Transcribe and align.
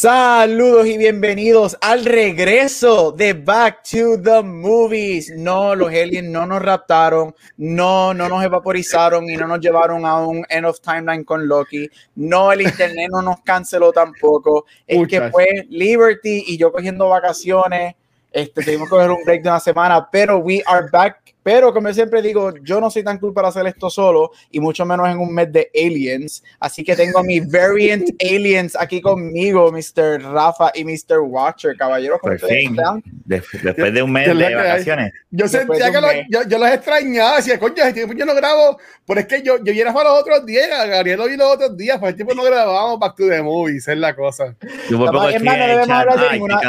Saludos 0.00 0.86
y 0.86 0.96
bienvenidos 0.96 1.76
al 1.82 2.06
regreso 2.06 3.12
de 3.12 3.34
Back 3.34 3.82
to 3.82 4.18
the 4.22 4.42
Movies. 4.42 5.30
No, 5.36 5.74
los 5.74 5.88
aliens 5.90 6.26
no 6.26 6.46
nos 6.46 6.62
raptaron, 6.62 7.34
no, 7.58 8.14
no 8.14 8.26
nos 8.30 8.42
evaporizaron 8.42 9.28
y 9.28 9.36
no 9.36 9.46
nos 9.46 9.60
llevaron 9.60 10.06
a 10.06 10.16
un 10.24 10.42
end 10.48 10.64
of 10.64 10.80
timeline 10.80 11.22
con 11.22 11.46
Loki. 11.46 11.86
No, 12.14 12.50
el 12.50 12.62
internet 12.62 13.10
no 13.12 13.20
nos 13.20 13.42
canceló 13.42 13.92
tampoco. 13.92 14.64
Es 14.86 15.06
que 15.06 15.28
fue 15.30 15.66
Liberty 15.68 16.44
y 16.46 16.56
yo 16.56 16.72
cogiendo 16.72 17.10
vacaciones. 17.10 17.94
Este, 18.32 18.62
tuvimos 18.62 18.88
que 18.88 18.94
coger 18.94 19.10
un 19.10 19.22
break 19.22 19.42
de 19.42 19.50
una 19.50 19.60
semana, 19.60 20.08
pero 20.10 20.38
we 20.38 20.62
are 20.64 20.86
back 20.90 21.34
pero 21.42 21.72
como 21.72 21.92
siempre 21.92 22.22
digo, 22.22 22.52
yo 22.62 22.80
no 22.80 22.90
soy 22.90 23.02
tan 23.02 23.18
cool 23.18 23.32
para 23.32 23.48
hacer 23.48 23.66
esto 23.66 23.88
solo 23.88 24.30
y 24.50 24.60
mucho 24.60 24.84
menos 24.84 25.08
en 25.08 25.18
un 25.18 25.32
mes 25.32 25.50
de 25.52 25.70
aliens. 25.74 26.42
Así 26.58 26.84
que 26.84 26.94
tengo 26.94 27.18
a 27.18 27.22
mi 27.22 27.40
variant 27.40 28.08
aliens 28.22 28.76
aquí 28.78 29.00
conmigo, 29.00 29.72
Mr. 29.72 30.22
Rafa 30.22 30.70
y 30.74 30.84
Mr. 30.84 31.20
Watcher. 31.20 31.76
Caballeros, 31.76 32.20
Por 32.20 32.38
fin, 32.38 32.76
después 33.24 33.94
de 33.94 34.02
un 34.02 34.12
mes 34.12 34.36
de, 34.36 34.54
vacaciones. 34.54 35.12
Yo 35.30 35.48
sentía 35.48 35.90
que 35.90 36.00
lo, 36.00 36.08
yo, 36.28 36.48
yo, 36.48 36.58
los 36.58 36.68
extrañaba, 36.70 37.36
decía, 37.36 37.58
coño, 37.58 37.84
yo 37.94 38.26
no 38.26 38.34
grabo, 38.34 38.78
pero 39.06 39.20
es 39.20 39.26
que 39.26 39.42
yo, 39.42 39.62
yo 39.62 39.72
era 39.72 39.94
para 39.94 40.10
los 40.10 40.20
otros 40.20 40.44
días, 40.44 40.68
Gabriel 40.88 41.18
lo 41.18 41.26
vi 41.26 41.36
los 41.36 41.54
otros 41.54 41.76
días, 41.76 41.98
pues 41.98 42.10
el 42.10 42.16
tiempo 42.16 42.34
no 42.34 42.42
grabábamos 42.42 42.98
Back 42.98 43.16
to 43.16 43.28
the 43.28 43.42
Movies, 43.42 43.86
es 43.88 43.96
la 43.96 44.14
cosa. 44.14 44.54
Yo 44.90 44.98
no 44.98 45.20
debemos 45.22 45.90
hablar 45.90 46.20
de 46.20 46.32
ninguna... 46.32 46.60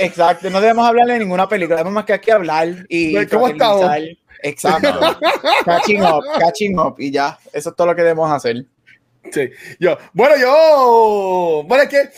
Exacto, 0.00 0.50
no 0.50 0.60
debemos 0.60 0.86
hablar 0.86 1.06
de 1.06 1.18
ninguna 1.18 1.48
película, 1.48 1.76
tenemos 1.76 1.94
más 1.94 2.04
que 2.04 2.12
aquí 2.12 2.30
hablar 2.30 2.68
y... 2.88 3.26
¿Cómo 3.26 3.48
Exacto. 4.42 5.00
catching 5.64 6.02
up, 6.02 6.22
catching 6.38 6.78
up. 6.78 6.94
Y 6.98 7.10
ya, 7.10 7.38
eso 7.52 7.70
es 7.70 7.76
todo 7.76 7.88
lo 7.88 7.96
que 7.96 8.02
debemos 8.02 8.30
hacer. 8.30 8.64
Sí, 9.32 9.50
yo, 9.78 9.98
bueno, 10.12 10.36
yo, 10.38 11.64
bueno, 11.66 11.82
es 11.82 11.88
que 11.88 12.08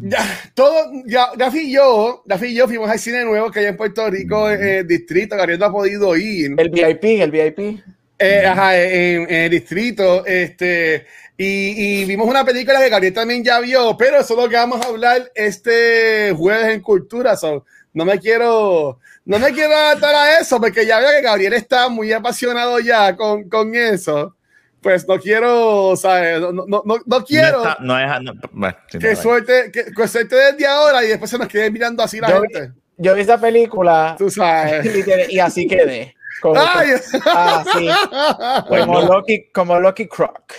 ya, 0.00 0.50
todo, 0.54 0.90
ya, 1.06 1.28
Gafi 1.36 1.58
y 1.58 1.72
yo, 1.72 2.22
Gafi 2.24 2.46
y 2.46 2.54
yo 2.54 2.66
fuimos 2.66 2.88
al 2.90 2.98
cine 2.98 3.24
nuevo 3.24 3.50
que 3.50 3.60
hay 3.60 3.66
en 3.66 3.76
Puerto 3.76 4.08
Rico, 4.10 4.50
en 4.50 4.62
el 4.62 4.86
distrito, 4.86 5.36
Gabriel 5.36 5.60
no 5.60 5.66
ha 5.66 5.72
podido 5.72 6.16
ir. 6.16 6.54
El 6.56 6.70
VIP, 6.70 7.04
el 7.04 7.30
VIP. 7.30 7.80
Eh, 8.18 8.46
ajá, 8.46 8.80
en, 8.80 9.30
el 9.30 9.50
distrito, 9.50 10.24
este, 10.24 11.04
y, 11.36 12.00
y, 12.00 12.04
vimos 12.04 12.28
una 12.28 12.44
película 12.44 12.80
que 12.80 12.88
Gabriel 12.88 13.12
también 13.12 13.44
ya 13.44 13.60
vio, 13.60 13.96
pero 13.96 14.18
eso 14.18 14.34
es 14.34 14.44
lo 14.44 14.48
que 14.48 14.56
vamos 14.56 14.84
a 14.84 14.88
hablar 14.88 15.30
este 15.34 16.32
jueves 16.32 16.74
en 16.74 16.80
Cultura, 16.80 17.36
so, 17.36 17.64
no 17.94 18.04
me 18.04 18.18
quiero, 18.18 18.98
no 19.24 19.38
me 19.38 19.52
quiero 19.52 19.74
adaptar 19.74 20.14
a 20.14 20.38
eso 20.40 20.60
porque 20.60 20.84
ya 20.84 20.98
veo 20.98 21.10
que 21.10 21.22
Gabriel 21.22 21.52
está 21.54 21.88
muy 21.88 22.12
apasionado 22.12 22.80
ya 22.80 23.16
con, 23.16 23.48
con 23.48 23.74
eso. 23.74 24.36
Pues 24.80 25.08
no 25.08 25.18
quiero, 25.18 25.96
¿sabes? 25.96 26.40
No, 26.40 26.52
no, 26.52 26.82
no, 26.84 26.96
no 27.06 27.24
quiero 27.24 27.62
no, 27.80 27.98
es, 27.98 28.06
bueno, 28.52 28.76
que, 28.90 29.16
suerte, 29.16 29.72
que, 29.72 29.84
que, 29.86 30.08
suerte 30.08 30.36
desde 30.36 30.66
ahora 30.66 31.02
y 31.02 31.08
después 31.08 31.30
se 31.30 31.38
nos 31.38 31.48
quede 31.48 31.70
mirando 31.70 32.02
así 32.02 32.20
la 32.20 32.28
yo, 32.28 32.42
gente. 32.42 32.72
Yo 32.98 33.14
vi 33.14 33.22
esa 33.22 33.40
película 33.40 34.14
Tú 34.18 34.28
sabes. 34.28 34.84
y 35.30 35.38
así 35.38 35.66
quedé. 35.66 36.14
Como, 36.42 36.60
Ay. 36.60 36.90
Así, 37.24 37.88
como 38.68 39.00
Loki, 39.00 39.46
como 39.50 39.80
Loki 39.80 40.06
Croc. 40.06 40.52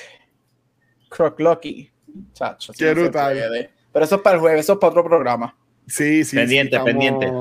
Croc 1.09 1.39
Loki. 1.39 1.91
Chacho, 2.33 2.73
Qué 2.75 2.91
brutal. 2.91 3.69
Pero 3.91 4.05
eso 4.05 4.15
es 4.15 4.21
para 4.21 4.35
el 4.35 4.41
jueves, 4.41 4.61
eso 4.61 4.73
es 4.73 4.79
para 4.79 4.89
otro 4.89 5.03
programa. 5.03 5.55
Sí, 5.87 6.23
sí. 6.23 6.35
Pendiente, 6.35 6.77
sí, 6.77 6.83
pendiente. 6.83 7.31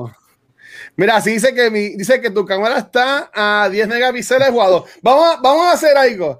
Mira, 0.96 1.20
sí 1.20 1.32
dice 1.32 1.54
que, 1.54 1.70
mi, 1.70 1.96
dice 1.96 2.20
que 2.20 2.30
tu 2.30 2.44
cámara 2.44 2.78
está 2.78 3.30
a 3.34 3.68
10 3.68 3.88
megapíxeles 3.88 4.48
jugado. 4.50 4.86
Vamos, 5.02 5.34
a, 5.34 5.40
vamos 5.40 5.66
a 5.66 5.72
hacer 5.72 5.96
algo. 5.96 6.38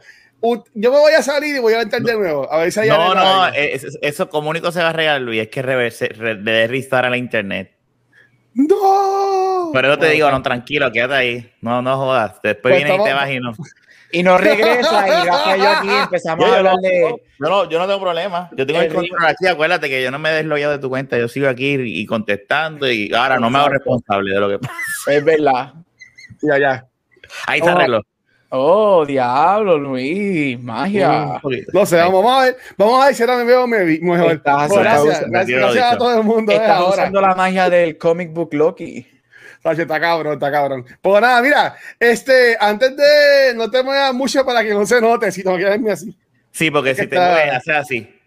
Yo 0.75 0.93
me 0.93 0.99
voy 0.99 1.13
a 1.15 1.23
salir 1.23 1.57
y 1.57 1.59
voy 1.59 1.73
a 1.73 1.81
entrar 1.81 2.03
de 2.03 2.15
nuevo. 2.15 2.51
A 2.53 2.59
ver 2.59 2.71
si 2.73 2.81
hay 2.81 2.89
No, 2.89 3.15
no, 3.15 3.49
eso, 3.49 3.89
eso 4.03 4.29
como 4.29 4.51
único 4.51 4.71
se 4.71 4.81
va 4.81 4.91
a 4.91 4.93
regalar, 4.93 5.23
Luis, 5.23 5.41
es 5.41 5.49
que 5.49 5.63
reverse, 5.63 6.09
re, 6.09 6.37
de 6.37 6.67
restar 6.67 7.07
a 7.07 7.11
la 7.11 7.17
internet. 7.17 7.73
¡No! 8.53 9.71
Pero 9.73 9.89
yo 9.89 9.99
te 9.99 10.11
digo, 10.11 10.31
no, 10.31 10.43
tranquilo, 10.43 10.93
quédate 10.93 11.15
ahí. 11.15 11.53
No, 11.61 11.83
no 11.83 11.97
jodas. 11.97 12.41
Después 12.43 12.75
pues 12.75 12.85
viene 12.85 12.95
y 12.95 13.05
te 13.05 13.13
vas 13.13 13.31
y 13.31 13.41
no. 13.41 13.53
Y 14.15 14.23
no 14.23 14.39
regresa 14.39 15.07
y 15.07 15.27
gracias 15.27 15.59
yo 15.59 15.69
aquí 15.71 15.89
empezamos 15.91 16.45
a 16.47 16.57
hablar 16.57 16.77
de... 16.77 17.15
Yo 17.39 17.49
no, 17.49 17.69
yo 17.69 17.79
no 17.79 17.87
tengo 17.87 18.01
problema. 18.01 18.49
Yo 18.57 18.67
tengo 18.67 18.81
el, 18.81 18.87
el 18.87 18.95
control 18.95 19.27
aquí. 19.27 19.47
Acuérdate 19.47 19.89
que 19.89 20.03
yo 20.03 20.11
no 20.11 20.19
me 20.19 20.31
he 20.31 20.35
desloyado 20.35 20.73
de 20.73 20.79
tu 20.79 20.89
cuenta. 20.89 21.19
Yo 21.19 21.29
sigo 21.29 21.49
aquí 21.49 21.75
y 21.75 22.07
contestando 22.07 22.91
y 22.91 23.13
ahora 23.13 23.39
no 23.39 23.51
me 23.51 23.59
hago 23.59 23.71
responsable 23.71 24.33
de 24.33 24.41
lo 24.41 24.49
que 24.49 24.59
pasa. 24.61 24.75
Es 25.09 25.25
verdad. 25.25 25.75
Ya, 26.43 26.59
ya. 26.59 26.87
Ahí 27.47 27.59
está 27.59 27.75
oh. 27.75 27.77
arreglo. 27.77 28.03
Oh, 28.57 29.05
diablo, 29.05 29.77
Luis, 29.77 30.63
magia. 30.63 31.41
No 31.73 31.85
sé, 31.85 31.97
vamos 31.97 32.25
a 32.25 32.45
ver, 32.45 32.57
vamos 32.79 33.03
a 33.03 33.07
ver 33.07 33.15
si 33.17 33.23
ahora 33.25 33.37
me 33.39 33.45
veo 33.45 33.67
mejor. 33.67 34.31
Estás, 34.31 34.71
gracias, 34.71 35.29
gracias, 35.29 35.61
gracias 35.61 35.93
a 35.93 35.99
todo 35.99 36.17
el 36.17 36.23
mundo. 36.23 36.53
Estás 36.53 36.81
eh, 36.81 36.85
usando 36.89 37.21
la 37.21 37.35
magia 37.35 37.69
del 37.69 37.99
comic 37.99 38.33
book 38.33 38.55
Loki. 38.55 39.14
Está 39.73 39.99
cabrón, 39.99 40.35
está 40.35 40.51
cabrón. 40.51 40.85
Pues 41.01 41.23
nada, 41.23 41.41
mira, 41.41 41.75
este, 41.99 42.55
antes 42.61 42.95
de 42.97 43.55
no 43.57 43.71
te 43.71 43.83
muevas 43.83 44.13
mucho 44.13 44.45
para 44.45 44.63
que 44.63 44.75
no 44.75 44.85
se 44.85 45.01
note, 45.01 45.33
si 45.33 45.43
no 45.43 45.57
quieres 45.57 45.81
así. 45.91 46.17
Sí, 46.51 46.71
porque 46.71 46.95
si 46.95 47.07
te 47.07 47.17
mueves, 47.17 47.55
hace 47.55 47.73
así. 47.73 48.21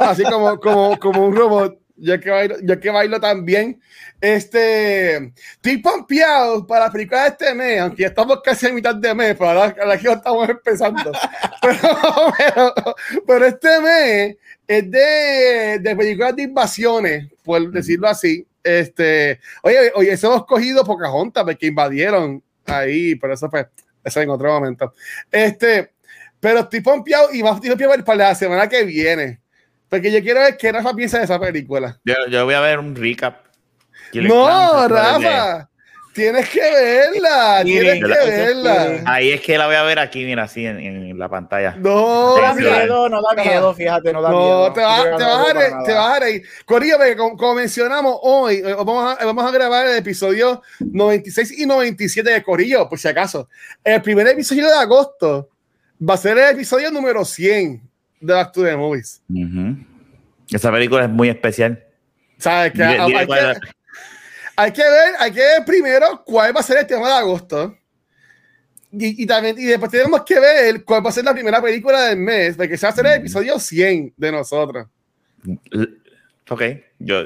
Así 0.00 0.22
como, 0.24 0.58
como, 0.58 0.98
como 0.98 1.26
un 1.26 1.36
robot. 1.36 1.78
Yo 1.96 2.18
que 2.18 2.30
bailo, 2.30 2.56
yo 2.62 2.80
que 2.80 2.90
bailo 2.90 3.20
también. 3.20 3.80
Este, 4.20 5.16
estoy 5.16 5.78
pompeado 5.78 6.66
para 6.66 6.86
la 6.86 6.92
película 6.92 7.22
de 7.22 7.28
este 7.28 7.54
mes, 7.54 7.80
aunque 7.80 8.06
estamos 8.06 8.40
casi 8.42 8.66
a 8.66 8.72
mitad 8.72 8.94
de 8.94 9.14
mes, 9.14 9.36
pero 9.38 9.50
ahora, 9.50 9.76
ahora 9.78 9.98
que 9.98 10.08
estamos 10.10 10.48
empezando. 10.48 11.12
pero, 11.62 12.34
pero, 12.38 12.74
pero, 13.26 13.46
este 13.46 13.80
mes 13.80 14.36
es 14.66 14.90
de, 14.90 15.78
de 15.80 15.96
películas 15.96 16.34
de 16.34 16.42
invasiones, 16.44 17.28
por 17.44 17.70
decirlo 17.70 18.08
así. 18.08 18.46
Este, 18.62 19.40
oye, 19.62 19.92
oye, 19.94 20.12
eso 20.12 20.28
hemos 20.28 20.46
cogido 20.46 20.84
Pocahontas 20.84 21.44
porque 21.44 21.66
invadieron 21.66 22.42
ahí, 22.66 23.16
pero 23.16 23.34
eso 23.34 23.50
fue, 23.50 23.68
eso 24.04 24.20
en 24.20 24.30
otro 24.30 24.52
momento. 24.52 24.94
Este, 25.30 25.92
pero 26.38 26.60
estoy 26.60 26.80
pompeado 26.80 27.32
y 27.32 27.42
más 27.42 27.56
estoy 27.56 27.70
pompeado 27.70 28.04
para 28.04 28.28
la 28.28 28.34
semana 28.34 28.68
que 28.68 28.84
viene. 28.84 29.40
Porque 29.88 30.10
yo 30.10 30.22
quiero 30.22 30.40
ver 30.40 30.56
qué 30.56 30.72
Rafa 30.72 30.94
piensa 30.94 31.18
de 31.18 31.24
esa 31.24 31.38
película. 31.38 32.00
Yo, 32.04 32.14
yo 32.30 32.44
voy 32.44 32.54
a 32.54 32.60
ver 32.60 32.78
un 32.78 32.96
recap. 32.96 33.44
No, 34.14 34.88
Rafa. 34.88 35.68
Tienes 36.12 36.48
que 36.50 36.60
verla, 36.60 37.62
tienes 37.64 38.00
que 38.00 38.06
verla. 38.06 39.02
Ahí 39.06 39.30
es 39.30 39.40
que 39.40 39.56
la 39.56 39.66
voy 39.66 39.76
a 39.76 39.82
ver 39.82 39.98
aquí, 39.98 40.24
mira, 40.24 40.42
así 40.42 40.66
en, 40.66 40.78
en 40.78 41.18
la 41.18 41.28
pantalla. 41.28 41.74
No, 41.78 42.36
no 42.36 42.42
da 42.42 42.54
miedo, 42.54 43.08
no 43.08 43.22
da 43.22 43.42
miedo, 43.42 43.74
fíjate, 43.74 44.12
no 44.12 44.20
da 44.20 44.30
no, 44.30 44.40
miedo. 44.40 44.72
Te 44.74 44.80
vas 44.80 45.04
te 45.16 45.24
va 45.24 45.42
a 45.42 45.52
reír, 45.54 45.72
te 45.86 45.92
vas 45.94 46.16
a 46.16 46.20
reír. 46.20 46.42
Como, 46.66 47.36
como, 47.36 47.54
mencionamos 47.54 48.18
hoy, 48.22 48.60
vamos 48.60 49.18
a, 49.18 49.24
vamos 49.24 49.44
a 49.44 49.50
grabar 49.50 49.86
el 49.86 49.96
episodio 49.96 50.62
96 50.80 51.58
y 51.58 51.64
97 51.64 52.30
de 52.30 52.42
Corillo, 52.42 52.88
por 52.88 52.98
si 52.98 53.08
acaso. 53.08 53.48
El 53.82 54.02
primer 54.02 54.26
episodio 54.26 54.66
de 54.66 54.74
agosto 54.74 55.48
va 55.98 56.14
a 56.14 56.18
ser 56.18 56.36
el 56.36 56.50
episodio 56.50 56.90
número 56.90 57.24
100 57.24 57.80
de 58.20 58.34
Back 58.34 58.52
to 58.52 58.62
the 58.62 58.76
Movies. 58.76 59.22
Uh 59.30 59.34
-huh. 59.34 59.86
Esa 60.50 60.70
película 60.70 61.04
es 61.04 61.10
muy 61.10 61.30
especial. 61.30 61.82
¿Sabes? 62.36 62.72
Que, 62.72 62.82
hay, 64.56 64.72
que, 64.72 64.82
ver, 64.82 65.14
hay 65.18 65.32
que 65.32 65.40
ver 65.40 65.64
primero 65.64 66.22
cuál 66.24 66.54
va 66.54 66.60
a 66.60 66.64
ser 66.64 66.78
el 66.78 66.86
tema 66.86 67.08
de 67.08 67.14
agosto. 67.14 67.76
Y, 68.92 69.22
y, 69.22 69.26
también, 69.26 69.58
y 69.58 69.64
después 69.64 69.90
tenemos 69.90 70.22
que 70.22 70.38
ver 70.38 70.84
cuál 70.84 71.04
va 71.04 71.08
a 71.08 71.12
ser 71.12 71.24
la 71.24 71.32
primera 71.32 71.62
película 71.62 72.08
del 72.08 72.18
mes, 72.18 72.56
porque 72.56 72.76
se 72.76 72.86
va 72.86 72.92
a 72.92 72.94
ser 72.94 73.06
el 73.06 73.12
episodio 73.14 73.58
100 73.58 74.14
de 74.16 74.32
nosotros. 74.32 74.86
Ok, 76.50 76.62
yo. 76.98 77.24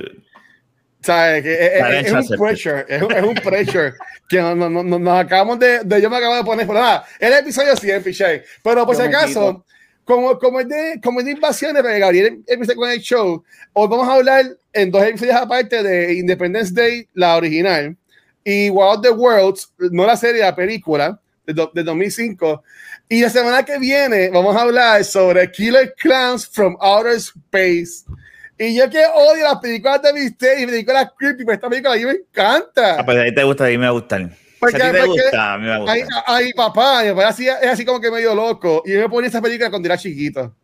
¿Sabes? 1.01 1.43
Que 1.43 1.53
es, 1.55 2.07
es, 2.07 2.13
es, 2.13 2.31
un 2.31 2.39
pressure, 2.39 2.85
es, 2.89 3.03
un, 3.03 3.13
es 3.13 3.23
un 3.23 3.35
pressure 3.35 3.93
que 4.29 4.41
nos, 4.41 4.57
nos, 4.57 4.85
nos, 4.85 5.01
nos 5.01 5.19
acabamos 5.21 5.59
de, 5.59 5.81
de, 5.85 6.03
Yo 6.03 6.11
me 6.11 6.17
acabo 6.17 6.37
de 6.37 6.45
poner, 6.45 6.67
pero 6.67 6.81
nada, 6.81 7.05
el 7.19 7.33
episodio 7.33 7.77
100, 7.77 8.03
Piché. 8.03 8.45
Pero 8.63 8.87
por 8.87 8.97
si 8.97 9.03
acaso, 9.03 9.65
como, 10.07 10.39
como, 10.39 10.61
es 10.61 10.69
de, 10.69 11.01
como 11.03 11.21
es 11.21 11.27
de 11.27 11.33
invasiones, 11.33 11.83
porque 11.83 11.99
Gabriel 11.99 12.43
empieza 12.47 12.75
con 12.77 12.89
el 12.89 13.01
show, 13.01 13.45
hoy 13.73 13.89
vamos 13.89 14.09
a 14.09 14.15
hablar 14.15 14.57
en 14.73 14.91
dos 14.91 15.03
episodios 15.03 15.35
aparte 15.35 15.83
de 15.83 16.15
Independence 16.15 16.73
Day, 16.73 17.09
la 17.13 17.37
original, 17.37 17.97
y 18.45 18.71
of 18.71 19.03
the 19.03 19.11
Worlds, 19.11 19.73
no 19.91 20.07
la 20.07 20.17
serie, 20.17 20.43
la 20.43 20.55
película 20.55 21.21
de, 21.45 21.69
de 21.75 21.83
2005. 21.83 22.63
Y 23.09 23.21
la 23.21 23.31
semana 23.31 23.65
que 23.65 23.79
viene 23.79 24.31
vamos 24.31 24.55
a 24.57 24.63
hablar 24.63 25.05
sobre 25.05 25.51
Killer 25.51 25.93
Clowns 25.99 26.47
from 26.47 26.77
Outer 26.81 27.17
Space. 27.17 28.05
Y 28.57 28.77
yo 28.77 28.89
que 28.89 29.05
odio 29.13 29.43
las 29.43 29.59
películas 29.59 30.01
de 30.03 30.13
misterio 30.13 30.65
y 30.65 30.67
películas 30.67 31.11
creepy, 31.19 31.45
pero 31.45 31.55
esta 31.55 31.69
película 31.69 31.95
a 31.95 31.97
mí 31.97 32.05
me 32.05 32.13
encanta. 32.13 33.01
Ah, 33.01 33.05
pues 33.05 33.19
ahí 33.19 33.35
te 33.35 33.43
gusta, 33.43 33.65
a 33.65 33.69
mí 33.69 33.79
me 33.79 33.91
gustan. 33.91 34.35
Porque, 34.59 34.83
a 34.83 34.91
ti 34.91 34.93
te 34.99 35.07
porque 35.07 35.23
gusta, 35.23 35.53
a 35.55 35.59
mí 35.59 35.67
me 35.67 35.79
gusta. 35.79 35.95
Papá, 36.57 37.03
mi 37.03 37.11
papá 37.11 37.29
así, 37.29 37.47
es 37.49 37.67
así 37.69 37.85
como 37.85 38.01
que 38.01 38.11
medio 38.11 38.35
loco. 38.35 38.83
Y 38.87 38.93
yo 38.93 39.01
me 39.01 39.09
ponía 39.09 39.29
esa 39.29 39.43
película 39.43 39.69
cuando 39.71 39.87
era 39.87 39.99
chiquito. 39.99 40.55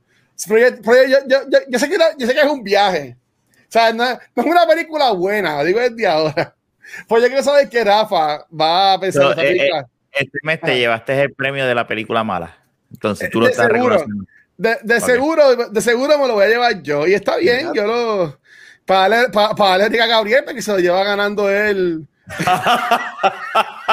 Pero 0.48 0.68
yo, 0.70 0.76
pero 0.82 1.04
yo, 1.08 1.18
yo, 1.28 1.38
yo- 1.68 1.78
sé 1.78 1.88
que 1.88 1.94
era- 1.94 2.16
yo 2.18 2.26
sé 2.26 2.34
que 2.34 2.40
es 2.40 2.46
un 2.46 2.62
viaje. 2.64 3.16
O 3.60 3.72
sea, 3.72 3.92
no, 3.92 4.04
no 4.04 4.42
es 4.42 4.46
una 4.46 4.66
película 4.66 5.12
buena, 5.12 5.58
lo 5.58 5.64
digo 5.64 5.80
desde 5.80 6.06
ahora. 6.06 6.54
Pues 7.08 7.22
yo 7.22 7.28
quiero 7.28 7.42
saber 7.42 7.68
que 7.70 7.82
Rafa 7.84 8.44
va 8.52 8.94
a 8.94 9.00
pensar 9.00 9.22
en 9.22 9.28
Pero, 9.28 9.40
esta 9.40 9.44
eh, 9.44 9.56
película. 9.56 9.86
Este 10.12 10.38
mes 10.42 10.60
te 10.60 10.72
Ah. 10.72 10.74
llevaste 10.74 11.22
el 11.22 11.32
premio 11.32 11.64
de 11.66 11.74
la 11.74 11.86
película 11.86 12.22
mala. 12.24 12.58
Entonces 12.92 13.30
tú 13.30 13.40
lo 13.40 13.46
De 13.46 13.52
estás 13.52 13.66
seguro. 13.68 13.94
reconociendo. 13.96 14.24
De, 14.58 14.76
de 14.82 14.96
ok. 14.98 15.02
seguro, 15.04 15.56
de 15.70 15.80
seguro 15.80 16.18
me 16.18 16.26
lo 16.28 16.34
voy 16.34 16.44
a 16.44 16.48
llevar 16.48 16.82
yo. 16.82 17.06
Y 17.06 17.14
está 17.14 17.36
bien, 17.38 17.72
yo 17.72 17.86
lo. 17.86 18.38
Para 18.84 19.08
darle, 19.08 19.28
para, 19.30 19.54
para 19.54 19.78
darle 19.78 20.02
a 20.02 20.06
Gabriel, 20.06 20.42
porque 20.44 20.60
se 20.60 20.72
lo 20.72 20.78
lleva 20.80 21.02
ganando 21.04 21.48
él. 21.48 22.06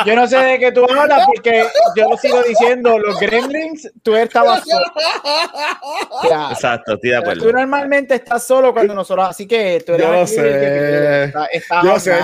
Yo 0.05 0.15
no 0.15 0.27
sé 0.27 0.37
de 0.37 0.59
qué 0.59 0.71
tú 0.71 0.85
hablas 0.89 1.25
porque 1.25 1.65
yo 1.95 2.09
lo 2.09 2.17
sigo 2.17 2.41
diciendo, 2.43 2.97
los 2.99 3.19
gremlins, 3.19 3.91
tú 4.03 4.15
estabas 4.15 4.63
solo. 4.67 4.85
Exacto, 6.51 6.93
estoy 6.95 7.09
de 7.11 7.17
acuerdo. 7.17 7.45
tú 7.45 7.51
normalmente 7.53 8.15
estás 8.15 8.45
solo 8.45 8.73
cuando 8.73 8.93
nosotros, 8.93 9.27
así 9.29 9.47
que 9.47 9.83
tú 9.85 9.93
eres 9.93 10.05
Yo 10.07 10.21
que- 10.21 10.27
sé. 10.27 11.23
está- 11.51 11.81
Yo 11.83 11.99
sé. 11.99 12.15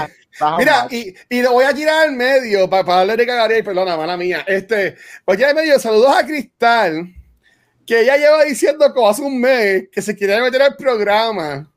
Mira, 0.58 0.88
y, 0.92 1.16
y 1.30 1.42
lo 1.42 1.54
voy 1.54 1.64
a 1.64 1.74
tirar 1.74 2.04
al 2.08 2.12
medio 2.12 2.70
para, 2.70 2.84
para 2.84 3.06
darle 3.06 3.24
a 3.32 3.36
Gabriel, 3.36 3.64
perdona, 3.64 3.96
mala 3.96 4.18
mía. 4.18 4.44
Este, 4.46 4.96
voy 5.26 5.42
al 5.42 5.56
medio, 5.56 5.80
saludos 5.80 6.14
a 6.14 6.26
Cristal, 6.26 7.08
que 7.88 8.02
ella 8.02 8.18
lleva 8.18 8.44
diciendo 8.44 8.94
como 8.94 9.08
hace 9.10 9.22
un 9.22 9.40
mes 9.40 9.86
que 9.92 10.02
se 10.02 10.14
quiere 10.16 10.42
meter 10.42 10.62
al 10.62 10.76
programa. 10.76 11.72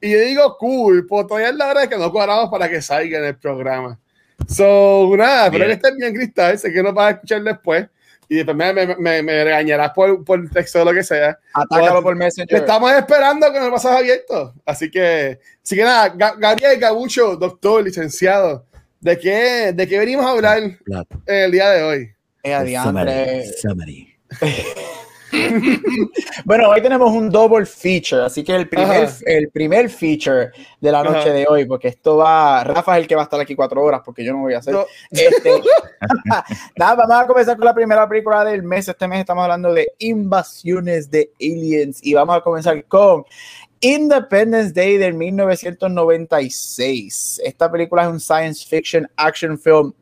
Y 0.00 0.10
yo 0.10 0.18
digo, 0.18 0.56
cool, 0.58 1.06
pues 1.06 1.28
todavía 1.28 1.50
es 1.50 1.54
la 1.54 1.68
hora 1.68 1.82
de 1.82 1.88
que 1.88 1.96
no 1.96 2.10
cuadramos 2.10 2.50
para 2.50 2.68
que 2.68 2.82
salga 2.82 3.18
en 3.18 3.24
el 3.24 3.38
programa. 3.38 4.00
So, 4.48 5.14
nada, 5.16 5.46
espero 5.46 5.66
que 5.66 5.72
estés 5.72 5.96
bien, 5.96 6.14
Cristal. 6.14 6.58
Sé 6.58 6.72
que 6.72 6.82
nos 6.82 6.94
vas 6.94 7.06
a 7.08 7.10
escuchar 7.12 7.42
después. 7.42 7.86
Y 8.28 8.36
después 8.36 8.56
me, 8.56 8.72
me, 8.72 8.96
me, 8.96 9.22
me 9.22 9.44
regañarás 9.44 9.90
por, 9.92 10.24
por 10.24 10.48
texto 10.48 10.80
o 10.80 10.84
lo 10.86 10.92
que 10.92 11.02
sea. 11.02 11.38
Atácalo 11.52 12.02
por 12.02 12.14
Te 12.14 12.18
Messenger. 12.20 12.56
estamos 12.60 12.90
esperando 12.92 13.52
con 13.52 13.62
el 13.62 13.70
pasaje 13.70 13.98
abierto. 13.98 14.54
Así 14.64 14.90
que, 14.90 15.38
así 15.62 15.76
que 15.76 15.84
nada, 15.84 16.14
Ga- 16.14 16.36
Gabriel 16.38 16.78
Gabucho, 16.78 17.36
doctor, 17.36 17.84
licenciado, 17.84 18.64
¿de 19.00 19.18
qué, 19.18 19.72
¿de 19.74 19.86
qué 19.86 19.98
venimos 19.98 20.24
a 20.24 20.30
hablar 20.30 20.62
el 21.26 21.52
día 21.52 21.70
de 21.70 21.82
hoy? 21.82 22.10
Eh, 22.42 22.54
adiantre. 22.54 23.44
Bueno, 26.44 26.68
hoy 26.68 26.82
tenemos 26.82 27.10
un 27.12 27.30
double 27.30 27.66
feature, 27.66 28.22
así 28.22 28.44
que 28.44 28.54
el 28.54 28.68
primer, 28.68 29.04
Ajá. 29.04 29.16
el 29.26 29.48
primer 29.50 29.88
feature 29.88 30.50
de 30.80 30.92
la 30.92 31.02
noche 31.02 31.18
Ajá. 31.20 31.32
de 31.32 31.46
hoy, 31.48 31.64
porque 31.64 31.88
esto 31.88 32.18
va, 32.18 32.62
Rafa 32.64 32.96
es 32.96 33.02
el 33.02 33.08
que 33.08 33.14
va 33.14 33.22
a 33.22 33.24
estar 33.24 33.40
aquí 33.40 33.54
cuatro 33.54 33.82
horas, 33.82 34.02
porque 34.04 34.24
yo 34.24 34.32
no 34.32 34.40
voy 34.40 34.54
a 34.54 34.58
hacer. 34.58 34.74
No, 34.74 34.84
Este, 35.10 35.50
nada, 36.76 36.94
vamos 36.94 37.16
a 37.16 37.26
comenzar 37.26 37.56
con 37.56 37.64
la 37.64 37.74
primera 37.74 38.08
película 38.08 38.44
del 38.44 38.62
mes. 38.62 38.88
Este 38.88 39.08
mes 39.08 39.20
estamos 39.20 39.42
hablando 39.42 39.72
de 39.72 39.92
invasiones 39.98 41.10
de 41.10 41.30
aliens 41.40 41.98
y 42.02 42.14
vamos 42.14 42.36
a 42.36 42.40
comenzar 42.40 42.84
con 42.84 43.24
Independence 43.80 44.72
Day 44.72 44.96
del 44.96 45.14
1996. 45.14 47.40
Esta 47.44 47.70
película 47.70 48.02
es 48.02 48.08
un 48.08 48.20
science 48.20 48.66
fiction 48.66 49.08
action 49.16 49.58
film 49.58 49.92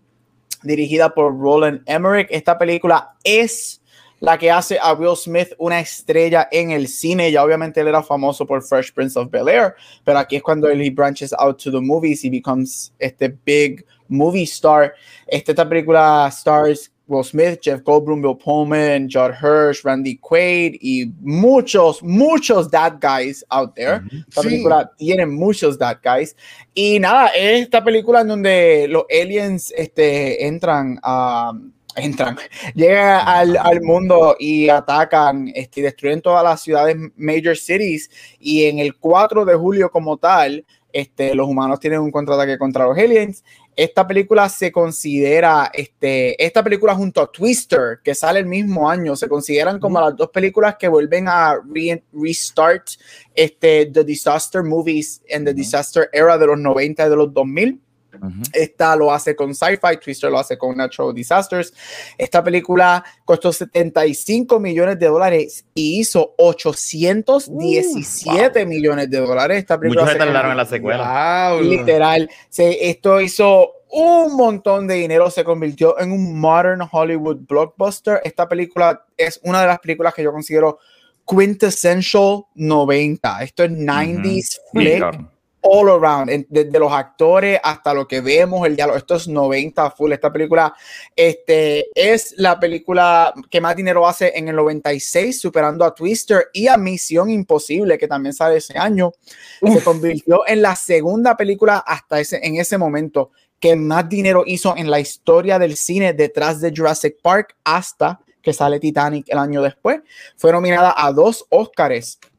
dirigida 0.62 1.12
por 1.12 1.38
Roland 1.38 1.82
Emmerich. 1.86 2.28
Esta 2.30 2.58
película 2.58 3.14
es 3.24 3.79
la 4.20 4.38
que 4.38 4.50
hace 4.50 4.78
a 4.80 4.92
Will 4.92 5.16
Smith 5.16 5.48
una 5.58 5.80
estrella 5.80 6.48
en 6.52 6.70
el 6.70 6.86
cine. 6.88 7.32
Ya 7.32 7.42
obviamente 7.44 7.80
él 7.80 7.88
era 7.88 8.02
famoso 8.02 8.46
por 8.46 8.62
Fresh 8.62 8.92
Prince 8.92 9.18
of 9.18 9.30
Bel 9.30 9.48
Air, 9.48 9.74
pero 10.04 10.18
aquí 10.18 10.36
es 10.36 10.42
cuando 10.42 10.68
él 10.68 10.80
he 10.82 10.90
branches 10.90 11.32
out 11.38 11.58
to 11.62 11.70
the 11.70 11.80
movies 11.80 12.24
y 12.24 12.30
becomes 12.30 12.92
este 12.98 13.28
big 13.44 13.84
movie 14.08 14.44
star. 14.44 14.94
Este, 15.26 15.52
esta 15.52 15.68
película 15.68 16.28
stars 16.30 16.90
Will 17.06 17.24
Smith, 17.24 17.58
Jeff 17.60 17.82
Goldblum, 17.82 18.22
Bill 18.22 18.36
Pullman, 18.36 19.08
Judd 19.08 19.32
Hirsch, 19.42 19.84
Randy 19.84 20.16
Quaid 20.18 20.76
y 20.80 21.06
muchos, 21.20 22.00
muchos 22.04 22.70
that 22.70 23.00
guys 23.00 23.44
out 23.50 23.74
there. 23.74 24.02
Esta 24.28 24.42
Sí. 24.42 24.48
película 24.48 24.92
tiene 24.96 25.26
muchos 25.26 25.76
that 25.78 25.98
guys. 26.04 26.36
Y 26.72 27.00
nada, 27.00 27.28
es 27.28 27.62
esta 27.62 27.82
película 27.82 28.20
en 28.20 28.28
donde 28.28 28.86
los 28.88 29.04
aliens 29.10 29.72
este, 29.76 30.46
entran 30.46 31.00
a. 31.02 31.52
Entran, 31.96 32.38
llegan 32.74 33.22
al, 33.26 33.56
al 33.56 33.80
mundo 33.82 34.36
y 34.38 34.68
atacan 34.68 35.50
este, 35.54 35.80
y 35.80 35.82
destruyen 35.82 36.20
todas 36.22 36.44
las 36.44 36.62
ciudades 36.62 36.96
major 37.16 37.56
cities. 37.56 38.10
Y 38.38 38.64
en 38.66 38.78
el 38.78 38.96
4 38.96 39.44
de 39.44 39.54
julio, 39.54 39.90
como 39.90 40.16
tal, 40.16 40.64
este, 40.92 41.34
los 41.34 41.46
humanos 41.48 41.80
tienen 41.80 42.00
un 42.00 42.10
contraataque 42.10 42.58
contra 42.58 42.86
los 42.86 42.96
aliens. 42.96 43.42
Esta 43.76 44.06
película 44.06 44.48
se 44.48 44.70
considera, 44.70 45.70
este, 45.72 46.42
esta 46.44 46.62
película 46.62 46.94
junto 46.94 47.20
a 47.22 47.30
Twister, 47.30 48.00
que 48.04 48.14
sale 48.14 48.40
el 48.40 48.46
mismo 48.46 48.90
año, 48.90 49.16
se 49.16 49.28
consideran 49.28 49.78
como 49.78 50.00
las 50.00 50.16
dos 50.16 50.28
películas 50.30 50.76
que 50.78 50.88
vuelven 50.88 51.28
a 51.28 51.54
re- 51.72 52.02
restart 52.12 52.86
este, 53.34 53.86
The 53.86 54.04
Disaster 54.04 54.62
Movies 54.62 55.22
en 55.26 55.44
The 55.44 55.54
Disaster 55.54 56.10
Era 56.12 56.36
de 56.36 56.46
los 56.46 56.58
90 56.58 57.06
y 57.06 57.10
de 57.10 57.16
los 57.16 57.32
2000. 57.32 57.80
Ujú. 58.18 58.42
Esta 58.52 58.96
lo 58.96 59.12
hace 59.12 59.36
con 59.36 59.54
Sci-Fi, 59.54 59.98
Twister 60.02 60.30
lo 60.30 60.38
hace 60.38 60.58
con 60.58 60.76
Natural 60.76 61.14
Disasters. 61.14 61.72
Esta 62.16 62.42
película 62.42 63.04
costó 63.24 63.52
75 63.52 64.58
millones 64.60 64.98
de 64.98 65.06
dólares 65.06 65.64
y 65.74 66.00
hizo 66.00 66.34
817 66.38 68.66
millones 68.66 69.08
de 69.10 69.18
dólares. 69.18 69.58
Esta 69.58 69.78
película 69.78 70.02
Muchos 70.02 70.14
se 70.14 70.18
tardaron 70.18 70.50
en 70.52 70.56
la 70.56 70.66
secuela. 70.66 71.02
Diablo. 71.02 71.62
Literal, 71.62 72.30
se, 72.48 72.90
esto 72.90 73.20
hizo 73.20 73.74
un 73.90 74.36
montón 74.36 74.86
de 74.86 74.94
dinero, 74.94 75.30
se 75.30 75.44
convirtió 75.44 75.98
en 75.98 76.12
un 76.12 76.38
modern 76.38 76.82
Hollywood 76.90 77.38
blockbuster. 77.48 78.20
Esta 78.24 78.48
película 78.48 79.04
es 79.16 79.40
una 79.42 79.60
de 79.60 79.66
las 79.66 79.80
películas 79.80 80.14
que 80.14 80.22
yo 80.22 80.32
considero 80.32 80.78
quintessential 81.26 82.44
90. 82.54 83.42
Esto 83.42 83.64
es 83.64 83.70
90s 83.70 84.42
Sí, 84.42 84.58
flick 84.72 84.98
cabrón. 85.00 85.30
All 85.62 85.88
around, 85.90 86.30
en- 86.30 86.46
desde 86.48 86.78
los 86.78 86.92
actores 86.92 87.60
hasta 87.62 87.92
lo 87.94 88.06
que 88.08 88.20
vemos, 88.20 88.66
el 88.66 88.76
diálogo, 88.76 88.96
esto 88.98 89.14
es 89.16 89.28
90 89.28 89.90
full, 89.90 90.12
esta 90.12 90.32
película 90.32 90.74
este, 91.14 91.86
es 91.94 92.34
la 92.38 92.58
película 92.58 93.32
que 93.50 93.60
más 93.60 93.76
dinero 93.76 94.06
hace 94.06 94.32
en 94.36 94.48
el 94.48 94.56
96, 94.56 95.40
superando 95.40 95.84
a 95.84 95.94
Twister 95.94 96.48
y 96.52 96.68
a 96.68 96.76
Misión 96.76 97.30
Imposible, 97.30 97.98
que 97.98 98.08
también 98.08 98.32
sale 98.32 98.56
ese 98.56 98.78
año, 98.78 99.12
se 99.60 99.82
convirtió 99.82 100.46
en 100.46 100.62
la 100.62 100.74
segunda 100.76 101.36
película 101.36 101.78
hasta 101.78 102.20
ese, 102.20 102.40
en 102.42 102.56
ese 102.56 102.78
momento 102.78 103.30
que 103.58 103.76
más 103.76 104.08
dinero 104.08 104.42
hizo 104.46 104.74
en 104.76 104.90
la 104.90 105.00
historia 105.00 105.58
del 105.58 105.76
cine 105.76 106.14
detrás 106.14 106.60
de 106.62 106.72
Jurassic 106.74 107.16
Park 107.20 107.56
hasta 107.64 108.20
que 108.40 108.54
sale 108.54 108.80
Titanic 108.80 109.26
el 109.28 109.36
año 109.36 109.60
después. 109.60 110.00
Fue 110.38 110.50
nominada 110.50 110.94
a 110.96 111.12
dos 111.12 111.44
Oscars 111.50 112.18
convir- 112.18 112.29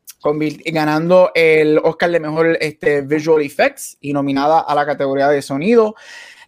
ganando 0.66 1.32
el 1.36 1.80
Oscar 1.80 2.12
de 2.12 2.20
Mejor 2.20 2.58
este, 2.62 3.02
Visual 3.02 3.42
Effects 3.42 3.98
y 4.02 4.14
nominada 4.14 4.62
a 4.62 4.76
la 4.76 4.86
categoría 4.86 5.28
de 5.30 5.42
sonido. 5.42 5.96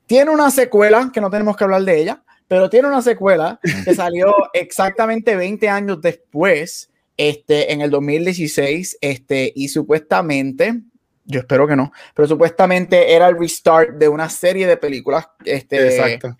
Tiene 0.06 0.32
una 0.32 0.52
secuela, 0.52 1.12
que 1.14 1.22
no 1.22 1.30
tenemos 1.30 1.56
que 1.56 1.64
hablar 1.64 1.84
de 1.84 2.00
ella, 2.00 2.24
pero 2.48 2.70
tiene 2.70 2.88
una 2.88 3.02
secuela 3.02 3.60
que 3.84 3.96
salió 3.96 4.34
exactamente 4.54 5.36
20 5.36 5.70
años 5.70 6.02
después, 6.02 6.90
este, 7.18 7.72
en 7.74 7.82
el 7.82 7.90
2016, 7.90 8.98
este, 9.02 9.52
y 9.56 9.70
supuestamente, 9.70 10.82
yo 11.26 11.40
espero 11.40 11.68
que 11.68 11.76
no, 11.76 11.92
pero 12.14 12.28
supuestamente 12.28 13.14
era 13.14 13.28
el 13.28 13.40
restart 13.40 13.92
de 13.98 14.08
una 14.08 14.30
serie 14.30 14.68
de 14.68 14.78
películas 14.78 15.28
este, 15.46 15.96
Exacto. 15.96 16.36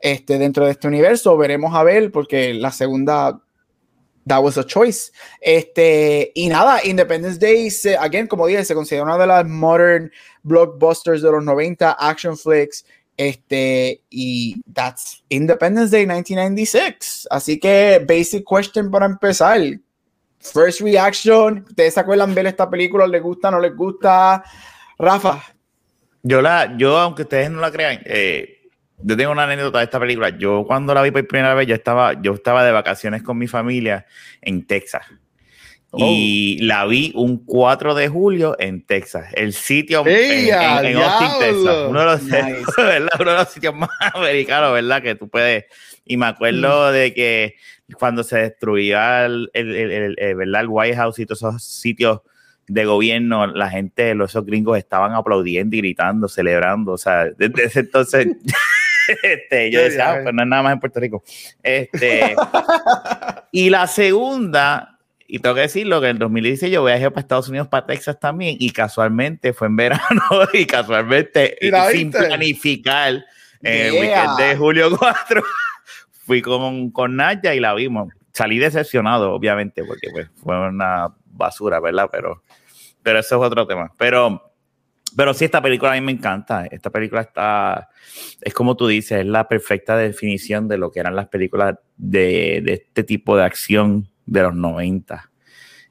este, 0.00 0.38
dentro 0.38 0.64
de 0.64 0.72
este 0.72 0.86
universo. 0.88 1.36
Veremos 1.36 1.74
a 1.74 1.82
ver, 1.82 2.12
porque 2.12 2.54
la 2.54 2.70
segunda, 2.70 3.40
that 4.26 4.42
was 4.42 4.58
a 4.58 4.64
choice. 4.64 5.12
Este, 5.40 6.32
y 6.34 6.48
nada, 6.48 6.80
Independence 6.84 7.38
Day, 7.38 7.70
se, 7.70 7.96
again, 7.96 8.26
como 8.26 8.46
dije, 8.46 8.64
se 8.64 8.74
considera 8.74 9.04
una 9.04 9.18
de 9.18 9.26
las 9.26 9.46
modern 9.46 10.10
blockbusters 10.42 11.22
de 11.22 11.30
los 11.30 11.44
90, 11.44 11.96
action 11.98 12.36
flicks. 12.36 12.84
Este, 13.16 14.00
y 14.10 14.62
that's 14.72 15.24
Independence 15.28 15.90
Day 15.90 16.06
1996. 16.06 17.26
Así 17.30 17.58
que, 17.58 18.04
basic 18.06 18.44
question 18.48 18.90
para 18.90 19.06
empezar. 19.06 19.60
First 20.40 20.80
reaction, 20.80 21.64
¿ustedes 21.68 21.94
se 21.94 22.00
acuerdan 22.00 22.32
ver 22.34 22.46
esta 22.46 22.70
película? 22.70 23.06
¿Les 23.08 23.20
gusta? 23.20 23.50
¿No 23.50 23.58
les 23.58 23.74
gusta? 23.74 24.44
Rafa, 24.98 25.42
Yo, 26.22 26.42
la, 26.42 26.76
yo, 26.76 26.98
aunque 26.98 27.22
ustedes 27.22 27.50
no 27.50 27.60
la 27.60 27.70
crean, 27.70 28.00
eh, 28.04 28.57
yo 29.02 29.16
tengo 29.16 29.32
una 29.32 29.44
anécdota 29.44 29.78
de 29.78 29.84
esta 29.84 30.00
película. 30.00 30.30
Yo 30.30 30.64
cuando 30.66 30.92
la 30.94 31.02
vi 31.02 31.10
por 31.10 31.26
primera 31.26 31.54
vez, 31.54 31.66
yo 31.66 31.74
estaba, 31.74 32.20
yo 32.20 32.34
estaba 32.34 32.64
de 32.64 32.72
vacaciones 32.72 33.22
con 33.22 33.38
mi 33.38 33.46
familia 33.46 34.06
en 34.42 34.66
Texas. 34.66 35.02
Y 35.96 36.58
la 36.60 36.84
vi 36.84 37.12
un 37.14 37.42
4 37.46 37.94
de 37.94 38.08
julio 38.08 38.54
en 38.58 38.84
Texas, 38.84 39.32
el 39.34 39.54
sitio 39.54 40.02
en, 40.06 40.08
¡Ey, 40.08 40.50
en- 40.50 40.84
en 40.84 40.96
Austin! 40.98 41.28
Texas. 41.40 41.76
Uno 41.88 42.00
de, 42.00 42.04
los, 42.06 42.22
Nice. 42.24 42.64
¿verdad? 42.76 43.08
Uno 43.18 43.30
de 43.30 43.36
los 43.38 43.48
sitios 43.48 43.74
más 43.74 43.88
americanos, 44.14 44.74
¿verdad? 44.74 45.02
Que 45.02 45.14
tú 45.14 45.28
puedes. 45.30 45.64
Y 46.04 46.18
me 46.18 46.26
acuerdo 46.26 46.92
de 46.92 47.14
que 47.14 47.54
cuando 47.98 48.22
se 48.22 48.36
destruía 48.38 49.24
el, 49.24 49.48
el- 49.54 49.74
el- 49.76 49.90
el- 49.90 50.14
el- 50.18 50.34
¿verdad? 50.36 50.60
el 50.60 50.66
White 50.68 50.96
House 50.96 51.18
y 51.20 51.24
todos 51.26 51.38
esos 51.38 51.62
sitios 51.64 52.20
de 52.66 52.84
gobierno, 52.84 53.46
la 53.46 53.70
gente, 53.70 54.14
los 54.14 54.30
esos 54.32 54.44
gringos 54.44 54.76
estaban 54.76 55.14
aplaudiendo 55.14 55.74
y 55.74 55.78
gritando, 55.78 56.28
celebrando. 56.28 56.92
O 56.92 56.98
sea, 56.98 57.24
desde 57.30 57.64
ese 57.64 57.80
entonces 57.80 58.26
Este, 59.22 59.70
yo 59.70 59.80
decía, 59.82 60.12
ah, 60.12 60.20
pues 60.22 60.34
no 60.34 60.42
es 60.42 60.48
nada 60.48 60.62
más 60.62 60.72
en 60.74 60.80
Puerto 60.80 61.00
Rico. 61.00 61.22
Este, 61.62 62.36
y 63.52 63.70
la 63.70 63.86
segunda, 63.86 64.98
y 65.26 65.38
tengo 65.38 65.54
que 65.54 65.62
decirlo, 65.62 66.00
que 66.00 66.08
en 66.08 66.16
el 66.16 66.18
2016 66.20 66.72
yo 66.72 66.84
viajé 66.84 67.10
para 67.10 67.20
Estados 67.20 67.48
Unidos, 67.48 67.68
para 67.68 67.86
Texas 67.86 68.18
también, 68.20 68.56
y 68.58 68.70
casualmente 68.70 69.52
fue 69.52 69.66
en 69.68 69.76
verano, 69.76 70.22
y 70.52 70.66
casualmente, 70.66 71.56
¿Y 71.60 71.70
sin 71.92 72.10
viste? 72.10 72.26
planificar, 72.26 73.24
en 73.62 73.72
el 73.86 73.92
Yeah. 73.92 74.00
weekend 74.00 74.36
de 74.38 74.56
julio 74.56 74.90
4, 74.98 75.42
fui 76.26 76.42
con, 76.42 76.90
con 76.90 77.16
Naya 77.16 77.54
y 77.54 77.60
la 77.60 77.74
vimos. 77.74 78.12
Salí 78.32 78.58
decepcionado, 78.58 79.32
obviamente, 79.32 79.82
porque 79.84 80.10
pues, 80.12 80.28
fue 80.42 80.56
una 80.68 81.08
basura, 81.26 81.80
¿verdad? 81.80 82.08
Pero, 82.12 82.42
pero 83.02 83.18
eso 83.18 83.36
es 83.36 83.46
otro 83.46 83.66
tema. 83.66 83.92
Pero, 83.98 84.47
pero 85.16 85.34
sí, 85.34 85.44
esta 85.44 85.62
película 85.62 85.92
a 85.92 85.94
mí 85.94 86.00
me 86.00 86.12
encanta. 86.12 86.66
Esta 86.66 86.90
película 86.90 87.22
está, 87.22 87.88
es 88.40 88.54
como 88.54 88.76
tú 88.76 88.86
dices, 88.86 89.20
es 89.20 89.26
la 89.26 89.48
perfecta 89.48 89.96
definición 89.96 90.68
de 90.68 90.78
lo 90.78 90.90
que 90.90 91.00
eran 91.00 91.16
las 91.16 91.28
películas 91.28 91.76
de, 91.96 92.62
de 92.64 92.72
este 92.74 93.04
tipo 93.04 93.36
de 93.36 93.44
acción 93.44 94.08
de 94.26 94.42
los 94.42 94.54
90. 94.54 95.30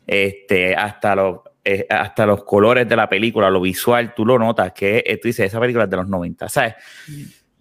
Este, 0.06 0.76
hasta 0.76 1.16
los, 1.16 1.40
eh, 1.64 1.86
hasta 1.90 2.26
los 2.26 2.44
colores 2.46 2.88
de 2.88 2.96
la 2.96 3.10
película, 3.10 3.50
lo 3.50 3.60
visual, 3.60 4.14
tú 4.16 4.26
lo 4.26 4.40
notas, 4.40 4.72
que 4.72 5.04
eh, 5.06 5.18
tú 5.18 5.28
dices, 5.28 5.48
esa 5.48 5.60
película 5.60 5.84
es 5.84 5.90
de 5.90 5.98
los 5.98 6.08
90. 6.08 6.48
¿Sabes? 6.48 6.76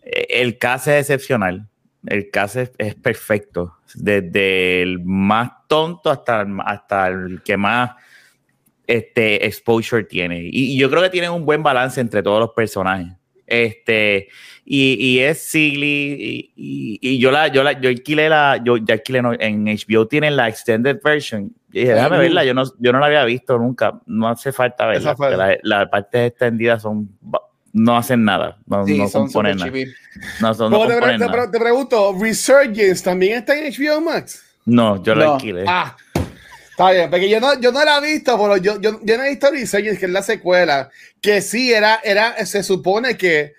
Eh, 0.03 0.27
El 0.31 0.59
cast 0.59 0.89
es 0.89 1.11
excepcional. 1.11 1.69
El 2.07 2.31
cast 2.31 2.57
es, 2.57 2.73
es 2.79 2.95
perfecto. 2.95 3.79
Desde 3.95 4.83
el 4.83 5.05
más 5.05 5.51
tonto 5.67 6.11
hasta, 6.11 6.47
hasta 6.65 7.09
el 7.09 7.43
que 7.43 7.57
más 7.57 7.93
este, 8.87 9.47
exposure 9.47 10.05
tiene. 10.05 10.41
Y, 10.43 10.75
y 10.75 10.79
yo 10.79 10.89
creo 10.91 11.03
que 11.03 11.11
tienen 11.11 11.31
un 11.31 11.45
buen 11.45 11.63
balance 11.63 12.01
entre 12.01 12.23
todos 12.23 12.41
los 12.41 12.51
personajes. 12.51 13.09
Este, 13.47 14.29
y, 14.65 14.95
y 14.99 15.19
es 15.21 15.39
silly. 15.41 16.51
Y, 16.57 16.99
y- 17.01 17.19
yo 17.19 17.31
la, 17.31 17.49
yo 17.49 17.63
la, 17.63 17.81
yo 17.81 17.89
alquilé 17.89 18.29
la, 18.29 18.61
yo 18.65 18.77
ya 18.77 18.95
alquilé 18.95 19.23
no, 19.23 19.33
en 19.39 19.65
HBO 19.67 20.07
tienen 20.09 20.37
la 20.37 20.49
extended 20.49 20.99
version. 21.03 21.53
Y 21.73 21.81
dije, 21.81 21.95
déjame 21.95 22.19
verla, 22.19 22.45
yo 22.45 22.55
no, 22.55 22.65
yo 22.79 22.93
no 22.93 22.99
la 22.99 23.07
había 23.07 23.25
visto 23.25 23.59
nunca. 23.59 24.01
No 24.07 24.29
hace 24.29 24.53
falta 24.53 24.87
verla. 24.87 25.15
Porque 25.15 25.37
La, 25.37 25.57
las 25.63 25.89
partes 25.89 26.31
extendidas 26.31 26.83
son 26.83 27.09
no 27.73 27.95
hacen 27.97 28.25
nada. 28.25 28.57
No, 28.67 28.87
Sí, 28.87 28.97
no 28.97 29.07
son 29.07 29.25
componen 29.25 29.59
nada. 29.59 29.71
No, 30.41 30.55
son- 30.55 30.73
no 30.73 30.79
componen 30.79 31.19
te 31.21 31.27
nada. 31.27 31.51
te 31.51 31.59
pregunto, 31.61 32.17
Resurgence 32.19 33.05
también 33.05 33.39
está 33.39 33.55
en 33.59 33.71
HBO 33.71 34.01
Max. 34.01 34.43
No, 34.65 35.03
yo 35.03 35.15
la 35.15 35.35
alquilé. 35.35 35.65
Ah, 35.69 35.95
está 36.77 36.91
bien, 36.93 37.11
porque 37.11 37.29
yo 37.31 37.41
no, 37.41 37.59
yo 37.61 37.73
no 37.73 37.85
la 37.85 37.99
he 37.99 38.03
visto, 38.03 38.37
pero 38.39 38.57
yo, 38.59 38.81
yo, 38.81 39.01
yo 39.03 39.17
no 39.17 39.25
he 39.25 39.31
visto 39.31 39.51
Resurgence, 39.51 39.99
que 39.99 40.07
es 40.07 40.13
la 40.13 40.23
secuela, 40.23 40.91
que 41.21 41.41
sí 41.41 41.73
era, 41.73 42.01
era 42.05 42.45
se 42.45 42.63
supone 42.63 43.17
que 43.17 43.55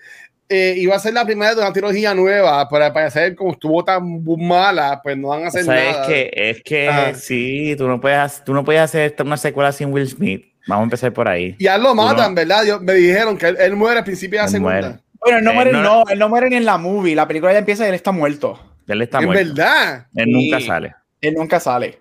eh, 0.48 0.74
iba 0.78 0.96
a 0.96 0.98
ser 0.98 1.12
la 1.12 1.24
primera 1.26 1.54
de 1.54 1.60
una 1.60 1.72
trilogía 1.72 2.14
nueva, 2.14 2.66
pero 2.70 2.90
para 2.92 3.10
ser 3.10 3.34
como 3.34 3.52
estuvo 3.52 3.84
tan 3.84 4.22
mala, 4.38 5.00
pues 5.02 5.16
no 5.18 5.28
van 5.28 5.40
a 5.42 5.44
O 5.44 5.48
hacer 5.48 5.64
sea, 5.64 5.74
nada. 5.74 5.90
es 6.02 6.06
que, 6.06 6.30
es 6.34 6.62
que 6.62 7.12
sí, 7.16 7.74
tú 7.76 7.86
no, 7.86 8.00
puedes, 8.00 8.18
hacer- 8.18 8.44
tú 8.44 8.54
no 8.54 8.64
puedes 8.64 8.80
hacer 8.80 9.14
una 9.20 9.36
secuela 9.36 9.72
sin 9.72 9.92
Will 9.92 10.08
Smith. 10.08 10.44
Vamos 10.66 10.82
a 10.82 10.84
empezar 10.84 11.12
por 11.12 11.28
ahí. 11.28 11.54
Y 11.58 11.66
a 11.66 11.74
él 11.76 11.82
lo 11.82 11.94
matan, 11.94 12.30
no- 12.30 12.34
¿verdad? 12.36 12.64
Yo- 12.64 12.80
me 12.80 12.94
dijeron 12.94 13.36
que 13.36 13.46
él, 13.48 13.56
él 13.60 13.74
muere 13.76 13.98
al 13.98 14.04
principio 14.04 14.38
de 14.38 14.42
la 14.42 14.46
Él 14.46 14.52
segunda. 14.52 14.80
muere. 14.80 14.98
Bueno, 15.20 15.38
él 15.38 15.44
no 15.44 15.50
Eh, 15.50 15.54
muere, 15.54 15.72
no- 15.72 15.82
no, 15.82 16.04
él 16.08 16.18
no 16.18 16.28
muere 16.28 16.48
ni 16.50 16.56
en 16.56 16.64
la 16.64 16.78
movie. 16.78 17.14
La 17.14 17.26
película 17.26 17.52
ya 17.52 17.58
empieza 17.58 17.84
y 17.84 17.88
él 17.88 17.94
está 17.94 18.12
muerto. 18.12 18.58
Él 18.86 19.02
está 19.02 19.18
Es 19.20 19.26
muerto. 19.26 19.54
verdad. 19.54 20.06
Él 20.14 20.30
nunca 20.30 20.60
Sí. 20.60 20.66
sale. 20.66 20.94
Él 21.20 21.34
nunca 21.34 21.60
sale. 21.60 21.98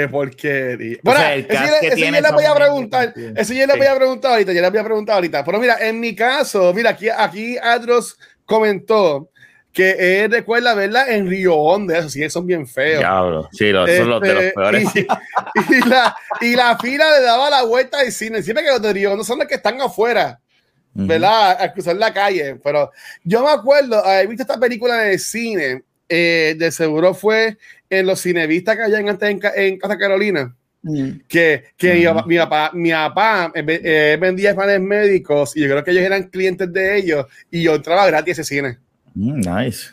Qué 0.00 0.08
porquería. 0.08 0.98
Bueno, 1.02 1.20
sea, 1.20 1.34
el 1.34 1.40
eso 1.48 1.48
que 1.80 1.86
eso 1.88 1.96
yo 1.96 2.10
le 2.10 2.32
voy 2.32 2.44
a 2.44 2.54
preguntar. 2.54 3.14
Eso 3.36 3.54
yo 3.54 3.66
le 3.66 3.72
Sí. 3.72 3.78
voy 3.78 3.86
a 3.86 3.94
preguntar 3.96 4.32
ahorita. 4.32 4.52
Yo 4.52 4.60
le 4.60 4.70
voy 4.70 4.78
a 4.78 4.84
preguntar 4.84 5.14
ahorita. 5.14 5.44
Pero 5.44 5.58
mira, 5.58 5.76
en 5.80 5.98
mi 6.00 6.14
caso, 6.14 6.72
mira, 6.74 6.90
aquí, 6.90 7.08
aquí 7.08 7.56
Adros 7.58 8.18
comentó 8.44 9.30
que 9.72 10.24
él 10.24 10.30
recuerda 10.30 10.74
verla 10.74 11.06
en 11.08 11.28
Río 11.28 11.54
Hondo. 11.54 11.94
Eso 11.94 12.08
sí, 12.08 12.28
son 12.30 12.46
bien 12.46 12.66
feos. 12.66 12.98
Diablo. 12.98 13.48
Sí, 13.52 13.70
los, 13.70 13.90
son 13.90 14.10
los 14.10 14.20
de 14.20 14.34
los 14.34 14.42
Este, 14.44 14.54
peores. 14.54 14.84
Y, 14.94 15.74
y 15.74 15.88
la, 15.88 16.16
y 16.40 16.56
la 16.56 16.78
fila 16.78 17.10
le 17.18 17.22
daba 17.24 17.50
la 17.50 17.62
vuelta 17.64 18.00
al 18.00 18.12
cine. 18.12 18.42
Siempre 18.42 18.64
que 18.64 18.70
los 18.70 18.82
de 18.82 18.92
Río 18.92 19.12
Hondo 19.12 19.24
son 19.24 19.38
los 19.38 19.48
que 19.48 19.54
están 19.56 19.80
afuera. 19.80 20.40
¿verdad? 20.98 21.58
Al 21.60 21.72
cruzar 21.74 21.94
la 21.96 22.10
calle. 22.12 22.56
Pero 22.64 22.90
yo 23.22 23.42
me 23.42 23.50
acuerdo, 23.50 24.02
haber 24.02 24.28
visto 24.28 24.42
esta 24.44 24.58
película 24.58 25.04
en 25.04 25.10
el 25.12 25.18
cine, 25.18 25.82
eh, 26.08 26.54
de 26.56 26.70
seguro 26.70 27.12
fue 27.12 27.58
en 27.90 28.06
los 28.06 28.20
cinevistas 28.20 28.76
que 28.76 28.82
hayan 28.82 29.08
antes 29.08 29.28
en, 29.30 29.40
en 29.56 29.78
Casa 29.78 29.96
Carolina, 29.98 30.54
que, 31.28 31.64
que 31.76 31.94
mi, 31.94 32.06
Ujú. 32.06 32.14
papá- 32.16 32.26
mi 32.28 32.36
papá, 32.38 32.70
mi 32.74 32.90
papá 32.92 33.52
eh, 33.54 33.64
eh, 33.84 34.18
vendía 34.20 34.54
planes 34.54 34.80
médicos 34.80 35.56
y 35.56 35.62
yo 35.62 35.68
creo 35.68 35.82
que 35.84 35.90
ellos 35.90 36.04
eran 36.04 36.24
clientes 36.24 36.72
de 36.72 36.96
ellos 36.98 37.26
y 37.50 37.62
yo 37.62 37.74
entraba 37.74 38.06
gratis 38.06 38.38
a 38.38 38.42
ese 38.42 38.44
cine. 38.54 38.78
Mm, 39.14 39.40
nice. 39.40 39.88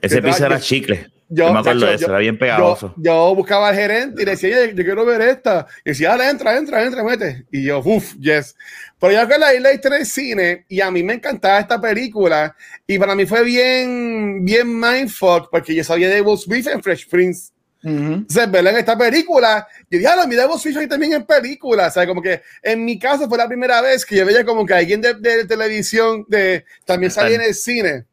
Ese 0.00 0.22
piso 0.22 0.44
era 0.46 0.58
chicle. 0.60 1.06
Yo, 1.30 1.46
Yo, 1.48 1.52
me 1.52 1.58
acuerdo 1.60 1.86
de 1.86 1.94
eso, 1.94 2.06
yo- 2.06 2.08
era 2.12 2.18
bien 2.20 2.34
yo, 2.36 2.38
pegajoso. 2.38 2.94
yo 2.96 3.34
buscaba 3.34 3.68
al 3.68 3.74
gerente 3.74 4.22
y 4.22 4.24
le 4.24 4.30
decía, 4.30 4.56
"Oye, 4.56 4.74
yo 4.74 4.82
quiero 4.84 5.04
ver 5.04 5.20
esta. 5.20 5.66
Y 5.84 5.90
decía, 5.90 6.10
dale, 6.10 6.30
entra, 6.30 6.56
entra, 6.56 6.82
entra, 6.84 7.04
mete. 7.04 7.44
Y 7.52 7.64
yo, 7.64 7.80
uff, 7.84 8.14
yes. 8.18 8.56
Pero 8.98 9.12
yo 9.12 9.28
que 9.28 9.38
la 9.38 9.54
isla 9.54 9.70
en 9.72 9.92
el 9.92 10.06
cine 10.06 10.64
y 10.68 10.80
a 10.80 10.90
mí 10.90 11.02
me 11.02 11.14
encantaba 11.14 11.58
esta 11.60 11.80
película 11.80 12.56
y 12.86 12.98
para 12.98 13.14
mí 13.14 13.26
fue 13.26 13.44
bien, 13.44 14.44
bien 14.44 14.80
mindfuck 14.80 15.50
porque 15.50 15.74
yo 15.74 15.84
sabía 15.84 16.08
de 16.08 16.20
Will 16.20 16.38
Smith 16.38 16.66
en 16.66 16.82
Fresh 16.82 17.08
Prince. 17.08 17.50
Ujú. 17.84 17.92
Entonces, 17.94 18.50
verla 18.50 18.70
en 18.70 18.78
esta 18.78 18.98
película, 18.98 19.68
yo 19.88 19.98
dije, 19.98 20.08
ah, 20.08 20.24
mira, 20.26 20.46
Will 20.48 20.58
Smith 20.58 20.76
ahí 20.78 20.88
también 20.88 21.12
en 21.12 21.24
película. 21.24 21.86
O 21.86 21.90
sea, 21.92 22.06
como 22.08 22.20
que 22.20 22.42
en 22.62 22.84
mi 22.84 22.98
caso 22.98 23.28
fue 23.28 23.38
la 23.38 23.46
primera 23.46 23.80
vez 23.80 24.04
que 24.04 24.16
yo 24.16 24.26
veía 24.26 24.44
como 24.44 24.66
que 24.66 24.74
alguien 24.74 25.00
de, 25.00 25.14
de 25.14 25.44
televisión 25.44 26.24
de, 26.26 26.64
también 26.84 27.12
salía 27.12 27.36
en 27.36 27.42
el 27.42 27.54
cine. 27.54 28.04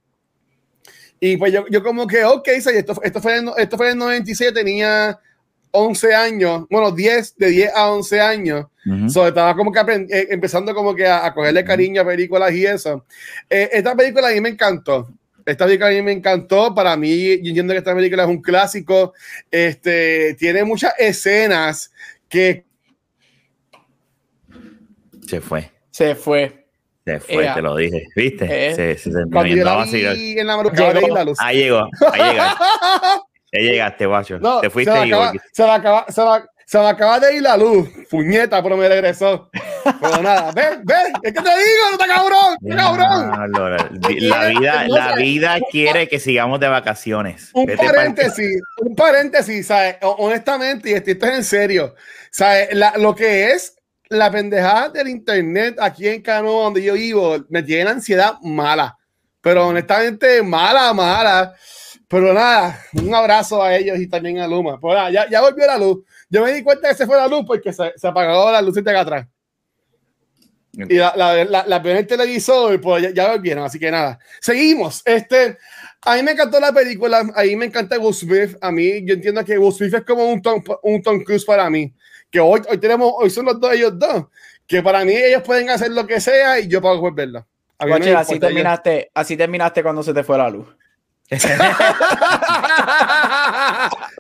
Y 1.27 1.37
pues 1.37 1.51
yo, 1.51 1.65
yo 1.71 1.81
como 1.81 2.05
que, 2.05 2.23
ok, 2.23 2.47
esto, 2.49 2.69
esto, 3.01 3.19
fue 3.19 3.37
en, 3.37 3.49
esto 3.57 3.77
fue 3.77 3.87
en 3.87 3.93
el 3.93 3.97
97, 3.97 4.53
tenía 4.53 5.19
11 5.71 6.13
años, 6.13 6.65
bueno, 6.69 6.91
10, 6.91 7.35
de 7.37 7.49
10 7.49 7.71
a 7.75 7.91
11 7.91 8.21
años. 8.21 8.67
Ujú. 8.85 9.09
So, 9.09 9.27
estaba 9.27 9.55
como 9.55 9.71
que 9.71 9.79
aprend- 9.79 10.07
eh, 10.13 10.27
empezando 10.29 10.75
como 10.75 10.93
que 10.93 11.07
a, 11.07 11.25
a 11.25 11.33
cogerle 11.33 11.65
cariño 11.65 12.03
a 12.03 12.05
películas 12.05 12.53
y 12.53 12.67
eso. 12.67 13.05
Eh, 13.49 13.69
esta 13.73 13.95
película 13.95 14.27
a 14.27 14.31
mí 14.33 14.39
me 14.39 14.49
encantó. 14.49 15.09
Esta 15.43 15.65
película 15.65 15.89
a 15.89 15.93
mí 15.93 16.01
me 16.03 16.11
encantó. 16.11 16.75
Para 16.75 16.95
mí, 16.95 17.41
yo 17.41 17.47
entiendo 17.49 17.73
que 17.73 17.79
esta 17.79 17.95
película 17.95 18.21
es 18.23 18.29
un 18.29 18.41
clásico. 18.43 19.13
Este, 19.49 20.35
tiene 20.35 20.63
muchas 20.63 20.93
escenas 20.99 21.91
que 22.29 22.65
Se 25.27 25.41
fue. 25.41 25.71
Se 25.89 26.13
fue. 26.13 26.64
Se 27.05 27.19
fue, 27.19 27.43
Ea. 27.45 27.53
te 27.53 27.61
lo 27.61 27.75
dije. 27.75 28.07
¿Viste? 28.15 28.45
Eh. 28.69 28.75
Se, 28.75 28.97
se, 28.97 29.11
se 29.11 29.29
cuando 29.31 29.55
yo 29.55 29.63
la 29.63 29.81
así. 29.83 30.03
en 30.39 30.47
la 30.47 30.57
Llegó. 30.63 31.07
de 31.07 31.13
la 31.13 31.23
luz. 31.23 31.37
Ahí 31.39 31.57
llegó. 31.57 31.87
Ahí 32.11 32.21
llegaste. 32.31 32.63
Ya 33.53 33.61
llegaste, 33.61 34.05
guacho. 34.05 34.37
No, 34.39 34.59
te 34.59 34.65
se 34.65 34.69
fuiste 34.71 34.91
me, 34.91 35.07
y 35.07 35.13
acaba, 35.13 35.31
se, 35.53 35.63
me 35.63 35.71
acaba, 35.71 36.05
se, 36.09 36.21
me, 36.21 36.29
se 36.65 36.77
me 36.77 36.87
acaba 36.87 37.19
de 37.21 37.35
ir 37.37 37.41
la 37.41 37.55
luz. 37.55 37.87
Puñeta, 38.09 38.61
pero 38.61 38.75
me 38.75 38.89
regresó. 38.89 39.49
Pero 40.01 40.21
nada, 40.21 40.51
ven, 40.55 40.81
ven, 40.83 41.13
es 41.23 41.31
que 41.31 41.41
te 41.41 41.49
digo, 41.49 41.85
no 41.85 41.91
está 41.91 42.07
cabrón, 42.07 42.57
está 42.61 42.75
cabrón. 42.75 43.31
Diablo, 43.53 43.69
la, 43.69 43.89
la 44.39 44.47
vida, 44.47 44.87
la 44.89 45.15
vida 45.15 45.57
quiere 45.71 46.09
que 46.09 46.19
sigamos 46.19 46.59
de 46.59 46.67
vacaciones. 46.67 47.51
Un 47.53 47.65
Vete 47.67 47.85
paréntesis, 47.85 48.61
un 48.79 48.93
paréntesis, 48.95 49.67
¿sabes? 49.67 49.97
Honestamente, 50.01 50.89
y 50.89 50.93
esto 50.93 51.11
esto 51.11 51.25
es 51.27 51.33
en 51.35 51.43
serio, 51.45 51.95
¿sabes? 52.31 52.69
La- 52.73 52.97
lo 52.97 53.15
que 53.15 53.51
es 53.51 53.74
la 54.09 54.31
pendejada 54.31 54.89
del 54.89 55.07
internet 55.09 55.77
aquí 55.79 56.07
en 56.07 56.21
Canoa, 56.21 56.65
donde 56.65 56.83
yo 56.83 56.93
vivo, 56.93 57.37
me 57.49 57.63
tiene 57.63 57.89
ansiedad 57.89 58.35
mala, 58.41 58.97
pero 59.41 59.67
honestamente 59.67 60.41
mala, 60.43 60.93
mala. 60.93 61.55
Pero 62.07 62.33
nada, 62.33 62.79
un 62.93 63.13
abrazo 63.15 63.63
a 63.63 63.75
ellos 63.75 63.97
y 63.99 64.07
también 64.07 64.37
a 64.37 64.47
Luma. 64.47 64.79
Pues 64.79 64.95
nada, 64.95 65.09
ya, 65.09 65.29
ya 65.29 65.41
volvió 65.41 65.65
la 65.65 65.77
luz. 65.77 66.03
Yo 66.29 66.43
me 66.43 66.53
di 66.53 66.61
cuenta 66.61 66.89
que 66.89 66.95
se 66.95 67.05
fue 67.07 67.17
la 67.17 67.27
luz 67.27 67.43
porque 67.47 67.73
se, 67.73 67.93
se 67.95 68.07
apagó 68.07 68.51
la 68.51 68.61
luz 68.61 68.75
de 68.75 68.91
acá 68.91 69.01
atrás. 69.01 69.27
Y 70.77 70.95
la, 70.95 71.13
la, 71.15 71.45
la, 71.45 71.65
la 71.65 71.77
en 71.77 71.97
el 71.97 72.07
televisor 72.07 72.79
pues 72.81 73.03
ya, 73.03 73.09
ya 73.11 73.31
volvieron, 73.31 73.63
así 73.63 73.79
que 73.79 73.89
nada. 73.89 74.19
Seguimos. 74.41 75.01
Este, 75.05 75.57
a 76.01 76.15
mí 76.15 76.23
me 76.23 76.31
encantó 76.31 76.59
la 76.59 76.73
película, 76.73 77.23
a 77.33 77.43
mí 77.43 77.55
me 77.55 77.65
encanta 77.65 77.97
Will 77.97 78.13
Smith. 78.13 78.57
A 78.61 78.71
mí, 78.71 79.03
yo 79.05 79.13
entiendo 79.15 79.43
que 79.43 79.57
Will 79.57 79.73
Smith 79.73 79.93
es 79.93 80.03
como 80.03 80.25
un 80.25 80.41
Tom, 80.41 80.61
un 80.83 81.01
Tom 81.01 81.23
Cruise 81.23 81.45
para 81.45 81.69
mí. 81.69 81.93
Que 82.31 82.39
hoy, 82.39 82.61
hoy 82.69 82.77
tenemos, 82.77 83.13
hoy 83.17 83.29
son 83.29 83.45
los 83.45 83.59
dos, 83.59 83.73
ellos 83.73 83.97
dos. 83.97 84.25
Que 84.67 84.81
para 84.81 85.05
mí 85.05 85.13
ellos 85.15 85.43
pueden 85.43 85.69
hacer 85.69 85.91
lo 85.91 86.05
que 86.07 86.19
sea 86.19 86.59
y 86.59 86.67
yo 86.67 86.81
puedo 86.81 86.99
poder 86.99 87.13
verla. 87.13 87.45
No 87.79 88.19
así 88.19 88.39
terminaste, 88.39 89.11
así 89.13 89.37
terminaste 89.37 89.83
cuando 89.83 90.01
se 90.03 90.13
te 90.13 90.23
fue 90.23 90.37
la 90.37 90.49
luz. 90.49 90.67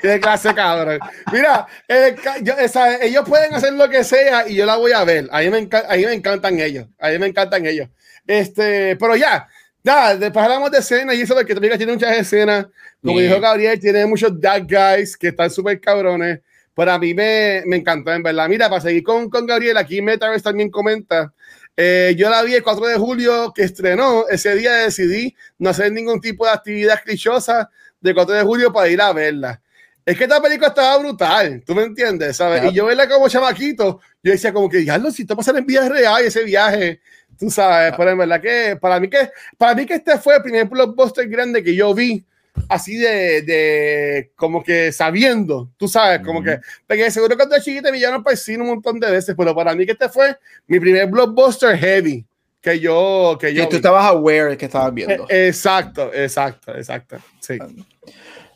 Qué 0.01 0.19
clase, 0.19 0.53
cabrón. 0.53 0.99
Mira, 1.31 1.65
el 1.87 2.15
yo- 2.41 2.57
esa- 2.57 3.01
ellos 3.01 3.23
pueden 3.27 3.53
hacer 3.53 3.73
lo 3.73 3.89
que 3.89 4.03
sea 4.03 4.47
y 4.47 4.55
yo 4.55 4.65
la 4.65 4.75
voy 4.77 4.91
a 4.91 5.03
ver. 5.03 5.27
A 5.31 5.39
mí 5.41 5.49
me, 5.49 5.59
enca- 5.69 5.85
a 5.87 5.95
mí 5.95 6.05
me 6.05 6.13
encantan 6.13 6.59
ellos. 6.59 6.87
A 6.99 7.09
mí 7.09 7.17
me 7.19 7.27
encantan 7.27 7.65
ellos. 7.65 7.89
Este, 8.27 8.95
pero 8.97 9.15
ya, 9.15 9.47
ya, 9.83 10.15
después 10.15 10.43
hablamos 10.43 10.71
de 10.71 10.79
escenas 10.79 11.15
y 11.15 11.21
eso 11.21 11.35
porque 11.35 11.53
también 11.53 11.77
tiene 11.77 11.93
muchas 11.93 12.17
escenas. 12.17 12.67
Como 13.03 13.17
Bien. 13.17 13.29
dijo 13.29 13.39
Gabriel, 13.41 13.79
tiene 13.79 14.05
muchos 14.05 14.39
dad 14.39 14.61
guys 14.67 15.15
que 15.15 15.27
están 15.29 15.49
súper 15.49 15.79
cabrones. 15.79 16.39
Pero 16.75 16.91
a 16.91 16.99
mí 16.99 17.13
me, 17.13 17.63
me 17.65 17.77
encantó, 17.77 18.13
en 18.13 18.21
verdad. 18.21 18.49
Mira, 18.49 18.69
para 18.69 18.81
seguir 18.81 19.03
con, 19.03 19.29
con 19.29 19.45
Gabriel, 19.45 19.77
aquí 19.77 20.01
Metaverse 20.01 20.43
también 20.43 20.69
comenta 20.69 21.33
Eh, 21.77 22.15
yo 22.17 22.29
la 22.29 22.41
vi 22.41 22.55
el 22.55 22.63
4 22.63 22.85
de 22.87 22.95
julio 22.95 23.53
que 23.53 23.63
estrenó. 23.63 24.27
Ese 24.29 24.55
día 24.55 24.73
decidí 24.73 25.35
no 25.57 25.69
hacer 25.69 25.91
ningún 25.91 26.21
tipo 26.21 26.45
de 26.45 26.51
actividad 26.51 27.01
clichosa 27.03 27.69
de 27.99 28.13
4 28.13 28.35
de 28.35 28.43
julio 28.43 28.71
para 28.71 28.87
ir 28.89 29.01
a 29.01 29.11
verla. 29.13 29.61
Es 30.05 30.17
que 30.17 30.25
esta 30.25 30.39
película 30.39 30.67
estaba 30.67 30.97
brutal, 30.99 31.63
¿tú 31.65 31.73
me 31.73 31.81
entiendes? 31.81 32.37
¿sabes? 32.37 32.63
Y 32.65 32.75
yo 32.75 32.85
verla 32.85 33.09
como 33.09 33.27
chamaquito, 33.27 33.99
yo 34.21 34.31
decía 34.31 34.53
como 34.53 34.69
que, 34.69 34.77
diablo, 34.77 35.09
si 35.09 35.25
te 35.25 35.35
pasar 35.35 35.57
en 35.57 35.65
vida 35.65 35.89
real 35.89 36.23
ese 36.23 36.43
viaje, 36.43 36.99
tú 37.39 37.49
sabes, 37.49 37.91
pero 37.97 38.11
en 38.11 38.19
verdad 38.19 38.39
que 38.39 38.77
para 38.79 38.99
mí 38.99 39.09
que, 39.09 39.31
para 39.57 39.73
mí 39.73 39.83
que 39.87 39.95
este 39.95 40.19
fue 40.19 40.35
el 40.35 40.43
primer 40.43 40.67
blockbuster 40.67 41.27
grande 41.27 41.63
que 41.63 41.75
yo 41.75 41.91
vi 41.95 42.23
así 42.69 42.97
de, 42.97 43.41
de, 43.41 44.31
como 44.35 44.63
que 44.63 44.91
sabiendo, 44.91 45.69
tú 45.77 45.87
sabes, 45.87 46.21
como 46.21 46.43
que, 46.43 46.59
porque 46.87 47.11
seguro 47.11 47.31
que 47.31 47.37
cuando 47.37 47.59
chiquita 47.59 47.91
me 47.91 47.99
llevaron 47.99 48.23
para 48.23 48.33
el 48.33 48.39
cine 48.39 48.63
un 48.63 48.69
montón 48.69 48.99
de 48.99 49.11
veces, 49.11 49.35
pero 49.37 49.55
para 49.55 49.75
mí 49.75 49.85
que 49.85 49.93
este 49.93 50.09
fue 50.09 50.37
mi 50.67 50.79
primer 50.79 51.07
blockbuster 51.07 51.77
heavy 51.77 52.25
que 52.61 52.79
yo, 52.79 53.37
que 53.39 53.53
yo. 53.53 53.63
Que 53.63 53.69
tú 53.69 53.75
estabas 53.75 54.05
aware 54.05 54.49
de 54.51 54.57
que 54.57 54.65
estabas 54.65 54.91
viendo. 54.93 55.27
Eh, 55.29 55.47
exacto, 55.47 56.11
exacto, 56.13 56.75
exacto, 56.75 57.17
sí. 57.39 57.59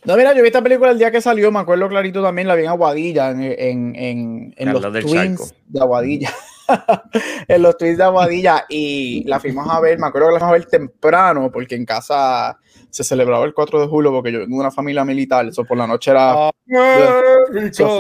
No, 0.06 0.16
mira, 0.16 0.34
yo 0.34 0.42
vi 0.42 0.48
esta 0.48 0.62
película 0.62 0.92
el 0.92 0.98
día 0.98 1.12
que 1.12 1.22
salió, 1.22 1.52
me 1.52 1.60
acuerdo 1.60 1.88
clarito 1.90 2.24
también, 2.24 2.48
la 2.48 2.56
vi 2.56 2.64
en 2.64 2.70
Aguadilla, 2.70 3.32
en, 3.32 3.42
en, 3.44 3.96
en, 3.96 4.54
en 4.58 4.74
los 4.74 4.82
Twins 5.04 5.54
de 5.68 5.80
Aguadilla. 5.80 6.34
en 7.48 7.62
los 7.62 7.78
Twins 7.78 7.98
de 7.98 8.04
Aguadilla 8.04 8.66
y 8.70 9.24
la 9.26 9.40
fuimos 9.40 9.68
a 9.70 9.80
ver, 9.80 10.00
me 10.00 10.08
acuerdo 10.08 10.30
que 10.30 10.34
la 10.34 10.40
fuimos 10.40 10.56
a 10.56 10.58
ver 10.58 10.66
temprano 10.66 11.52
porque 11.52 11.76
en 11.76 11.86
casa 11.86 12.58
se 12.90 13.04
celebraba 13.04 13.46
el 13.46 13.54
4 13.54 13.82
de 13.82 13.88
julio 13.88 14.12
porque 14.12 14.32
yo 14.32 14.40
vengo 14.40 14.56
de 14.56 14.62
una 14.62 14.72
familia 14.72 15.06
militar, 15.06 15.46
eso 15.48 15.64
por 15.66 15.78
la 15.78 15.88
noche 15.88 16.12
era... 16.12 16.48
Ah, 16.48 16.52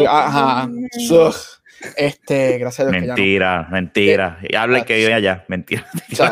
ajá, 0.07 0.69
este, 1.95 2.57
gracias 2.57 2.87
a 2.87 2.91
Dios. 2.91 3.05
Mentira, 3.05 3.65
que 3.67 3.73
mentira. 3.73 4.39
Y 4.43 4.55
habla 4.55 4.85
que 4.85 5.01
yo 5.01 5.15
allá, 5.15 5.45
mentira. 5.47 5.85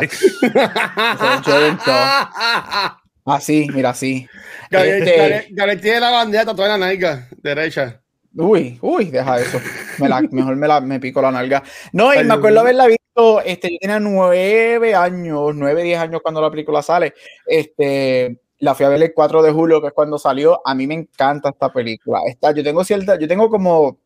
Así, 3.24 3.68
mira, 3.74 3.90
así. 3.90 4.26
Gabriel, 4.70 5.06
este, 5.06 5.76
tiene 5.76 6.00
la 6.00 6.10
bandera 6.10 6.44
tatuada 6.44 6.74
en 6.74 6.80
la 6.80 6.86
nalga 6.86 7.28
derecha. 7.42 8.00
Uy, 8.34 8.78
uy, 8.82 9.06
deja 9.06 9.40
eso. 9.40 9.60
Me 9.98 10.08
la, 10.08 10.20
mejor 10.20 10.56
me, 10.56 10.68
la, 10.68 10.80
me 10.80 11.00
pico 11.00 11.20
la 11.20 11.30
nalga. 11.32 11.62
No, 11.92 12.14
y 12.14 12.22
me 12.24 12.34
acuerdo 12.34 12.60
haberla 12.60 12.86
visto, 12.86 13.40
este, 13.40 13.72
yo 13.72 13.78
tenía 13.80 13.98
nueve 13.98 14.94
años, 14.94 15.54
nueve, 15.54 15.82
diez 15.82 15.98
años 15.98 16.20
cuando 16.22 16.40
la 16.40 16.50
película 16.50 16.82
sale. 16.82 17.14
Este, 17.46 18.38
la 18.60 18.74
fui 18.74 18.86
a 18.86 18.88
ver 18.88 19.02
el 19.02 19.14
4 19.14 19.42
de 19.42 19.52
julio, 19.52 19.80
que 19.80 19.88
es 19.88 19.92
cuando 19.92 20.18
salió. 20.18 20.60
A 20.64 20.74
mí 20.74 20.86
me 20.86 20.94
encanta 20.94 21.50
esta 21.50 21.72
película. 21.72 22.20
Esta, 22.26 22.52
yo 22.52 22.62
tengo 22.62 22.84
cierta, 22.84 23.18
yo 23.18 23.28
tengo 23.28 23.48
como, 23.48 23.98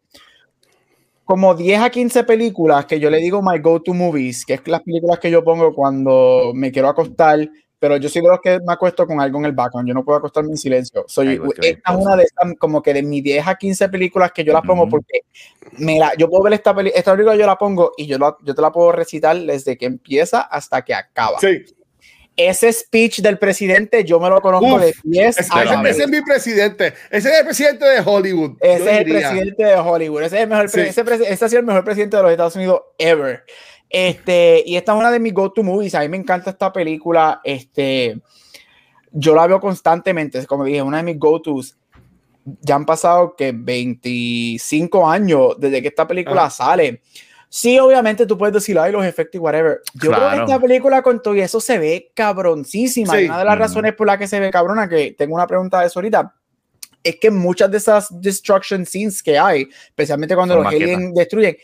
como 1.24 1.54
10 1.54 1.80
a 1.80 1.90
15 1.90 2.24
películas 2.24 2.86
que 2.86 3.00
yo 3.00 3.10
le 3.10 3.18
digo 3.18 3.42
my 3.42 3.58
go-to 3.58 3.94
movies, 3.94 4.44
que 4.44 4.54
es 4.54 4.66
las 4.66 4.82
películas 4.82 5.18
que 5.18 5.30
yo 5.30 5.42
pongo 5.42 5.74
cuando 5.74 6.52
me 6.54 6.70
quiero 6.70 6.88
acostar 6.88 7.48
pero 7.82 7.96
yo 7.96 8.08
soy 8.08 8.22
de 8.22 8.28
los 8.28 8.40
que 8.40 8.60
me 8.60 8.72
acuesto 8.72 9.04
con 9.08 9.20
algo 9.20 9.40
en 9.40 9.46
el 9.46 9.52
background, 9.54 9.88
yo 9.88 9.92
no 9.92 10.04
puedo 10.04 10.16
acostarme 10.16 10.50
en 10.50 10.56
silencio. 10.56 11.04
Soy, 11.08 11.40
esta 11.60 11.92
es 11.92 11.98
una 11.98 12.14
de 12.14 12.22
esas, 12.22 12.54
como 12.56 12.80
que 12.80 12.94
de 12.94 13.02
mis 13.02 13.24
10 13.24 13.44
a 13.44 13.56
15 13.56 13.88
películas 13.88 14.30
que 14.30 14.44
yo 14.44 14.52
las 14.52 14.62
pongo 14.62 14.88
porque 14.88 15.22
me 15.78 15.98
la, 15.98 16.12
yo 16.16 16.30
puedo 16.30 16.44
ver 16.44 16.52
esta, 16.52 16.76
esta 16.94 17.10
película, 17.10 17.34
yo 17.34 17.44
la 17.44 17.58
pongo 17.58 17.90
y 17.96 18.06
yo, 18.06 18.18
yo 18.44 18.54
te 18.54 18.62
la 18.62 18.70
puedo 18.70 18.92
recitar 18.92 19.36
desde 19.36 19.76
que 19.76 19.86
empieza 19.86 20.42
hasta 20.42 20.82
que 20.82 20.94
acaba. 20.94 21.40
Sí. 21.40 21.64
Ese 22.36 22.72
speech 22.72 23.20
del 23.20 23.38
presidente 23.38 24.04
yo 24.04 24.18
me 24.18 24.30
lo 24.30 24.40
conozco 24.40 24.78
de 24.78 24.94
10 25.04 25.50
años. 25.50 25.86
Ese 25.86 26.04
es 26.04 26.08
mi 26.08 26.22
presidente. 26.22 26.94
Ese 27.10 27.30
es 27.30 27.38
el 27.40 27.44
presidente 27.44 27.84
de 27.84 28.00
Hollywood. 28.00 28.56
Ese 28.60 28.82
es 28.82 28.98
el 28.98 29.04
presidente 29.04 29.64
de 29.64 29.76
Hollywood. 29.76 30.22
Ese 30.22 30.36
es 30.36 30.42
el 30.42 30.48
mejor 30.48 30.64
ese, 30.64 30.88
ese 30.88 31.44
ha 31.44 31.48
sido 31.48 31.60
el 31.60 31.66
mejor 31.66 31.84
presidente 31.84 32.16
de 32.16 32.22
los 32.22 32.32
Estados 32.32 32.56
Unidos 32.56 32.80
ever. 32.98 33.44
Este, 33.90 34.62
y 34.64 34.76
esta 34.76 34.92
es 34.92 34.98
una 34.98 35.10
de 35.10 35.20
mis 35.20 35.34
go-to 35.34 35.62
movies. 35.62 35.94
A 35.94 36.00
mí 36.00 36.08
me 36.08 36.16
encanta 36.16 36.50
esta 36.50 36.72
película. 36.72 37.42
Este, 37.44 38.18
yo 39.10 39.34
la 39.34 39.46
veo 39.46 39.60
constantemente. 39.60 40.46
Como 40.46 40.64
dije, 40.64 40.80
una 40.80 40.96
de 40.98 41.02
mis 41.02 41.18
go-tos. 41.18 41.76
Ya 42.62 42.74
han 42.74 42.86
pasado 42.86 43.36
que 43.36 43.52
25 43.54 45.08
años 45.08 45.54
desde 45.58 45.82
que 45.82 45.88
esta 45.88 46.08
película 46.08 46.48
sale. 46.48 47.02
Sí, 47.54 47.78
obviamente 47.78 48.24
tú 48.24 48.38
puedes 48.38 48.54
decir, 48.54 48.78
ay, 48.78 48.92
los 48.92 49.04
efectos 49.04 49.34
y 49.34 49.38
whatever. 49.38 49.82
Yo 49.92 50.10
creo 50.10 50.30
que 50.30 50.36
esta 50.38 50.58
película 50.58 51.02
con 51.02 51.20
todo 51.20 51.34
y 51.34 51.42
eso 51.42 51.60
se 51.60 51.78
ve 51.78 52.10
cabroncísima. 52.14 53.12
una 53.12 53.40
de 53.40 53.44
las 53.44 53.58
razones 53.58 53.94
por 53.94 54.06
las 54.06 54.16
que 54.16 54.26
se 54.26 54.40
ve 54.40 54.50
cabrona, 54.50 54.88
que 54.88 55.14
tengo 55.18 55.34
una 55.34 55.46
pregunta 55.46 55.78
de 55.80 55.88
eso 55.88 55.98
ahorita, 55.98 56.34
es 57.04 57.16
que 57.16 57.30
muchas 57.30 57.70
de 57.70 57.76
esas 57.76 58.08
destruction 58.22 58.86
scenes 58.86 59.22
que 59.22 59.38
hay, 59.38 59.68
especialmente 59.88 60.34
cuando 60.34 60.56
los 60.56 60.66
aliens 60.66 61.12
destruyen, 61.12 61.58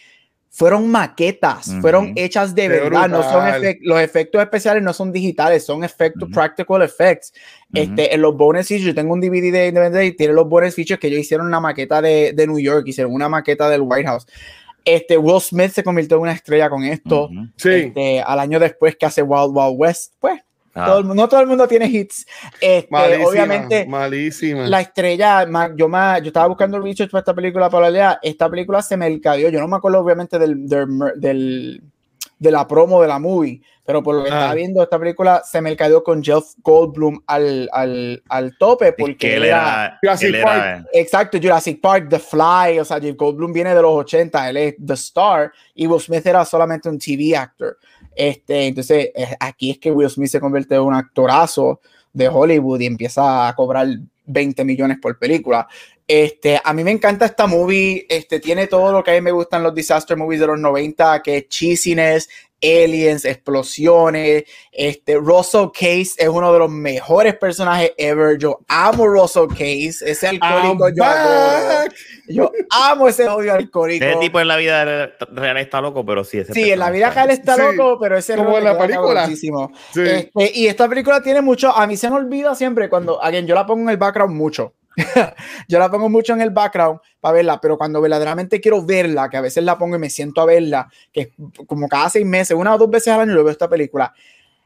fueron 0.51 0.90
maquetas, 0.90 1.74
fueron 1.81 2.12
hechas 2.16 2.55
de 2.55 2.68
verdad, 2.68 3.09
no 3.09 3.22
son 3.22 3.46
los 3.81 4.01
efectos 4.03 4.42
especiales 4.42 4.83
no 4.83 4.92
son 4.92 5.11
digitales, 5.11 5.64
son 5.64 5.85
efectos 5.85 6.29
practical 6.31 6.83
effects. 6.83 7.33
Este, 7.72 8.14
en 8.14 8.20
los 8.20 8.37
bonus 8.37 8.68
features, 8.68 8.88
yo 8.88 8.94
tengo 8.94 9.14
un 9.14 9.22
DVD 9.22 9.51
de 9.51 9.68
Independence 9.68 10.05
y 10.05 10.12
tiene 10.12 10.35
los 10.35 10.46
bonus 10.46 10.74
features 10.74 11.01
que 11.01 11.07
ellos 11.07 11.20
hicieron 11.20 11.46
una 11.46 11.61
maqueta 11.61 12.03
de, 12.03 12.35
de, 12.35 12.46
New 12.46 12.59
York, 12.59 12.87
hicieron 12.87 13.14
una 13.14 13.31
maqueta 13.31 13.70
del 13.70 13.81
White 13.83 14.07
House. 14.07 14.27
Este, 14.94 15.18
Will 15.18 15.40
Smith 15.40 15.72
se 15.72 15.83
convirtió 15.85 16.16
en 16.16 16.22
una 16.22 16.33
estrella 16.33 16.68
con 16.70 16.85
esto. 16.85 17.29
sí. 17.57 17.68
Este, 17.70 18.20
al 18.22 18.40
año 18.40 18.59
después 18.59 18.96
que 18.96 19.07
hace 19.07 19.22
Wild 19.22 19.51
Wild 19.55 19.74
West, 19.77 20.14
pues 20.18 20.40
Ah. 20.79 21.01
no 21.05 21.29
todo 21.29 21.40
el 21.40 21.46
mundo 21.46 21.66
tiene 21.66 21.87
hits. 21.87 22.27
Este, 22.61 23.24
obviamente, 23.24 23.87
malísima. 23.87 24.66
la 24.68 24.81
estrella, 24.81 25.46
yo, 25.77 25.88
más, 25.88 26.20
yo 26.22 26.29
estaba 26.29 26.46
buscando 26.46 26.79
research 26.81 27.11
para 27.11 27.20
esta 27.20 27.35
película 27.35 27.68
para 27.68 27.90
la 27.90 28.18
Esta 28.22 28.48
película 28.48 28.81
se 28.83 28.96
mercadeó. 28.96 29.48
Yo 29.51 29.61
no 29.61 29.68
me 29.68 29.77
acuerdo, 29.77 29.98
obviamente, 30.01 30.38
del, 30.38 30.68
del, 30.68 31.83
de 32.38 32.51
la 32.51 32.66
promo 32.66 33.03
de 33.03 33.09
la 33.09 33.18
movie, 33.18 33.61
pero 33.85 34.03
por 34.03 34.14
lo 34.14 34.22
que 34.22 34.29
estaba 34.29 34.51
ah. 34.51 34.55
viendo, 34.55 34.83
esta 34.83 34.98
película 34.98 35.42
se 35.44 35.61
mercadeó 35.61 36.05
con 36.05 36.22
Jeff 36.22 36.44
Goldblum 36.62 37.20
al, 37.27 37.68
al, 37.72 38.22
al 38.29 38.57
tope. 38.59 38.92
Porque 38.92 39.37
él 39.37 39.44
era, 39.44 39.98
Jurassic 40.03 40.42
Park. 40.42 40.87
Exacto, 40.92 41.38
Jurassic 41.40 41.81
Park, 41.81 42.09
The 42.11 42.18
Fly. 42.18 42.79
O 42.81 42.85
sea, 42.85 43.01
Jeff 43.01 43.16
Goldblum 43.16 43.53
viene 43.53 43.74
de 43.74 43.83
los 43.83 43.92
80, 43.92 44.51
él 44.51 44.57
es 44.59 44.74
The 44.85 44.94
Star, 44.94 45.53
y 45.74 45.87
Will 45.87 46.01
Smith 46.01 46.27
era 46.27 46.44
solamente 46.44 46.88
un 46.88 46.98
TV 46.98 47.37
actor. 47.37 47.79
Este, 48.14 48.66
entonces, 48.66 49.11
eh, 49.14 49.37
aquí 49.40 49.70
es 49.70 49.79
que 49.79 49.90
Will 49.90 50.11
Smith 50.11 50.31
se 50.31 50.40
convierte 50.40 50.74
en 50.74 50.83
un 50.83 50.94
actorazo 50.94 51.81
de 52.12 52.29
Hollywood 52.29 52.81
y 52.81 52.87
empieza 52.87 53.48
a 53.48 53.55
cobrar 53.55 53.87
20 54.27 54.64
millones 54.64 54.98
por 55.01 55.18
película. 55.18 55.66
Este, 56.11 56.59
a 56.64 56.73
mí 56.73 56.83
me 56.85 56.90
encanta 56.90 57.27
esta 57.27 57.47
movie, 57.47 58.07
este, 58.09 58.40
tiene 58.40 58.66
todo 58.66 58.92
lo 58.92 59.05
que 59.05 59.11
a 59.11 59.14
mí 59.14 59.21
me 59.21 59.31
gustan 59.31 59.62
los 59.62 59.75
disaster 59.75 60.16
movies 60.16 60.40
de 60.40 60.47
los 60.47 60.59
90, 60.59 61.23
que 61.23 61.37
es 61.37 61.49
cheesiness, 61.51 62.31
aliens, 62.62 63.27
explosiones. 63.27 64.44
Este, 64.73 65.16
Russell 65.16 65.66
Case 65.73 66.14
es 66.16 66.29
uno 66.29 66.51
de 66.51 66.61
los 66.61 66.71
mejores 66.71 67.37
personajes 67.37 67.92
ever. 67.99 68.38
Yo 68.38 68.61
amo 68.68 69.07
Russell 69.07 69.49
Case, 69.49 69.99
ese 70.01 70.29
alcohólico. 70.29 70.88
Yo, 70.97 71.05
yo, 72.29 72.53
amo 72.71 73.09
ese 73.09 73.29
odio 73.29 73.53
alcohólico. 73.53 74.05
Ese 74.05 74.16
tipo 74.16 74.40
en 74.40 74.49
la 74.49 74.57
vida 74.57 75.12
real 75.31 75.59
está 75.59 75.83
loco, 75.83 76.07
pero 76.07 76.25
sí. 76.25 76.38
Ese 76.38 76.55
sí, 76.55 76.71
en 76.71 76.79
la 76.79 76.90
vida 76.90 77.11
real 77.11 77.31
está 77.31 77.55
loco, 77.57 77.99
pero 78.01 78.16
ese 78.16 78.35
como 78.35 78.57
en 78.57 78.64
la 78.64 78.79
película. 78.79 79.29
Este, 79.31 80.53
y 80.55 80.66
esta 80.68 80.88
película 80.88 81.23
tiene 81.23 81.42
mucho. 81.42 81.71
A 81.71 81.87
mí 81.87 81.99
se 81.99 82.09
me 82.09 82.16
olvida 82.16 82.55
siempre 82.55 82.88
cuando 82.88 83.23
alguien 83.23 83.47
yo 83.47 83.55
la 83.55 83.66
pongo 83.66 83.83
en 83.83 83.90
el 83.90 83.97
background 83.99 84.35
mucho. 84.35 84.75
yo 85.68 85.78
la 85.78 85.90
pongo 85.90 86.08
mucho 86.08 86.32
en 86.32 86.40
el 86.40 86.50
background 86.50 87.00
para 87.20 87.34
verla, 87.34 87.61
pero 87.61 87.78
cuando 87.78 88.00
verdaderamente 88.00 88.61
quiero 88.61 88.84
verla, 88.84 89.28
que 89.28 89.37
a 89.37 89.40
veces 89.40 89.64
la 89.64 89.78
pongo 89.78 89.96
y 89.96 89.98
me 89.98 90.11
siento 90.11 90.40
a 90.40 90.46
verla, 90.46 90.88
que 91.12 91.32
como 91.66 91.88
cada 91.88 92.11
seis 92.11 92.26
meses, 92.26 92.56
una 92.56 92.74
o 92.74 92.78
dos 92.78 92.90
veces 92.90 93.08
al 93.08 93.20
año 93.20 93.34
lo 93.34 93.44
veo 93.44 93.52
esta 93.52 93.68
película. 93.68 94.12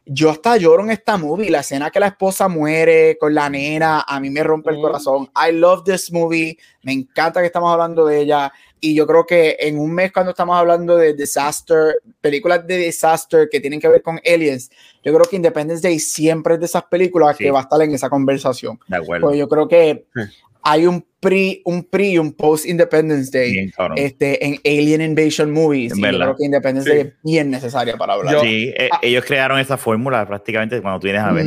Yo 0.04 0.30
hasta 0.30 0.56
lloro 0.56 0.82
en 0.82 0.90
esta 0.90 1.16
movie, 1.16 1.50
la 1.50 1.60
escena 1.60 1.90
que 1.90 2.00
la 2.00 2.08
esposa 2.08 2.48
muere 2.48 3.16
con 3.18 3.34
la 3.34 3.48
nena, 3.48 4.04
a 4.06 4.18
mí 4.18 4.30
me 4.30 4.42
rompe 4.42 4.70
el 4.70 4.80
corazón. 4.80 5.30
I 5.36 5.52
love 5.52 5.84
this 5.84 6.10
movie, 6.10 6.58
me 6.82 6.92
encanta 6.92 7.40
que 7.40 7.46
estamos 7.46 7.72
hablando 7.72 8.04
de 8.06 8.20
ella 8.20 8.52
y 8.80 8.96
yo 8.96 9.06
creo 9.06 9.24
que 9.24 9.56
en 9.60 9.78
un 9.78 9.94
mes 9.94 10.12
cuando 10.12 10.30
estamos 10.30 10.56
hablando 10.56 10.96
de 10.96 11.14
disaster, 11.14 12.02
películas 12.20 12.66
de 12.66 12.78
disaster 12.78 13.48
que 13.48 13.60
tienen 13.60 13.80
que 13.80 13.86
ver 13.86 14.02
con 14.02 14.20
aliens, 14.26 14.72
yo 15.04 15.14
creo 15.14 15.24
que 15.24 15.36
Independence 15.36 15.86
Day 15.86 16.00
siempre 16.00 16.54
es 16.54 16.60
de 16.60 16.66
esas 16.66 16.82
películas 16.84 17.36
que 17.36 17.52
va 17.52 17.60
a 17.60 17.62
estar 17.62 17.80
en 17.80 17.94
esa 17.94 18.10
conversación. 18.10 18.80
De 18.88 18.96
acuerdo. 18.96 19.28
Pues 19.28 19.38
yo 19.38 19.48
creo 19.48 19.68
que 19.68 20.04
hay 20.62 20.86
un 20.86 21.04
pre, 21.20 21.62
un 21.64 21.84
pre 21.84 22.08
y 22.08 22.18
un 22.18 22.32
post 22.32 22.66
Independence 22.66 23.30
Day 23.30 23.72
este, 23.96 24.44
en 24.44 24.60
Alien 24.64 25.02
Invasion 25.02 25.50
Movies. 25.50 25.96
Y 25.96 26.02
yo 26.02 26.08
creo 26.08 26.36
que 26.36 26.44
Independence 26.44 26.90
Day 26.90 27.00
es 27.00 27.12
bien 27.22 27.50
necesaria 27.50 27.96
para 27.96 28.14
hablar. 28.14 28.40
sí, 28.40 28.72
eh, 28.76 28.88
ellos 29.02 29.24
crearon 29.24 29.58
esa 29.58 29.76
fórmula 29.76 30.26
prácticamente 30.26 30.80
cuando 30.80 31.00
tú 31.00 31.04
vienes 31.04 31.22
a 31.22 31.32
ver. 31.32 31.46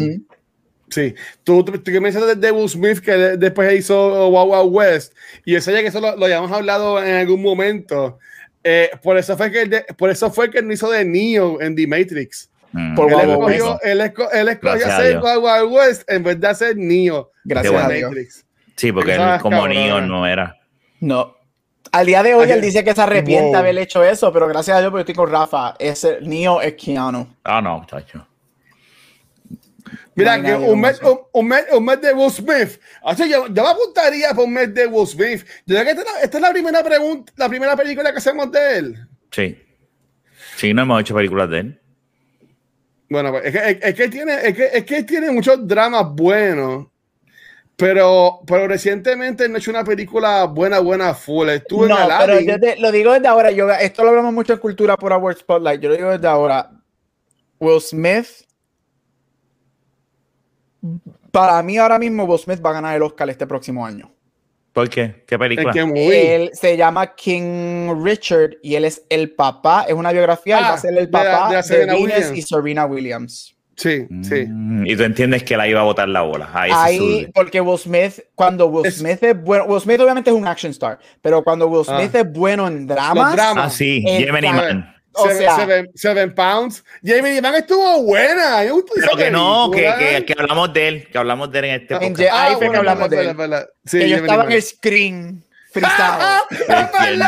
Sí, 0.89 1.15
tú, 1.43 1.65
tú, 1.65 1.82
que 1.84 1.99
mencionaste 1.99 2.36
de 2.36 2.47
Devil 2.47 2.69
Smith 2.69 2.99
que 2.99 3.12
después 3.12 3.73
hizo 3.73 4.30
Wow 4.30 4.47
Wow 4.47 4.67
West 4.67 5.13
y 5.43 5.56
eso 5.56 5.71
ya 5.71 5.82
que 5.82 5.88
eso 5.88 5.99
lo, 5.99 6.15
lo 6.15 6.25
habíamos 6.25 6.51
hablado 6.51 7.04
en 7.04 7.15
algún 7.15 7.41
momento. 7.41 8.19
Eh, 8.63 8.91
por 9.01 9.17
eso 9.17 9.36
fue 9.36 9.51
que 9.51 9.62
él, 9.63 9.84
por 9.97 10.10
eso 10.10 10.32
fue 10.32 10.49
que 10.49 10.60
él 10.60 10.71
hizo 10.71 10.89
de 10.89 11.04
Neo 11.04 11.60
en 11.62 11.75
The 11.75 11.88
Matrix. 11.88 12.49
Mm, 12.71 12.95
por 12.95 13.12
él, 13.12 13.30
escogió, 13.30 13.80
él, 13.82 14.01
escogió 14.49 14.88
hacer 14.88 15.19
Wow 15.19 15.41
Wow 15.41 15.75
West 15.75 16.10
en 16.10 16.23
vez 16.23 16.39
de 16.39 16.47
hacer 16.47 16.78
Neo. 16.78 17.32
Gracias 17.43 17.73
a 17.73 17.89
Dios. 17.89 18.10
Matrix. 18.10 18.45
Sí, 18.76 18.92
porque 18.92 19.16
él 19.16 19.22
como 19.42 19.68
Neo 19.68 20.02
no 20.02 20.28
era. 20.28 20.58
No. 21.00 21.36
Al 21.92 22.06
día 22.06 22.24
de 22.24 22.34
hoy 22.34 22.50
él 22.52 22.62
dice 22.62 22.84
que 22.84 22.94
se 22.94 23.02
arrepiente 23.02 23.44
wow. 23.46 23.54
de 23.54 23.58
haber 23.60 23.78
hecho 23.78 24.04
eso, 24.04 24.34
pero 24.34 24.48
gracias 24.48 24.78
a 24.78 24.80
Dios 24.82 24.92
porque 24.92 25.02
estoy 25.12 25.16
con 25.16 25.32
Rafa. 25.32 25.76
Ese 25.80 26.20
Neo 26.22 26.62
es 26.62 26.74
Keanu. 26.74 27.36
Ah, 27.44 27.62
no, 27.62 27.80
muchacho. 27.80 28.28
Mira, 30.16 30.38
No 30.38 30.44
que 30.44 30.56
un 30.56 30.80
mes, 30.80 31.02
un, 31.02 31.20
un 31.34 31.48
mes, 31.48 31.66
un 31.72 31.86
mes 31.86 32.02
de 32.02 32.14
Will 32.14 32.32
Smith. 32.32 32.80
Sea, 33.16 33.28
yo, 33.28 33.48
yo 33.48 33.64
me 33.64 33.70
apuntaría 33.70 34.34
por 34.34 34.46
un 34.46 34.54
mes 34.54 34.74
de 34.74 34.88
Will 34.88 35.08
Smith. 35.08 35.46
Yo 35.66 35.76
creo 35.76 35.84
que 35.84 35.90
esta, 35.92 36.02
es 36.02 36.08
la- 36.14 36.20
esta 36.22 36.38
es 36.38 36.42
la 36.42 36.52
primera 36.52 36.84
pregunta, 36.84 37.34
la 37.36 37.50
primera 37.50 37.76
película 37.76 38.12
que 38.12 38.18
hacemos 38.18 38.52
de 38.52 38.78
él. 38.78 39.08
Sí. 39.32 39.58
Sí, 40.56 40.74
no 40.74 40.82
hemos 40.84 41.02
hecho 41.02 41.14
películas 41.16 41.50
de 41.50 41.60
él. 41.60 41.82
Bueno, 43.10 43.32
pues, 43.32 43.46
es 43.46 43.52
que, 43.52 43.70
es, 43.70 43.78
es 43.82 43.94
que 43.96 44.08
tiene, 44.10 44.34
es 44.48 44.56
que, 44.56 44.70
es 44.74 44.86
que 44.86 45.04
tiene 45.04 45.32
muchos 45.32 45.68
dramas 45.68 46.06
buenos. 46.14 46.88
Pero, 47.78 48.40
pero 48.48 48.68
recientemente 48.70 49.50
no 49.50 49.56
he 49.56 49.60
hecho 49.60 49.70
una 49.72 49.84
película 49.84 50.46
buena, 50.46 50.80
buena, 50.80 51.14
full. 51.14 51.50
Estuve 51.50 51.90
No, 51.90 52.00
en 52.00 52.08
pero 52.08 52.16
Aladdin. 52.24 52.48
yo 52.48 52.60
te- 52.60 52.78
lo 52.78 52.92
digo 52.92 53.12
desde 53.12 53.28
ahora. 53.28 53.52
Yo, 53.52 53.70
esto 53.70 54.04
lo 54.04 54.10
hablamos 54.12 54.34
mucho 54.34 54.54
en 54.54 54.60
Cultura 54.60 54.96
por 54.96 55.12
Award 55.12 55.38
Spotlight. 55.40 55.82
Yo 55.82 55.90
lo 55.90 55.96
digo 55.96 56.10
desde 56.12 56.28
ahora. 56.28 56.72
Will 57.60 57.82
Smith. 57.82 58.28
Para 61.32 61.62
mí, 61.64 61.78
ahora 61.78 62.00
mismo, 62.00 62.24
Will 62.24 62.40
Smith 62.40 62.64
va 62.66 62.70
a 62.70 62.74
ganar 62.74 62.96
el 62.96 63.04
Oscar 63.04 63.30
este 63.30 63.46
próximo 63.48 63.86
año. 63.86 64.12
¿Por 64.72 64.90
qué? 64.90 65.24
¿Qué 65.26 65.40
película? 65.40 65.72
Él 65.96 66.52
se 66.54 66.76
llama 66.78 67.16
King 67.16 67.94
Richard 68.04 68.58
y 68.62 68.76
él 68.76 68.86
es 68.86 69.04
el 69.10 69.32
papá. 69.34 69.86
Es 69.88 69.94
una 69.94 70.12
biografía 70.12 70.60
y 70.60 70.64
va 70.64 70.70
Ah, 70.70 70.74
a 70.74 70.78
ser 70.78 70.98
el 70.98 71.10
papá 71.10 71.44
de 71.44 71.50
de, 71.50 71.56
la 71.56 71.64
Serena 71.64 71.94
Venus 71.94 72.08
Williams. 72.10 72.38
y 72.38 72.42
Serena 72.42 72.86
Williams. 72.86 73.56
Sí, 73.78 74.08
sí. 74.24 74.46
Mm, 74.48 74.86
Y 74.88 74.96
tú 74.96 75.04
entiendes 75.04 75.44
que 75.44 75.58
la 75.58 75.68
iba 75.68 75.82
a 75.82 75.84
botar 75.84 76.08
la 76.08 76.22
bola. 76.22 76.50
Ahí, 76.54 76.72
Ahí, 76.74 77.28
porque 77.34 77.60
Will 77.60 77.78
Smith, 77.78 78.22
cuando 78.34 78.68
Will 78.68 78.86
Es- 78.86 78.98
Smith 79.00 79.22
es 79.24 79.42
bueno, 79.42 79.66
Will 79.66 79.82
Smith 79.82 80.00
obviamente 80.00 80.30
es 80.30 80.36
un 80.36 80.48
action 80.48 80.72
star, 80.72 80.98
pero 81.22 81.44
cuando 81.44 81.68
Will 81.68 81.84
Smith 81.86 82.12
Ah. 82.16 82.20
es 82.20 82.32
bueno 82.32 82.68
en 82.68 82.88
dramas, 82.88 83.36
dramas. 83.36 83.66
Ah, 83.66 83.70
sí, 83.70 84.02
Gemini 84.08 84.48
Man. 84.48 84.96
o 85.12 85.24
seven, 85.28 85.38
sea- 85.38 85.56
seven- 85.58 85.90
seven 85.96 86.36
pounds. 86.36 86.84
Jamie 87.04 87.42
Lee 87.42 87.48
estuvo 87.58 88.04
buena. 88.04 88.60
Pero 88.96 89.18
que 89.18 89.32
no, 89.32 89.70
que, 89.72 89.90
que, 90.00 90.26
que 90.26 90.36
hablamos 90.38 90.74
de 90.74 90.88
él, 90.88 91.08
que 91.12 91.18
hablamos 91.18 91.52
de 91.52 91.60
él 91.60 91.66
en 91.66 91.82
este 91.82 91.94
En 91.96 92.00
podcast. 92.00 92.20
Je- 92.20 92.30
ahí 92.32 92.52
fue 92.54 92.60
que 92.60 92.66
bueno, 92.68 92.80
hablamos 92.80 93.10
de 93.10 93.16
él. 93.20 93.26
verdad, 93.28 93.38
verdad. 93.50 93.70
Sí, 93.86 94.00
que 94.00 94.10
yo 94.10 94.16
estaba 94.18 94.44
en 94.46 94.52
el 94.54 94.62
screen 94.62 95.44
frisado. 95.80 96.44
Infierno. 96.52 97.26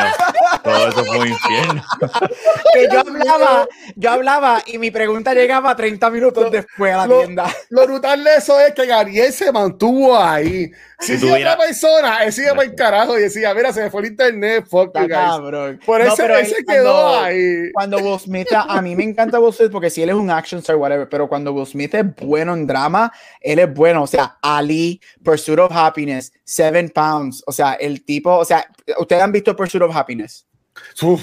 Todo 0.63 0.87
eso 0.89 1.05
fue 1.05 1.17
un 1.19 1.27
infierno. 1.27 1.83
que 2.73 2.87
yo 2.91 2.99
hablaba, 3.01 3.67
yo 3.95 4.11
hablaba 4.11 4.61
y 4.65 4.77
mi 4.77 4.91
pregunta 4.91 5.33
llegaba 5.33 5.75
30 5.75 6.09
minutos 6.09 6.43
Lo- 6.45 6.49
después 6.49 6.93
a 6.93 6.97
la 6.97 7.07
lo- 7.07 7.19
tienda. 7.19 7.45
Lo 7.69 7.85
brutal 7.85 8.23
de 8.23 8.35
eso 8.35 8.59
es 8.59 8.73
que 8.73 8.85
Gabriel 8.85 9.31
se 9.33 9.51
mantuvo 9.51 10.17
ahí. 10.17 10.71
Si 10.99 11.19
tuviera- 11.19 11.53
otra 11.53 11.65
persona, 11.67 12.23
él 12.23 12.33
sigue 12.33 12.49
para 12.49 12.63
el 12.63 12.73
carajo 12.73 13.17
y 13.17 13.21
decía, 13.21 13.53
mira, 13.53 13.71
se 13.71 13.81
me 13.83 13.91
fue 13.91 14.01
el 14.01 14.07
internet, 14.07 14.65
fuck 14.67 14.93
you 14.95 15.01
Está 15.01 15.01
guys. 15.01 15.29
cabrón. 15.29 15.79
Por 15.85 16.03
No, 16.03 16.11
eso 16.13 16.25
él 16.25 16.31
él 16.31 16.45
se 16.47 16.65
quedó 16.65 16.91
cuando- 16.91 17.19
ahí. 17.19 17.71
Cuando 17.73 17.97
Will 17.99 18.19
Smith, 18.19 18.51
a 18.51 18.61
a 18.63 18.81
mí 18.81 18.95
me 18.95 19.03
encanta 19.03 19.39
Will 19.39 19.53
Smith 19.53 19.71
porque 19.71 19.89
si 19.91 20.01
él 20.01 20.09
es 20.09 20.15
un 20.15 20.31
action 20.31 20.59
star, 20.59 20.75
whatever, 20.75 21.07
pero 21.07 21.29
cuando 21.29 21.53
Will 21.53 21.67
Smith 21.67 21.93
es 21.93 22.05
bueno 22.15 22.53
en 22.55 22.65
drama, 22.65 23.11
él 23.41 23.59
es 23.59 23.71
bueno. 23.71 24.03
O 24.03 24.07
sea, 24.07 24.37
Ali, 24.41 24.99
Pursuit 25.23 25.59
of 25.59 25.71
Happiness, 25.71 26.33
Seven 26.43 26.89
Pounds. 26.89 27.43
O 27.45 27.51
sea, 27.51 27.73
el 27.73 28.03
tipo, 28.03 28.35
o 28.35 28.43
sea, 28.45 28.65
¿ustedes 28.97 29.21
han 29.21 29.31
visto 29.31 29.55
Pursuit 29.55 29.83
of 29.83 29.95
Happiness? 29.95 30.47
Uf. 31.03 31.21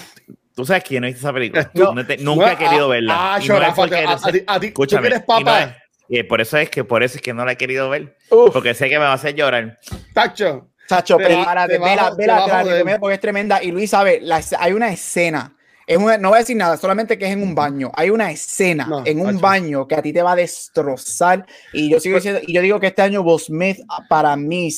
Tú 0.54 0.64
sabes 0.64 0.84
no 0.88 0.98
he 0.98 1.10
visto 1.10 1.18
esa 1.26 1.32
película. 1.32 1.68
No, 1.74 1.92
No 1.94 2.06
te- 2.06 2.16
nunca 2.18 2.52
he 2.52 2.56
querido 2.56 2.88
verla. 2.88 3.34
Ah, 3.34 3.38
no 3.44 3.60
es 3.60 3.74
porque- 3.74 3.96
a, 3.96 4.12
a 4.12 4.16
ti, 4.30 4.42
a 4.46 4.60
ti- 4.60 4.66
tú 4.70 4.82
Escúchame. 4.84 5.02
que 5.02 5.06
eres 5.08 5.18
y 5.18 5.22
no 5.22 5.26
papá, 5.44 5.62
es- 5.64 5.74
y 6.08 6.22
por 6.22 6.40
eso 6.40 6.56
es 6.58 6.70
que 6.70 6.84
por 6.84 7.02
eso 7.02 7.16
es 7.16 7.22
que 7.22 7.32
no 7.34 7.44
la 7.44 7.52
he 7.52 7.56
querido 7.56 7.88
ver. 7.90 8.16
Uf, 8.30 8.52
Porque 8.52 8.74
sé 8.74 8.88
que 8.88 8.98
me 8.98 9.04
va 9.04 9.12
a 9.12 9.14
hacer 9.14 9.34
llorar. 9.34 9.78
Tacho. 10.12 10.70
Chacho, 10.88 11.16
te 11.16 11.22
va- 11.22 11.28
prepárate, 11.28 11.72
te 11.74 11.78
va 11.78 11.86
a- 11.86 12.14
vela, 12.14 12.62
vela, 12.84 12.98
porque 13.00 13.14
es 13.14 13.20
tremenda. 13.20 13.62
Y 13.62 13.70
Luis 13.70 13.88
sabe, 13.90 14.20
la 14.22 14.42
hay 14.58 14.72
una 14.72 14.92
escena. 14.92 15.56
Es 15.86 15.96
una- 15.98 16.16
no 16.18 16.28
voy 16.30 16.36
a 16.36 16.38
decir 16.40 16.56
nada, 16.56 16.76
solamente 16.76 17.16
que 17.18 17.24
es 17.26 17.30
en 17.32 17.42
un 17.42 17.54
baño. 17.54 17.90
Hay 17.94 18.10
una 18.10 18.30
escena 18.30 18.86
No, 18.86 19.02
en 19.04 19.18
un 19.20 19.26
chacho. 19.32 19.40
baño 19.40 19.88
que 19.88 19.94
a 19.94 20.02
ti 20.02 20.12
te 20.12 20.22
va 20.22 20.32
a 20.32 20.36
destrozar. 20.36 21.46
Y 21.72 21.90
yo 21.90 22.00
sigo 22.00 22.16
diciendo, 22.16 22.40
y 22.46 22.52
yo 22.52 22.60
digo 22.62 22.80
que 22.80 22.88
este 22.88 23.02
año 23.02 23.22
Will 23.22 23.38
Smith 23.40 23.78
para 24.08 24.36
mí 24.36 24.70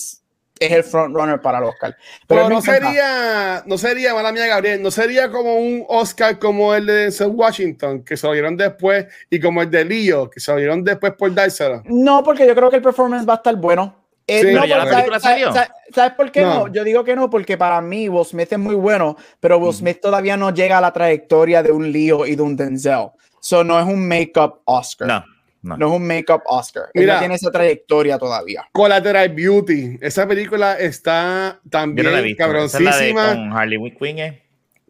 es 0.58 0.72
el 0.72 0.84
frontrunner 0.84 1.40
para 1.40 1.58
el 1.58 1.64
Oscar. 1.64 1.96
Pero, 2.26 2.42
Pero 2.42 2.48
no 2.48 2.60
sería, 2.62 3.62
no 3.66 3.78
sería, 3.78 4.14
mala 4.14 4.32
mía, 4.32 4.46
Gabriel, 4.46 4.82
no 4.82 4.90
sería 4.90 5.30
como 5.30 5.56
un 5.56 5.84
Oscar 5.88 6.38
como 6.38 6.74
el 6.74 6.86
de 6.86 6.92
Denzel 6.94 7.28
Washington, 7.28 8.02
que 8.04 8.16
se 8.16 8.26
lo 8.26 8.32
dieron 8.32 8.56
después, 8.56 9.06
y 9.30 9.38
como 9.40 9.62
el 9.62 9.70
de 9.70 9.84
Leo, 9.84 10.30
que 10.30 10.40
se 10.40 10.50
lo 10.52 10.58
dieron 10.58 10.82
después 10.84 11.12
por 11.14 11.32
dárselo. 11.34 11.82
No, 11.86 12.22
porque 12.22 12.46
yo 12.46 12.54
creo 12.54 12.70
que 12.70 12.76
el 12.76 12.82
performance 12.82 13.28
va 13.28 13.34
a 13.34 13.36
estar 13.36 13.54
bueno. 13.56 14.02
Eh, 14.28 14.40
Sí, 14.40 14.46
no, 14.54 14.62
pero 14.62 14.64
ya 14.66 14.76
la 14.78 14.82
porque, 14.82 14.96
película 14.96 15.20
¿sabes- 15.20 15.38
salió. 15.44 15.52
¿sabes, 15.54 15.68
sabes 15.94 16.12
por 16.14 16.32
qué 16.32 16.40
no? 16.42 16.54
No. 16.66 16.68
Yo 16.72 16.82
digo 16.82 17.04
que 17.04 17.14
no, 17.14 17.30
porque 17.30 17.56
para 17.56 17.80
mí 17.80 18.08
Will 18.08 18.24
Smith 18.24 18.52
es 18.52 18.58
muy 18.58 18.74
bueno, 18.74 19.16
pero 19.38 19.58
Will 19.58 19.72
Smith 19.72 20.00
todavía 20.00 20.36
no 20.36 20.50
llega 20.52 20.78
a 20.78 20.80
la 20.80 20.92
trayectoria 20.92 21.62
de 21.62 21.70
un 21.70 21.92
Leo 21.92 22.26
y 22.26 22.34
de 22.34 22.42
un 22.42 22.56
Denzel. 22.56 23.10
So 23.40 23.62
no 23.62 23.78
es 23.78 23.86
un 23.86 24.08
make-up 24.08 24.62
Oscar. 24.64 25.06
No, 25.06 25.24
no. 25.66 25.76
No 25.76 25.86
es 25.88 25.92
un 26.00 26.06
make-up 26.06 26.42
Oscar. 26.46 26.84
Mira. 26.94 27.14
no 27.14 27.18
tiene 27.20 27.34
esa 27.34 27.50
trayectoria 27.50 28.18
todavía. 28.18 28.66
Collateral 28.72 29.28
Beauty. 29.30 29.98
Esa 30.00 30.26
película 30.26 30.78
está 30.78 31.60
también 31.68 32.06
no. 32.06 32.16
Esa 32.16 32.26
es 32.28 32.36
cabroncísima. 32.36 33.28
con 33.34 33.52
Harley 33.52 33.90
Quinn. 33.98 34.18
¿eh? 34.18 34.42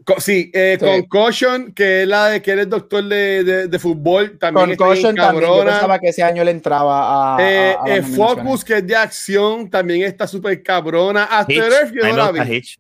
Co- 0.05 0.21
sí, 0.21 0.53
eh, 0.55 0.77
Sí. 0.79 0.87
con 0.87 1.03
Caution, 1.09 1.73
que 1.73 2.03
es 2.03 2.09
la 2.09 2.29
de 2.29 2.41
que 2.41 2.53
eres 2.53 2.69
doctor 2.69 3.03
de, 3.03 3.43
de, 3.43 3.67
de 3.67 3.79
fútbol, 3.81 4.39
también 4.39 4.77
Con 4.77 4.93
está 4.93 5.13
también, 5.15 5.45
yo 5.51 5.65
pensaba 5.65 5.99
que 5.99 6.09
ese 6.11 6.23
año 6.23 6.45
le 6.45 6.53
entraba 6.53 7.37
a, 7.37 7.43
Eh, 7.43 7.75
a 7.77 7.97
eh. 7.97 8.03
Focus, 8.03 8.65
que 8.65 8.77
es 8.77 8.87
de 8.87 8.95
acción, 8.95 9.69
también 9.69 10.03
está 10.03 10.29
súper 10.29 10.63
cabrona. 10.63 11.25
After 11.25 11.57
Hitch. 11.57 11.73
Earth, 11.73 11.93
yo 11.93 12.07
no 12.09 12.17
la 12.17 12.31
vi. 12.31 12.55
Hitch. 12.57 12.79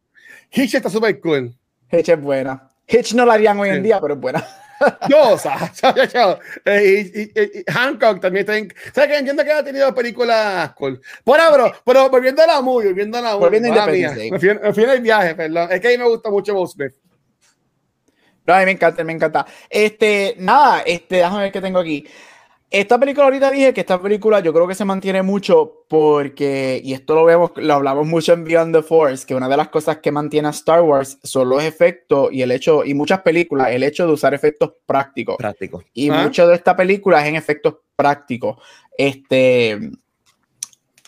Hitch 0.52 0.74
está 0.76 0.88
súper 0.88 1.18
cool. 1.18 1.52
Hitch 1.90 2.10
es 2.10 2.20
buena. 2.20 2.70
Hitch 2.86 3.14
no 3.14 3.26
la 3.26 3.34
harían 3.34 3.58
hoy 3.58 3.70
en 3.70 3.76
Sí. 3.76 3.80
día, 3.82 4.00
pero 4.00 4.14
es 4.14 4.20
buena. 4.20 4.46
Yo, 5.08 5.30
o 5.34 5.38
sea, 5.38 5.72
eh, 6.64 7.10
y, 7.14 7.20
y- 7.20 7.60
y 7.60 7.64
Hancock 7.72 8.20
también 8.20 8.40
está 8.42 8.56
en, 8.58 8.72
¿Sabes 8.94 9.10
que 9.10 9.16
Entiendo 9.18 9.44
que 9.44 9.52
ha 9.52 9.64
tenido 9.64 9.94
películas 9.94 10.72
cool. 10.74 11.00
Bueno, 11.24 11.44
pero, 11.50 11.72
pero 11.84 12.10
volviendo 12.10 12.42
a 12.42 12.46
la 12.46 12.60
movie, 12.60 12.88
volviendo 12.88 13.18
a 13.18 13.22
la 13.22 13.34
movie. 13.34 13.50
Me 14.30 14.38
fui, 14.38 14.48
me 14.54 14.72
fui 14.74 14.84
en 14.84 14.90
el 14.90 15.00
viaje, 15.00 15.34
perdón. 15.34 15.68
Es 15.72 15.80
que 15.80 15.88
a 15.88 15.90
mí 15.92 15.98
me 15.98 16.08
gusta 16.08 16.30
mucho 16.30 16.54
Will 16.54 16.68
Smith. 16.68 16.92
No, 18.46 18.54
a 18.54 18.58
mí 18.60 18.64
me 18.66 18.70
encanta, 18.72 19.02
me 19.02 19.12
encanta. 19.12 19.44
Este, 19.68 20.34
nada, 20.38 20.82
este, 20.86 21.16
déjame 21.16 21.42
ver 21.44 21.52
qué 21.52 21.60
tengo 21.60 21.80
aquí. 21.80 22.06
Esta 22.68 22.98
película 22.98 23.26
ahorita 23.26 23.50
dije 23.52 23.72
que 23.72 23.80
esta 23.82 24.02
película 24.02 24.40
yo 24.40 24.52
creo 24.52 24.66
que 24.66 24.74
se 24.74 24.84
mantiene 24.84 25.22
mucho 25.22 25.84
porque, 25.88 26.80
y 26.82 26.94
esto 26.94 27.14
lo 27.14 27.24
vemos, 27.24 27.52
lo 27.54 27.74
hablamos 27.74 28.06
mucho 28.06 28.32
en 28.32 28.42
Beyond 28.42 28.74
the 28.74 28.82
Force, 28.82 29.24
que 29.24 29.36
una 29.36 29.48
de 29.48 29.56
las 29.56 29.68
cosas 29.68 29.98
que 29.98 30.10
mantiene 30.10 30.48
a 30.48 30.50
Star 30.50 30.82
Wars 30.82 31.16
son 31.22 31.48
los 31.48 31.62
efectos 31.62 32.32
y 32.32 32.42
el 32.42 32.50
hecho, 32.50 32.84
y 32.84 32.92
muchas 32.92 33.20
películas, 33.20 33.70
el 33.70 33.84
hecho 33.84 34.04
de 34.06 34.12
usar 34.12 34.34
efectos 34.34 34.72
prácticos. 34.84 35.36
Práctico. 35.36 35.84
Y 35.94 36.10
Ah. 36.10 36.22
mucho 36.24 36.48
de 36.48 36.56
esta 36.56 36.74
película 36.74 37.22
es 37.22 37.28
en 37.28 37.36
efectos 37.36 37.76
prácticos. 37.94 38.56
Este, 38.98 39.78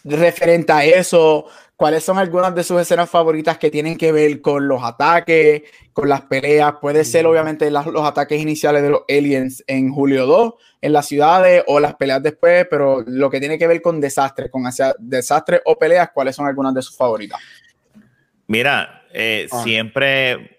referente 0.04 0.72
a 0.72 0.84
eso, 0.84 1.46
¿cuáles 1.78 2.02
son 2.02 2.18
algunas 2.18 2.52
de 2.56 2.64
sus 2.64 2.80
escenas 2.80 3.08
favoritas 3.08 3.56
que 3.56 3.70
tienen 3.70 3.96
que 3.96 4.10
ver 4.10 4.40
con 4.40 4.66
los 4.66 4.82
ataques, 4.82 5.62
con 5.92 6.08
las 6.08 6.22
peleas? 6.22 6.74
Puede 6.80 7.04
ser 7.04 7.24
obviamente 7.24 7.70
las- 7.70 7.86
los 7.86 8.04
ataques 8.04 8.42
iniciales 8.42 8.82
de 8.82 8.90
los 8.90 9.02
aliens 9.08 9.62
en 9.68 9.90
Julio 9.90 10.26
2, 10.26 10.54
en 10.82 10.92
las 10.92 11.06
ciudades 11.06 11.62
o 11.68 11.78
las 11.78 11.94
peleas 11.94 12.20
después, 12.20 12.66
pero 12.68 13.04
lo 13.06 13.30
que 13.30 13.38
tiene 13.38 13.58
que 13.58 13.68
ver 13.68 13.80
con 13.80 14.00
desastres, 14.00 14.50
con 14.50 14.66
hacia 14.66 14.92
desastres 14.98 15.60
o 15.66 15.78
peleas, 15.78 16.10
¿cuáles 16.12 16.34
son 16.34 16.46
algunas 16.46 16.74
de 16.74 16.82
sus 16.82 16.96
favoritas? 16.96 17.38
Mira, 18.48 19.04
eh, 19.12 19.46
Ah. 19.50 19.62
siempre 19.62 20.58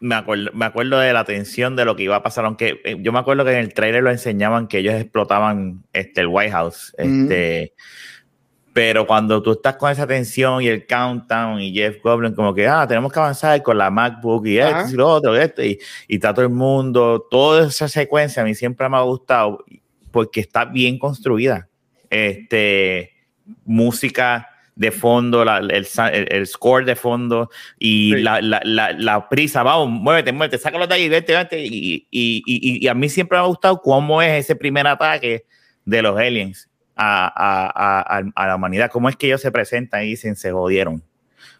me 0.00 0.14
acuerdo, 0.14 0.50
me 0.52 0.64
acuerdo 0.66 0.98
de 0.98 1.12
la 1.12 1.24
tensión 1.24 1.76
de 1.76 1.84
lo 1.84 1.96
que 1.96 2.02
iba 2.02 2.16
a 2.16 2.22
pasar, 2.22 2.44
aunque 2.44 2.80
eh, 2.84 2.96
yo 3.00 3.12
me 3.12 3.18
acuerdo 3.18 3.44
que 3.44 3.52
en 3.52 3.58
el 3.58 3.72
trailer 3.72 4.02
lo 4.02 4.10
enseñaban 4.10 4.66
que 4.68 4.78
ellos 4.78 4.94
explotaban 4.94 5.84
este, 5.92 6.20
el 6.22 6.26
White 6.26 6.50
House. 6.52 6.92
Mm. 6.98 7.28
Pero 8.76 9.06
cuando 9.06 9.42
tú 9.42 9.52
estás 9.52 9.76
con 9.76 9.90
esa 9.90 10.06
tensión 10.06 10.60
y 10.62 10.68
el 10.68 10.86
countdown 10.86 11.62
y 11.62 11.72
Jeff 11.72 11.96
Goblin 12.02 12.34
como 12.34 12.52
que, 12.52 12.68
ah, 12.68 12.86
tenemos 12.86 13.10
que 13.10 13.18
avanzar 13.18 13.62
con 13.62 13.78
la 13.78 13.88
MacBook 13.90 14.46
y 14.46 14.58
esto 14.58 14.90
y 14.92 14.96
lo 14.96 15.08
otro, 15.08 15.34
esto, 15.34 15.64
y, 15.64 15.78
y 16.06 16.16
está 16.16 16.34
todo 16.34 16.44
el 16.44 16.52
mundo, 16.52 17.26
toda 17.30 17.68
esa 17.68 17.88
secuencia 17.88 18.42
a 18.42 18.44
mí 18.44 18.54
siempre 18.54 18.86
me 18.90 18.98
ha 18.98 19.00
gustado 19.00 19.64
porque 20.10 20.40
está 20.40 20.66
bien 20.66 20.98
construida. 20.98 21.70
Este, 22.10 23.14
música 23.64 24.46
de 24.74 24.90
fondo, 24.92 25.42
la- 25.42 25.56
el, 25.56 25.86
el- 26.28 26.46
score 26.46 26.84
de 26.84 26.96
fondo 26.96 27.48
y 27.78 28.12
Sí. 28.12 28.22
la, 28.22 28.42
la- 28.42 28.60
la- 28.92 29.26
prisa, 29.30 29.62
vamos, 29.62 29.88
muévete, 29.88 30.32
muévete, 30.32 30.58
sácalo 30.58 30.86
de 30.86 30.94
ahí, 30.94 31.08
vete, 31.08 31.34
vete. 31.34 31.64
Y, 31.64 32.06
y- 32.10 32.42
y- 32.44 32.84
y 32.84 32.88
a 32.88 32.92
mí 32.92 33.08
siempre 33.08 33.38
me 33.38 33.44
ha 33.44 33.46
gustado 33.46 33.80
cómo 33.80 34.20
es 34.20 34.32
ese 34.44 34.54
primer 34.54 34.86
ataque 34.86 35.46
de 35.86 36.02
los 36.02 36.14
aliens 36.18 36.68
a, 36.96 37.68
a- 38.16 38.22
a- 38.34 38.46
la 38.46 38.56
humanidad, 38.56 38.90
cómo 38.90 39.08
es 39.08 39.16
que 39.16 39.26
ellos 39.26 39.40
se 39.42 39.50
presentan 39.52 40.02
y 40.04 40.06
dicen, 40.08 40.34
se 40.36 40.50
jodieron, 40.50 41.02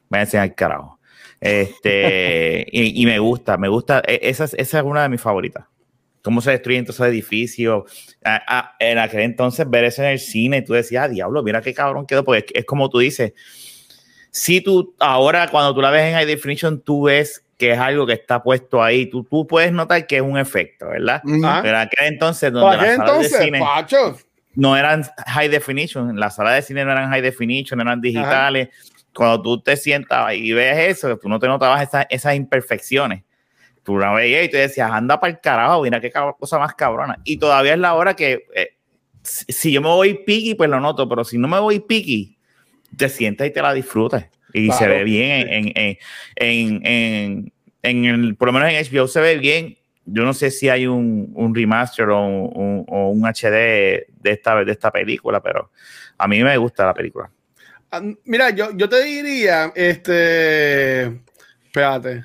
váyanse 0.09 0.39
al 0.39 0.55
carajo. 0.55 0.99
Este, 1.41 2.67
y, 2.73 3.03
y 3.03 3.07
me 3.07 3.19
gusta, 3.19 3.57
me 3.57 3.69
gusta, 3.69 4.03
e- 4.07 4.21
esa, 4.23 4.45
es- 4.45 4.55
esa 4.55 4.79
es 4.79 4.85
una 4.85 5.03
de 5.03 5.09
mis 5.11 5.21
favoritas. 5.21 5.65
Cómo 6.23 6.41
se 6.41 6.51
destruyen 6.51 6.85
todos 6.85 6.97
esos 6.97 7.07
edificios. 7.07 7.85
Ah, 8.25 8.43
ah, 8.49 8.77
en 8.81 8.99
aquel 8.99 9.21
entonces 9.21 9.69
ver 9.71 9.85
eso 9.85 10.03
en 10.03 10.09
el 10.09 10.19
cine, 10.19 10.63
tú 10.63 10.73
decías, 10.73 11.05
ah, 11.05 11.09
diablo, 11.09 11.43
mira 11.43 11.61
qué 11.61 11.73
cabrón 11.73 12.05
quedó, 12.07 12.25
porque 12.25 12.47
es, 12.49 12.61
es 12.63 12.65
como 12.65 12.89
tú 12.89 12.99
dices, 12.99 13.33
si 14.31 14.61
tú 14.61 14.95
ahora 14.99 15.49
cuando 15.49 15.75
tú 15.75 15.81
la 15.81 15.91
ves 15.91 16.03
en 16.07 16.15
high 16.15 16.27
definition, 16.27 16.81
tú 16.81 17.05
ves 17.05 17.45
que 17.57 17.73
es 17.73 17.79
algo 17.79 18.07
que 18.07 18.13
está 18.13 18.43
puesto 18.43 18.83
ahí. 18.83 19.07
Tú, 19.07 19.25
tú 19.25 19.47
puedes 19.47 19.73
notar 19.73 20.07
que 20.07 20.17
es 20.17 20.23
un 20.23 20.37
efecto, 20.37 20.89
¿verdad? 20.89 21.23
Ajá. 21.45 21.63
Pero 21.63 21.79
aquel 21.79 22.07
entonces, 22.09 22.53
donde 22.53 22.77
¿Para 22.77 22.83
qué 22.83 22.87
las 22.89 22.97
salas 22.97 23.19
de 23.21 23.27
entonces, 23.27 23.45
cine 23.47 23.59
Pacho? 23.61 24.19
No 24.57 24.77
eran 24.77 25.05
high 25.27 25.49
definition, 25.49 26.19
las 26.19 26.37
salas 26.37 26.55
de 26.55 26.63
cine 26.63 26.85
no 26.85 26.93
eran 26.93 27.11
high 27.11 27.23
definition, 27.23 27.81
eran 27.81 28.01
digitales. 28.01 28.71
Cuando 29.15 29.41
tú 29.43 29.61
te 29.61 29.77
sientas 29.77 30.35
y 30.35 30.53
ves 30.53 30.97
eso, 30.97 31.17
tú 31.19 31.29
no 31.29 31.39
te 31.39 31.47
notabas 31.47 31.83
esas, 31.83 32.07
esas 32.11 32.35
imperfecciones. 32.35 33.23
Tú 33.83 33.99
la 33.99 34.13
veías 34.13 34.45
y 34.45 34.49
te 34.49 34.57
decías, 34.57 34.91
anda 34.91 35.21
para 35.21 35.33
el 35.33 35.41
carajo, 35.41 35.83
mira 35.83 36.01
qué 36.01 36.11
cosa 36.11 36.59
más 36.59 36.75
cabrona. 36.75 37.19
Y 37.25 37.37
todavía 37.37 37.75
es 37.75 37.79
la 37.79 37.95
hora 37.95 38.17
que, 38.17 38.47
eh, 38.55 38.77
si, 39.23 39.73
yo 39.73 39.81
me 39.81 39.89
voy 39.89 40.15
piqui, 40.25 40.55
pues 40.55 40.69
lo 40.69 40.81
noto, 40.81 41.09
pero 41.09 41.23
si 41.25 41.39
no 41.39 41.49
me 41.49 41.61
voy 41.61 41.81
piqui, 41.81 42.37
te 42.97 43.09
sientas 43.09 43.47
y 43.47 43.51
te 43.51 43.63
la 43.63 43.73
disfrutas. 43.73 44.27
Y 44.53 44.73
se 44.73 44.89
ve 44.89 45.05
bien 45.05 45.49
en, 45.49 45.73
en, 45.75 45.99
en, 46.37 46.87
en, 46.87 47.53
en 47.83 48.05
el, 48.07 48.37
por 48.37 48.49
lo 48.49 48.53
menos 48.53 48.71
en 48.71 48.85
HBO 48.85 49.07
se 49.07 49.21
ve 49.21 49.37
bien. 49.37 49.77
Yo 50.07 50.25
no 50.25 50.33
sé 50.33 50.51
si 50.51 50.69
hay 50.69 50.87
un, 50.87 51.33
un 51.35 51.55
remaster 51.55 52.09
o 52.11 52.25
un, 52.27 52.51
un- 52.55 52.85
o 52.89 53.11
un 53.11 53.27
HD 53.27 53.51
de 53.51 54.31
esta, 54.31 54.65
de 54.65 54.73
esta 54.73 54.91
película, 54.91 55.43
pero 55.43 55.71
a 56.19 56.29
mí 56.29 56.43
me 56.43 56.57
gusta 56.57 56.87
la 56.87 56.95
película. 56.95 57.31
Ah, 57.91 58.01
Mira, 58.25 58.51
yo, 58.51 58.71
yo 58.77 58.89
te 58.89 59.03
diría, 59.03 59.73
este. 59.75 61.07
Espérate. 61.65 62.25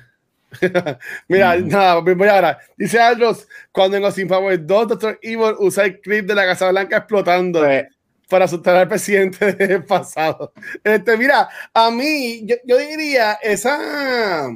Mira, 1.28 1.56
Mm. 1.56 1.68
nada, 1.68 1.94
voy 2.00 2.28
ahora. 2.28 2.58
Dice 2.76 3.00
Andros, 3.00 3.48
cuando 3.72 3.96
en 3.96 4.04
Austin 4.04 4.28
Power 4.28 4.64
2, 4.64 4.88
Dr. 4.88 5.18
Evil 5.22 5.54
usa 5.58 5.84
el 5.84 6.00
clip 6.00 6.26
de 6.26 6.34
la 6.34 6.44
Casa 6.46 6.70
Blanca 6.70 6.98
explotando 6.98 7.60
Pues, 7.60 7.86
para 8.28 8.44
asustar 8.46 8.76
al 8.76 8.88
presidente 8.88 9.52
del 9.54 9.84
pasado. 9.86 10.52
Este, 10.84 11.16
mira, 11.16 11.48
a 11.74 11.90
mí, 11.90 12.42
yo, 12.46 12.56
yo 12.64 12.76
diría 12.78 13.38
esa 13.42 14.48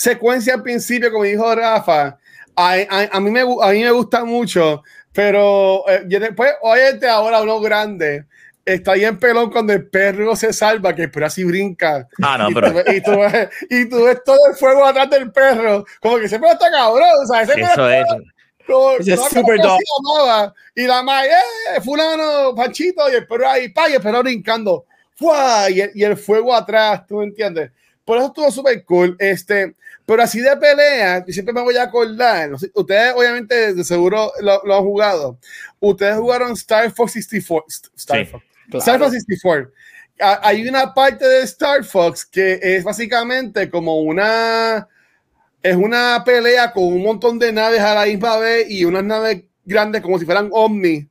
secuencia 0.00 0.54
al 0.54 0.62
principio, 0.62 1.10
como 1.12 1.24
dijo 1.24 1.54
Rafa, 1.54 2.18
a, 2.56 2.72
a- 2.74 3.08
a 3.12 3.20
mí, 3.20 3.30
me, 3.30 3.40
a 3.42 3.68
mí 3.70 3.82
me 3.84 3.90
gusta 3.90 4.24
mucho, 4.24 4.82
pero 5.12 5.84
eh, 5.88 6.04
yo 6.08 6.18
después, 6.20 6.52
oye, 6.62 6.98
ahora 7.08 7.42
uno 7.42 7.60
grande. 7.60 8.24
Está 8.64 8.92
bien 8.92 9.18
pelón 9.18 9.50
cuando 9.50 9.72
el 9.72 9.88
perro 9.88 10.36
se 10.36 10.52
salva, 10.52 10.94
que 10.94 11.02
el 11.04 11.10
perro 11.10 11.26
así 11.26 11.42
brinca. 11.44 12.06
Ah, 12.22 12.36
no, 12.38 12.50
y, 12.50 12.54
pero 12.54 12.72
tú, 12.84 12.92
y, 12.92 13.00
tú 13.02 13.10
ves, 13.18 13.48
y 13.70 13.88
tú 13.88 14.04
ves 14.04 14.18
todo 14.24 14.38
el 14.50 14.54
fuego 14.54 14.84
atrás 14.86 15.08
del 15.10 15.32
perro. 15.32 15.84
Como 16.00 16.18
que 16.18 16.26
ese 16.26 16.38
perro 16.38 16.52
está 16.52 16.70
cabrón. 16.70 17.08
O 17.22 17.26
sea, 17.26 17.42
ese 17.42 17.54
perro 17.54 17.88
eso 17.90 17.90
es. 17.90 18.04
como- 18.66 18.92
Ese 18.92 19.16
no, 19.16 19.22
super 19.24 19.58
llamaba. 19.58 20.54
Y 20.76 20.86
la 20.86 21.02
madre, 21.02 21.30
eh, 21.74 21.80
fulano, 21.80 22.54
Panchito, 22.54 23.10
y 23.10 23.14
el 23.16 23.26
perro 23.26 23.48
ahí, 23.48 23.70
pa, 23.70 23.88
y 23.88 23.94
el 23.94 24.02
perro 24.02 24.22
brincando. 24.22 24.84
¡Fua! 25.16 25.68
Y, 25.70 25.80
el, 25.80 25.90
y 25.94 26.04
el 26.04 26.16
fuego 26.16 26.54
atrás, 26.54 27.06
¿tú 27.08 27.16
me 27.16 27.24
entiendes? 27.24 27.72
Por 28.10 28.18
eso 28.18 28.26
estuvo 28.26 28.50
súper 28.50 28.84
cool. 28.86 29.14
Este, 29.20 29.76
pero 30.04 30.20
así 30.24 30.40
de 30.40 30.56
pelea, 30.56 31.24
yo 31.24 31.32
siempre 31.32 31.54
me 31.54 31.62
voy 31.62 31.76
a 31.76 31.84
acordar. 31.84 32.50
ustedes, 32.74 33.14
obviamente, 33.14 33.72
de 33.72 33.84
seguro 33.84 34.32
lo, 34.40 34.60
lo 34.64 34.76
han 34.78 34.82
jugado. 34.82 35.38
Ustedes 35.78 36.16
jugaron 36.16 36.50
Star 36.54 36.90
Fox 36.90 37.12
64. 37.12 37.66
Star 37.96 38.18
Sí. 38.18 38.24
Fox. 38.24 38.44
claro. 38.68 38.78
Star 38.80 38.98
Fox 38.98 39.12
64. 39.12 39.70
Ah, 40.18 40.40
Hay 40.42 40.68
una 40.68 40.92
parte 40.92 41.24
de 41.24 41.42
Star 41.44 41.84
Fox 41.84 42.26
que 42.26 42.58
es 42.60 42.82
básicamente 42.82 43.70
como 43.70 44.00
una. 44.00 44.88
Es 45.62 45.76
una 45.76 46.20
pelea 46.24 46.72
con 46.72 46.82
un 46.82 47.04
montón 47.04 47.38
de 47.38 47.52
naves 47.52 47.80
a 47.80 47.94
la 47.94 48.06
misma 48.06 48.38
vez 48.38 48.68
y 48.68 48.84
unas 48.84 49.04
naves 49.04 49.44
grandes 49.64 50.02
como 50.02 50.18
si 50.18 50.24
fueran 50.24 50.48
Omni 50.50 51.06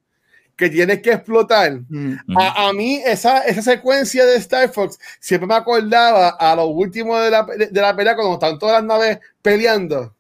que 0.60 0.70
tienes 0.70 1.02
que 1.02 1.14
explotar. 1.14 1.80
Mm. 1.88 2.38
A, 2.38 2.68
a 2.68 2.74
mí 2.74 3.02
esa, 3.06 3.40
esa 3.46 3.62
secuencia 3.62 4.26
de 4.26 4.36
Star 4.36 4.70
Fox 4.70 5.00
siempre 5.22 5.48
me 5.48 5.56
acordaba 5.56 6.32
a 6.32 6.54
lo 6.54 6.66
último 6.66 7.18
de 7.18 7.32
la, 7.32 7.44
de, 7.44 7.68
de 7.68 7.82
la 7.82 7.96
pelea 7.96 8.14
cuando 8.14 8.34
están 8.34 8.60
todas 8.60 8.76
las 8.76 8.84
naves 8.84 9.20
peleando. 9.42 10.14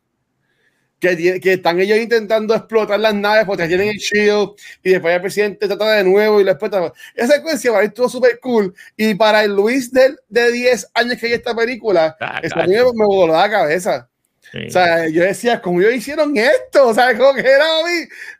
Que, 0.97 1.39
que 1.39 1.54
están 1.54 1.80
ellos 1.80 1.97
intentando 1.97 2.54
explotar 2.54 2.99
las 2.99 3.13
naves 3.15 3.45
porque 3.45 3.67
tienen 3.67 3.88
el 3.89 3.95
shield 3.97 4.49
y 4.84 4.91
después 4.91 5.15
el 5.15 5.21
presidente 5.21 5.65
trata 5.67 5.91
de 5.93 6.04
nuevo 6.04 6.41
y 6.41 6.43
lo 6.43 6.52
explota. 6.52 6.91
Esa 7.15 7.36
secuencia 7.36 7.71
para 7.71 7.84
mí 7.84 7.88
estuvo 7.88 8.10
súper 8.10 8.39
cool. 8.41 8.73
Y 8.97 9.15
para 9.15 9.43
el 9.43 9.54
Luis 9.56 9.91
de, 9.93 10.15
de 10.28 10.52
10 10.52 10.91
años 10.93 11.17
que 11.17 11.28
hay 11.28 11.34
esta 11.34 11.56
película, 11.56 12.17
Ah, 12.19 12.39
eso 12.43 12.58
a 12.60 12.63
mí 12.65 12.73
me, 12.73 12.84
me 12.84 13.06
voló 13.06 13.34
la 13.34 13.49
cabeza. 13.49 14.09
Sí. 14.52 14.66
O 14.68 14.72
sea, 14.72 15.08
yo 15.08 15.24
decía, 15.24 15.62
¿cómo 15.62 15.80
ellos 15.80 15.96
hicieron 15.96 16.36
esto? 16.36 16.88
O 16.88 16.94
sea, 16.94 17.16
como 17.18 17.34
que 17.34 17.42
era 17.42 17.66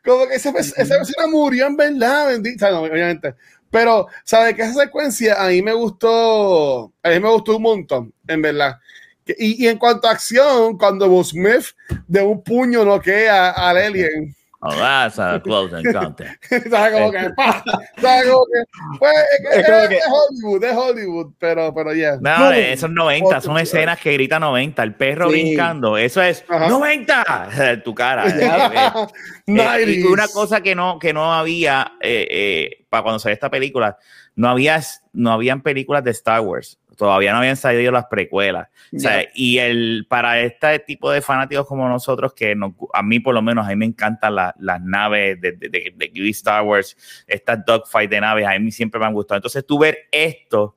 como 0.04 0.26
que 0.26 0.34
esa, 0.34 0.50
esa 0.50 0.74
persona 0.96 1.26
murió 1.28 1.66
en 1.66 1.76
verdad, 1.76 2.28
bendita, 2.28 2.70
no, 2.70 2.82
obviamente. 2.82 3.34
Pero, 3.70 4.08
¿sabes 4.24 4.54
que 4.54 4.62
Esa 4.62 4.74
secuencia 4.74 5.42
a 5.42 5.48
mí 5.48 5.62
me 5.62 5.72
gustó, 5.72 6.92
a 7.02 7.10
mí 7.10 7.20
me 7.20 7.30
gustó 7.30 7.56
un 7.56 7.62
montón, 7.62 8.14
en 8.26 8.42
verdad. 8.42 8.78
Y, 9.26 9.64
y 9.64 9.68
en 9.68 9.78
cuanto 9.78 10.08
a 10.08 10.12
acción, 10.12 10.76
cuando 10.76 11.06
Will 11.06 11.24
Smith 11.24 11.66
de 12.08 12.22
un 12.22 12.42
puño 12.42 12.84
noquea 12.84 13.50
al 13.50 13.76
alien, 13.76 14.34
Oh, 14.62 14.70
that's 14.74 15.18
a 15.18 15.40
close 15.42 15.72
encounter. 15.72 16.38
¿sabes? 16.70 16.92
Como 16.92 17.10
que. 17.12 17.18
Como 17.34 18.44
que, 18.46 18.62
pues, 18.98 19.14
es, 19.32 19.40
que- 19.40 19.60
Es 19.60 19.66
como 19.66 19.78
es 19.78 19.88
que- 19.88 19.94
de 19.94 20.00
Hollywood, 20.10 20.64
Hollywood, 20.76 21.32
pero, 21.38 21.72
pero 21.74 21.94
ya. 21.94 22.18
No, 22.20 22.52
esos 22.52 22.90
90, 22.90 23.40
son 23.40 23.58
escenas 23.58 23.98
que 23.98 24.12
grita 24.12 24.38
90, 24.38 24.82
el 24.82 24.94
perro 24.94 25.30
Sí. 25.30 25.40
brincando, 25.42 25.96
eso 25.96 26.20
es 26.20 26.44
Ajá. 26.48 26.68
90, 26.68 27.48
tu 27.84 27.94
cara. 27.94 28.26
eh, 28.28 29.02
y 29.46 29.52
90s. 29.52 30.12
una 30.12 30.28
cosa 30.28 30.60
que 30.60 30.74
no, 30.74 30.98
que 30.98 31.12
no 31.14 31.32
había 31.32 31.92
eh, 32.00 32.26
eh, 32.30 32.84
para 32.90 33.02
cuando 33.02 33.18
salió 33.18 33.34
esta 33.34 33.50
película, 33.50 33.96
no 34.34 34.48
había, 34.50 34.80
no 35.12 35.32
habían 35.32 35.62
películas 35.62 36.04
de 36.04 36.10
Star 36.10 36.40
Wars. 36.42 36.78
Todavía 37.06 37.32
no 37.32 37.38
habían 37.38 37.56
salido 37.56 37.90
las 37.92 38.04
precuelas. 38.06 38.68
O 38.94 38.98
sea, 38.98 39.24
y 39.34 39.56
el, 39.58 40.06
para 40.08 40.38
este 40.40 40.78
tipo 40.80 41.10
de 41.10 41.22
fanáticos 41.22 41.66
como 41.66 41.88
nosotros, 41.88 42.34
que 42.34 42.54
nos- 42.54 42.72
a 42.92 43.02
mí 43.02 43.20
por 43.20 43.34
lo 43.34 43.40
menos, 43.40 43.66
a 43.66 43.70
mí 43.70 43.76
me 43.76 43.86
encantan 43.86 44.34
la- 44.34 44.54
las 44.58 44.82
naves 44.82 45.40
de, 45.40 45.52
de, 45.52 45.68
de, 45.70 45.94
de 45.96 46.28
Star 46.28 46.62
Wars, 46.62 46.96
estas 47.26 47.64
dogfight 47.64 48.10
de 48.10 48.20
naves, 48.20 48.46
a 48.46 48.58
mí 48.58 48.70
siempre 48.70 49.00
me 49.00 49.06
han 49.06 49.14
gustado. 49.14 49.38
Entonces 49.38 49.64
tú 49.66 49.78
ver 49.78 49.96
esto, 50.12 50.76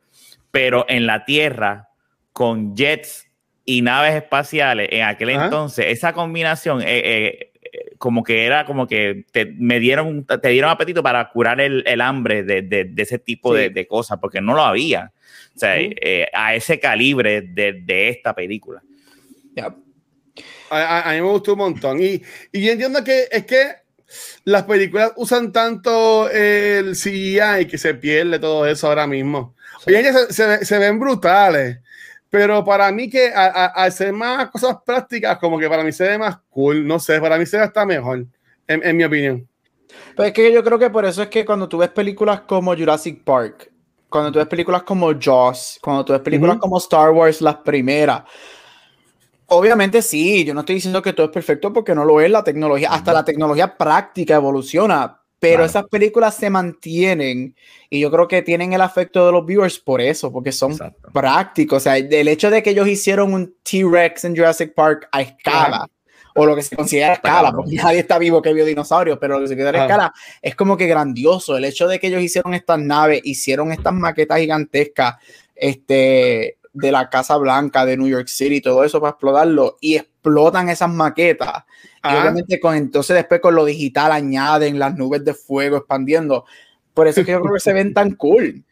pero 0.50 0.86
en 0.88 1.06
la 1.06 1.26
Tierra, 1.26 1.90
con 2.32 2.76
jets 2.76 3.30
y 3.66 3.82
naves 3.82 4.16
espaciales, 4.16 4.88
en 4.92 5.04
aquel 5.04 5.32
Ajá. 5.32 5.46
entonces, 5.46 5.86
esa 5.88 6.14
combinación, 6.14 6.82
eh, 6.82 6.86
eh, 6.88 7.53
como 8.04 8.22
que 8.22 8.46
era 8.46 8.66
como 8.66 8.86
que 8.86 9.24
te, 9.32 9.46
me 9.46 9.80
dieron, 9.80 10.26
te 10.26 10.50
dieron 10.50 10.70
apetito 10.70 11.02
para 11.02 11.30
curar 11.30 11.62
el, 11.62 11.86
el 11.88 12.02
hambre 12.02 12.44
de, 12.44 12.62
de- 12.62 12.84
de 12.84 13.02
ese 13.02 13.18
tipo 13.18 13.54
de, 13.56 13.68
Sí. 13.70 13.74
de 13.76 13.88
cosas, 13.88 14.20
porque 14.20 14.42
no 14.42 14.54
lo 14.56 14.62
había. 14.62 15.14
O 15.56 15.58
sea, 15.60 15.80
eh, 15.80 16.28
a 16.34 16.54
ese 16.54 16.82
calibre 16.82 17.44
de, 17.44 17.80
de 17.82 18.10
esta 18.10 18.36
película. 18.36 18.84
A, 19.58 19.74
a- 20.70 21.10
a 21.10 21.14
mí 21.14 21.22
me 21.22 21.28
gustó 21.30 21.54
un 21.54 21.60
montón. 21.60 22.02
Y, 22.02 22.22
y 22.52 22.66
yo 22.66 22.74
entiendo 22.74 23.06
que 23.06 23.28
es 23.32 23.46
que 23.46 23.68
las 24.44 24.64
películas 24.64 25.14
usan 25.16 25.54
tanto 25.54 26.30
el 26.30 26.96
CGI 26.98 27.68
que 27.70 27.78
se 27.78 27.94
pierde 27.94 28.38
todo 28.38 28.68
eso 28.68 28.88
ahora 28.90 29.08
mismo. 29.08 29.56
Hoy 29.88 29.96
en 29.96 30.02
día 30.02 30.14
se, 30.30 30.66
se 30.66 30.78
ven 30.78 31.00
brutales, 31.00 31.78
pero 32.34 32.66
para 32.66 32.92
mí 32.92 33.12
que 33.12 33.32
al 33.32 33.92
ser 33.92 34.12
más 34.12 34.50
cosas 34.50 34.78
prácticas, 34.84 35.38
como 35.38 35.60
que 35.60 35.70
para 35.70 35.84
mí 35.84 35.92
se 35.92 36.08
ve 36.08 36.18
más 36.18 36.40
cool, 36.50 36.84
no 36.88 36.98
sé, 36.98 37.22
para 37.22 37.38
mí 37.38 37.46
se 37.46 37.58
ve 37.58 37.64
hasta 37.64 37.86
mejor, 37.86 38.26
en, 38.66 38.84
en 38.84 38.98
mi 38.98 39.04
opinión. 39.04 39.48
Pero 40.16 40.30
es 40.30 40.34
que 40.34 40.52
yo 40.52 40.64
creo 40.64 40.80
que 40.80 40.90
por 40.90 41.06
eso 41.06 41.22
es 41.22 41.28
que 41.28 41.46
cuando 41.46 41.70
tú 41.70 41.78
ves 41.78 41.90
películas 41.90 42.42
como 42.42 42.76
Jurassic 42.76 43.24
Park, 43.24 43.72
cuando 44.10 44.32
tú 44.32 44.40
ves 44.40 44.48
películas 44.48 44.82
como 44.82 45.12
Jaws, 45.14 45.78
cuando 45.80 46.04
tú 46.04 46.14
ves 46.14 46.24
películas 46.24 46.58
como 46.58 46.80
Star 46.80 47.12
Wars, 47.12 47.40
las 47.40 47.58
primeras, 47.58 48.24
obviamente 49.46 50.02
sí, 50.02 50.44
yo 50.44 50.56
no 50.56 50.62
estoy 50.62 50.78
diciendo 50.78 51.04
que 51.04 51.14
todo 51.14 51.28
es 51.28 51.32
perfecto 51.32 51.72
porque 51.72 51.94
no 51.94 52.04
lo 52.04 52.20
es 52.20 52.32
la 52.32 52.44
tecnología, 52.44 52.90
hasta 52.90 53.14
la 53.14 53.24
tecnología 53.24 53.78
práctica 53.78 54.34
evoluciona, 54.34 55.22
pero 55.44 55.56
Claro. 55.58 55.66
esas 55.66 55.88
películas 55.90 56.36
se 56.36 56.50
mantienen 56.50 57.54
y 57.90 58.00
yo 58.00 58.10
creo 58.10 58.30
que 58.30 58.42
tienen 58.42 58.72
el 58.72 58.80
afecto 58.80 59.26
de 59.26 59.34
los 59.34 59.46
viewers 59.46 59.78
por 59.78 60.00
eso, 60.00 60.32
porque 60.32 60.54
son 60.54 60.72
Exacto. 60.72 61.10
prácticos, 61.12 61.78
o 61.78 61.80
sea, 61.82 61.98
el 61.98 62.28
hecho 62.30 62.50
de 62.50 62.64
que 62.64 62.70
ellos 62.70 62.88
hicieron 62.88 63.34
un 63.34 63.54
T-Rex 63.62 64.24
en 64.24 64.38
Jurassic 64.38 64.74
Park 64.74 65.10
a 65.12 65.22
escala. 65.22 65.86
O 66.36 66.46
lo 66.48 66.56
que 66.56 66.64
se 66.64 66.76
considera 66.76 67.14
escala, 67.14 67.52
porque 67.52 67.76
nadie 67.76 68.00
está 68.00 68.18
vivo 68.18 68.42
que 68.42 68.54
vio 68.54 68.66
dinosaurios, 68.66 69.20
pero 69.20 69.36
lo 69.36 69.42
que 69.42 69.50
se 69.50 69.54
considera 69.56 69.84
Ajá. 69.84 69.86
escala 69.86 70.14
es 70.42 70.56
como 70.56 70.78
que 70.78 70.88
grandioso. 70.88 71.56
El 71.58 71.66
hecho 71.66 71.88
de 71.88 72.00
que 72.00 72.08
ellos 72.08 72.22
hicieron 72.24 72.54
estas 72.56 72.80
naves, 72.80 73.22
hicieron 73.24 73.72
estas 73.72 73.94
maquetas 73.94 74.40
gigantescas 74.40 75.16
este, 75.54 76.58
de 76.72 76.92
la 76.92 77.10
Casa 77.10 77.38
Blanca 77.38 77.86
de 77.86 77.98
New 77.98 78.08
York 78.08 78.28
City, 78.30 78.62
todo 78.62 78.84
eso 78.84 79.00
para 79.00 79.12
explotarlo, 79.12 79.78
y 79.80 79.98
explotan 79.98 80.70
esas 80.70 80.90
maquetas. 80.90 81.66
Y 82.04 82.16
obviamente 82.16 82.60
con, 82.60 82.76
entonces 82.76 83.16
después 83.16 83.40
con 83.40 83.56
lo 83.56 83.64
digital 83.64 84.12
añaden 84.12 84.78
las 84.78 84.96
nubes 84.96 85.24
de 85.24 85.34
fuego 85.34 85.78
expandiendo. 85.78 86.46
Por 86.94 87.08
eso 87.08 87.22
es 87.22 87.26
que 87.26 87.32
yo 87.32 87.42
creo 87.42 87.54
que 87.54 87.60
se 87.60 87.74
ven 87.74 87.94
tan 87.94 88.16
cool. 88.16 88.64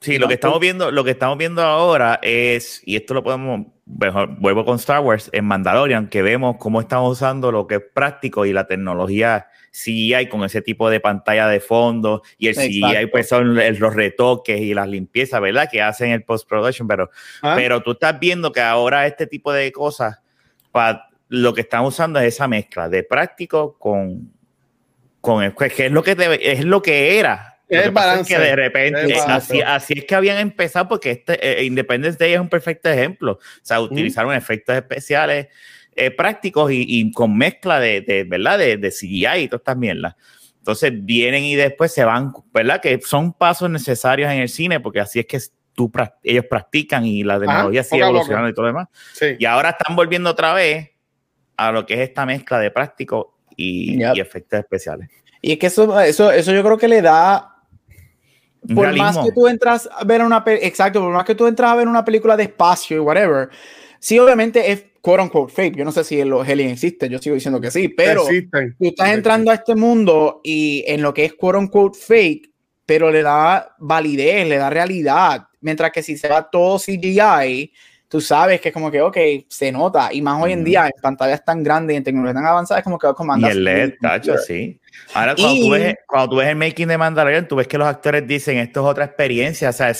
Sí, 0.00 0.18
lo 0.18 0.28
que 0.28 0.34
estamos 0.34 0.60
viendo, 0.60 0.90
lo 0.90 1.04
que 1.04 1.10
estamos 1.12 1.38
viendo 1.38 1.62
ahora 1.62 2.18
es, 2.22 2.82
y 2.84 2.96
esto 2.96 3.14
lo 3.14 3.22
podemos, 3.22 3.66
mejor, 3.86 4.38
vuelvo 4.38 4.64
con 4.64 4.76
Star 4.76 5.00
Wars, 5.00 5.30
en 5.32 5.46
Mandalorian, 5.46 6.08
que 6.08 6.22
vemos 6.22 6.56
cómo 6.58 6.80
estamos 6.80 7.12
usando 7.12 7.50
lo 7.50 7.66
que 7.66 7.76
es 7.76 7.82
práctico 7.92 8.46
y 8.46 8.52
la 8.52 8.66
tecnología 8.66 9.48
CGI 9.72 10.28
con 10.28 10.44
ese 10.44 10.62
tipo 10.62 10.90
de 10.90 11.00
pantalla 11.00 11.48
de 11.48 11.60
fondo 11.60 12.22
y 12.38 12.48
el 12.48 12.54
CGI 12.54 13.06
pues 13.10 13.28
son 13.28 13.56
los 13.56 13.94
retoques 13.94 14.60
y 14.60 14.74
las 14.74 14.88
limpiezas, 14.88 15.40
¿verdad? 15.40 15.68
Que 15.70 15.82
hacen 15.82 16.10
el 16.10 16.24
post-production, 16.24 16.86
pero, 16.86 17.10
ah. 17.42 17.54
pero 17.56 17.82
tú 17.82 17.92
estás 17.92 18.18
viendo 18.18 18.52
que 18.52 18.60
ahora 18.60 19.06
este 19.06 19.26
tipo 19.26 19.52
de 19.52 19.72
cosas, 19.72 20.20
para 20.70 21.05
lo 21.28 21.54
que 21.54 21.62
están 21.62 21.84
usando 21.84 22.18
es 22.20 22.34
esa 22.34 22.48
mezcla 22.48 22.88
de 22.88 23.02
práctico 23.02 23.76
con, 23.78 24.32
con 25.20 25.42
el, 25.42 25.54
que 25.54 25.86
es 25.86 25.92
lo 25.92 26.02
que 26.02 26.14
debe, 26.14 26.52
es 26.52 26.64
lo 26.64 26.82
que 26.82 27.18
era 27.18 27.56
es 27.68 27.92
balance. 27.92 28.32
que 28.32 28.40
de 28.40 28.56
repente, 28.56 29.14
así, 29.26 29.60
así, 29.60 29.94
es 29.98 30.04
que 30.04 30.14
habían 30.14 30.38
empezado, 30.38 30.88
porque 30.88 31.10
este 31.10 31.60
eh, 31.60 31.64
Independence 31.64 32.16
Day 32.18 32.34
es 32.34 32.40
un 32.40 32.48
perfecto 32.48 32.88
ejemplo. 32.88 33.32
O 33.32 33.38
sea, 33.62 33.80
utilizaron 33.80 34.32
efectos 34.34 34.76
especiales 34.76 35.48
eh, 35.94 36.10
prácticos 36.10 36.70
y, 36.72 37.10
con 37.12 37.36
mezcla 37.36 37.80
de, 37.80 38.02
de 38.02 38.24
¿verdad? 38.24 38.58
De, 38.58 38.76
de, 38.76 38.90
CGI 38.90 39.42
y 39.42 39.48
todas 39.48 39.60
estas 39.60 39.76
mierdas. 39.76 40.14
Entonces 40.58 40.92
vienen 40.94 41.44
y 41.44 41.54
después 41.54 41.92
se 41.92 42.04
van, 42.04 42.32
¿verdad? 42.52 42.80
Que 42.80 43.00
son 43.00 43.32
pasos 43.32 43.70
necesarios 43.70 44.30
en 44.30 44.38
el 44.38 44.48
cine, 44.48 44.80
porque 44.80 45.00
así 45.00 45.20
es 45.20 45.26
que 45.26 45.38
tú, 45.74 45.90
ellos 46.22 46.44
practican 46.48 47.04
y 47.04 47.22
la 47.22 47.38
tecnología 47.38 47.82
sigue 47.84 48.02
evolucionando 48.02 48.48
y 48.48 48.54
todo 48.54 48.62
lo 48.62 48.68
demás. 48.68 48.88
Y 49.38 49.44
ahora 49.44 49.70
están 49.70 49.96
volviendo 49.96 50.30
otra 50.30 50.52
vez 50.52 50.90
a 51.56 51.72
lo 51.72 51.86
que 51.86 51.94
es 51.94 52.00
esta 52.00 52.26
mezcla 52.26 52.58
de 52.58 52.70
práctico 52.70 53.38
y, 53.56 54.02
y 54.02 54.20
efectos 54.20 54.60
especiales. 54.60 55.08
Y 55.40 55.52
es 55.52 55.58
que 55.58 55.66
eso, 55.66 56.00
eso, 56.00 56.30
eso 56.30 56.52
yo 56.52 56.62
creo 56.62 56.78
que 56.78 56.88
le 56.88 57.02
da 57.02 57.56
por 58.74 58.96
más 58.96 59.18
que 59.18 59.32
tú 59.32 59.46
entras 59.46 59.88
a 59.92 60.04
ver 60.04 60.22
una 60.22 60.42
exacto, 60.46 61.00
por 61.00 61.12
más 61.12 61.24
que 61.24 61.34
tú 61.34 61.46
entras 61.46 61.70
a 61.70 61.76
ver 61.76 61.88
una 61.88 62.04
película 62.04 62.36
de 62.36 62.44
espacio 62.44 62.96
y 62.96 63.00
whatever, 63.00 63.48
sí, 63.98 64.18
obviamente 64.18 64.72
es 64.72 64.84
quote 65.00 65.22
unquote 65.22 65.52
fake. 65.52 65.76
Yo 65.76 65.84
no 65.84 65.92
sé 65.92 66.04
si 66.04 66.22
los 66.24 66.46
aliens 66.48 66.72
existen, 66.72 67.10
yo 67.10 67.18
sigo 67.18 67.34
diciendo 67.34 67.60
que 67.60 67.70
sí, 67.70 67.88
pero 67.88 68.24
tú 68.24 68.86
estás 68.86 69.10
entrando 69.10 69.50
a 69.50 69.54
este 69.54 69.74
mundo 69.74 70.40
y 70.42 70.84
en 70.86 71.02
lo 71.02 71.14
que 71.14 71.24
es 71.24 71.34
quote 71.34 71.58
unquote 71.58 71.98
fake, 71.98 72.50
pero 72.84 73.10
le 73.10 73.22
da 73.22 73.74
validez, 73.78 74.48
le 74.48 74.56
da 74.56 74.70
realidad. 74.70 75.46
Mientras 75.60 75.92
que 75.92 76.02
si 76.02 76.16
se 76.16 76.28
va 76.28 76.50
todo 76.50 76.78
CGI, 76.78 77.72
tú 78.08 78.20
sabes 78.20 78.60
que 78.60 78.68
es 78.68 78.74
como 78.74 78.90
que, 78.90 79.00
ok, 79.00 79.16
se 79.48 79.72
nota. 79.72 80.12
Y 80.12 80.22
más 80.22 80.42
hoy 80.42 80.52
en 80.52 80.64
día, 80.64 80.86
en 80.86 80.92
pantallas 81.00 81.44
tan 81.44 81.62
grandes 81.62 81.94
y 81.94 81.96
en 81.98 82.04
tecnología 82.04 82.34
tan 82.34 82.46
avanzada, 82.46 82.80
es 82.80 82.84
como 82.84 82.98
que 82.98 83.12
comandas. 83.14 83.54
Y 83.54 83.56
el 83.56 83.64
LED, 83.64 83.94
tacho, 84.00 84.36
sí. 84.38 84.80
Ahora, 85.14 85.34
cuando, 85.34 85.60
tú 85.60 85.70
ves, 85.70 85.96
cuando 86.06 86.30
tú 86.30 86.36
ves 86.36 86.48
el 86.48 86.56
making 86.56 86.88
de 86.88 86.98
Mandalorian, 86.98 87.48
tú 87.48 87.56
ves 87.56 87.68
que 87.68 87.78
los 87.78 87.86
actores 87.86 88.26
dicen 88.26 88.58
esto 88.58 88.80
es 88.80 88.86
otra 88.86 89.04
experiencia. 89.04 89.70
O 89.70 89.72
sea, 89.72 89.92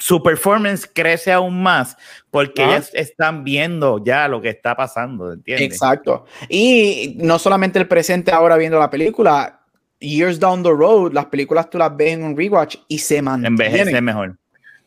su 0.00 0.22
performance 0.22 0.86
crece 0.86 1.32
aún 1.32 1.62
más 1.62 1.96
porque 2.30 2.64
ellos 2.64 2.90
están 2.92 3.44
viendo 3.44 4.02
ya 4.02 4.28
lo 4.28 4.40
que 4.40 4.48
está 4.48 4.76
pasando, 4.76 5.32
¿entiendes? 5.32 5.66
Exacto. 5.66 6.24
Y 6.48 7.16
no 7.18 7.38
solamente 7.38 7.78
el 7.78 7.88
presente 7.88 8.30
ahora 8.30 8.56
viendo 8.56 8.78
la 8.78 8.90
película, 8.90 9.60
years 10.00 10.38
down 10.38 10.62
the 10.62 10.70
road, 10.70 11.12
las 11.12 11.26
películas 11.26 11.68
tú 11.68 11.78
las 11.78 11.96
ves 11.96 12.14
en 12.14 12.22
un 12.22 12.36
rewatch 12.36 12.76
y 12.86 12.98
se 12.98 13.20
mantienen. 13.20 13.60
Envejece 13.60 14.00
mejor 14.00 14.36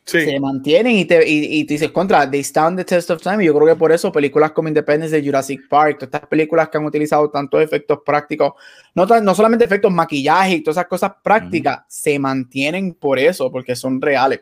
se 0.03 0.39
mantienen 0.39 0.97
y 0.97 1.05
te, 1.05 1.27
y, 1.27 1.63
te 1.65 1.73
dices 1.75 1.91
contra, 1.91 2.29
they 2.29 2.41
stand 2.41 2.77
the 2.77 2.83
test 2.83 3.09
of 3.11 3.21
time. 3.21 3.43
Y 3.43 3.47
yo 3.47 3.55
creo 3.55 3.67
que 3.67 3.75
por 3.75 3.91
eso 3.91 4.11
películas 4.11 4.51
como 4.51 4.67
Independence 4.67 5.15
de 5.15 5.25
Jurassic 5.25 5.67
Park, 5.69 5.99
todas 5.99 6.13
estas 6.13 6.27
películas 6.27 6.69
que 6.69 6.77
han 6.77 6.85
utilizado 6.85 7.29
tantos 7.29 7.61
efectos 7.61 7.99
prácticos, 8.05 8.53
no, 8.95 9.05
no 9.05 9.35
solamente 9.35 9.65
efectos 9.65 9.91
maquillaje 9.91 10.55
y 10.55 10.61
todas 10.61 10.77
esas 10.77 10.87
cosas 10.87 11.11
prácticas, 11.23 11.81
se 11.87 12.17
mantienen 12.19 12.93
por 12.93 13.19
eso, 13.19 13.51
porque 13.51 13.75
son 13.75 14.01
reales. 14.01 14.41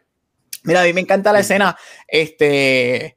Mira, 0.63 0.81
a 0.81 0.85
mí 0.85 0.93
me 0.93 1.01
encanta 1.01 1.31
la 1.31 1.39
escena, 1.39 1.77
este, 2.07 3.15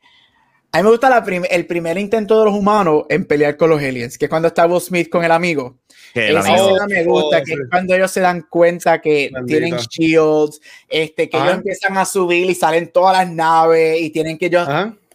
a 0.75 0.79
mí 0.79 0.85
me 0.85 0.91
gusta 0.91 1.11
la 1.11 1.23
el 1.51 1.67
primer 1.67 1.99
intento 1.99 2.39
de 2.39 2.47
los 2.47 2.55
humanos 2.55 3.05
en 3.11 3.27
pelear 3.27 3.59
con 3.59 3.69
los 3.69 3.83
aliens, 3.83 4.17
que 4.17 4.25
es 4.25 4.29
cuando 4.31 4.49
está 4.49 4.67
Will 4.67 4.81
Smith 4.81 5.11
con 5.11 5.23
el 5.23 5.31
amigo. 5.31 5.77
Esa 6.15 6.41
escena 6.41 6.87
me 6.89 7.05
gusta, 7.05 7.39
oh, 7.39 7.45
que 7.45 7.53
es 7.53 7.59
cuando 7.71 7.95
ellos 7.95 8.11
se 8.11 8.21
dan 8.21 8.47
cuenta 8.49 8.99
que 8.99 9.31
tienen 9.47 9.77
shields, 9.77 10.63
este, 10.89 11.29
que 11.29 11.37
ellos 11.37 11.55
empiezan 11.55 11.99
a 11.99 12.07
subir 12.07 12.49
y 12.49 12.55
salen 12.55 12.91
todas 12.91 13.19
las 13.19 13.31
naves 13.31 14.01
y 14.01 14.09
tienen 14.11 14.39
que 14.39 14.47
ellos 14.47 14.67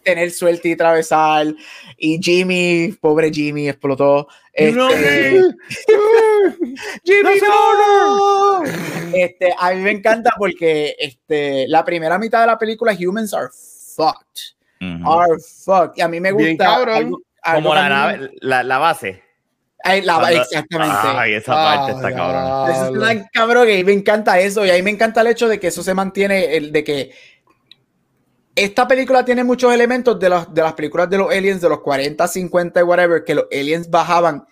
tener 0.04 0.30
suerte 0.30 0.68
y 0.68 0.72
atravesar. 0.72 1.52
Y 1.96 2.20
Jimmy, 2.22 2.96
pobre 3.00 3.32
Jimmy, 3.32 3.68
explotó. 3.68 4.28
Este, 4.52 5.42
Jimmy, 7.04 7.30
no, 7.48 8.62
Este, 9.12 9.54
a 9.58 9.72
mí 9.72 9.80
me 9.82 9.90
encanta 9.90 10.30
porque 10.38 10.94
este, 11.00 11.66
la 11.66 11.84
primera 11.84 12.16
mitad 12.16 12.42
de 12.42 12.46
la 12.46 12.58
película, 12.58 12.96
Humans 12.96 13.34
are 13.34 13.48
fucked 13.50 14.57
are 14.80 15.38
fuck. 15.64 15.92
Y 15.96 16.00
a 16.00 16.08
mí 16.08 16.20
me 16.20 16.32
gusta. 16.32 16.78
como 17.54 17.74
la, 17.74 17.88
nave, 17.88 18.30
la, 18.40 18.62
la 18.62 18.78
base. 18.78 19.22
la, 19.84 20.32
exactamente. 20.32 20.96
Ay, 21.02 21.34
esa 21.34 21.52
parte 21.52 21.92
está 21.92 22.14
cabrón. 22.14 23.10
Es 23.10 23.26
cabrón 23.32 23.70
y 23.70 23.84
me 23.84 23.92
encanta 23.92 24.38
eso. 24.38 24.64
Y 24.64 24.70
ahí 24.70 24.82
me 24.82 24.90
encanta 24.90 25.20
el 25.20 25.28
hecho 25.28 25.48
de 25.48 25.58
que 25.60 25.68
eso 25.68 25.82
se 25.82 25.94
mantiene, 25.94 26.56
el, 26.56 26.72
de 26.72 26.84
que 26.84 27.10
esta 28.54 28.88
película 28.88 29.24
tiene 29.24 29.44
muchos 29.44 29.72
elementos 29.72 30.18
de, 30.18 30.28
los, 30.28 30.52
de 30.52 30.62
las 30.62 30.72
películas 30.72 31.08
de 31.08 31.18
los 31.18 31.30
aliens 31.30 31.60
de 31.60 31.68
los 31.68 31.80
40, 31.80 32.26
50 32.26 32.80
y 32.80 32.82
whatever, 32.82 33.24
que 33.24 33.36
los 33.36 33.46
aliens 33.52 33.88
bajaban 33.88 34.46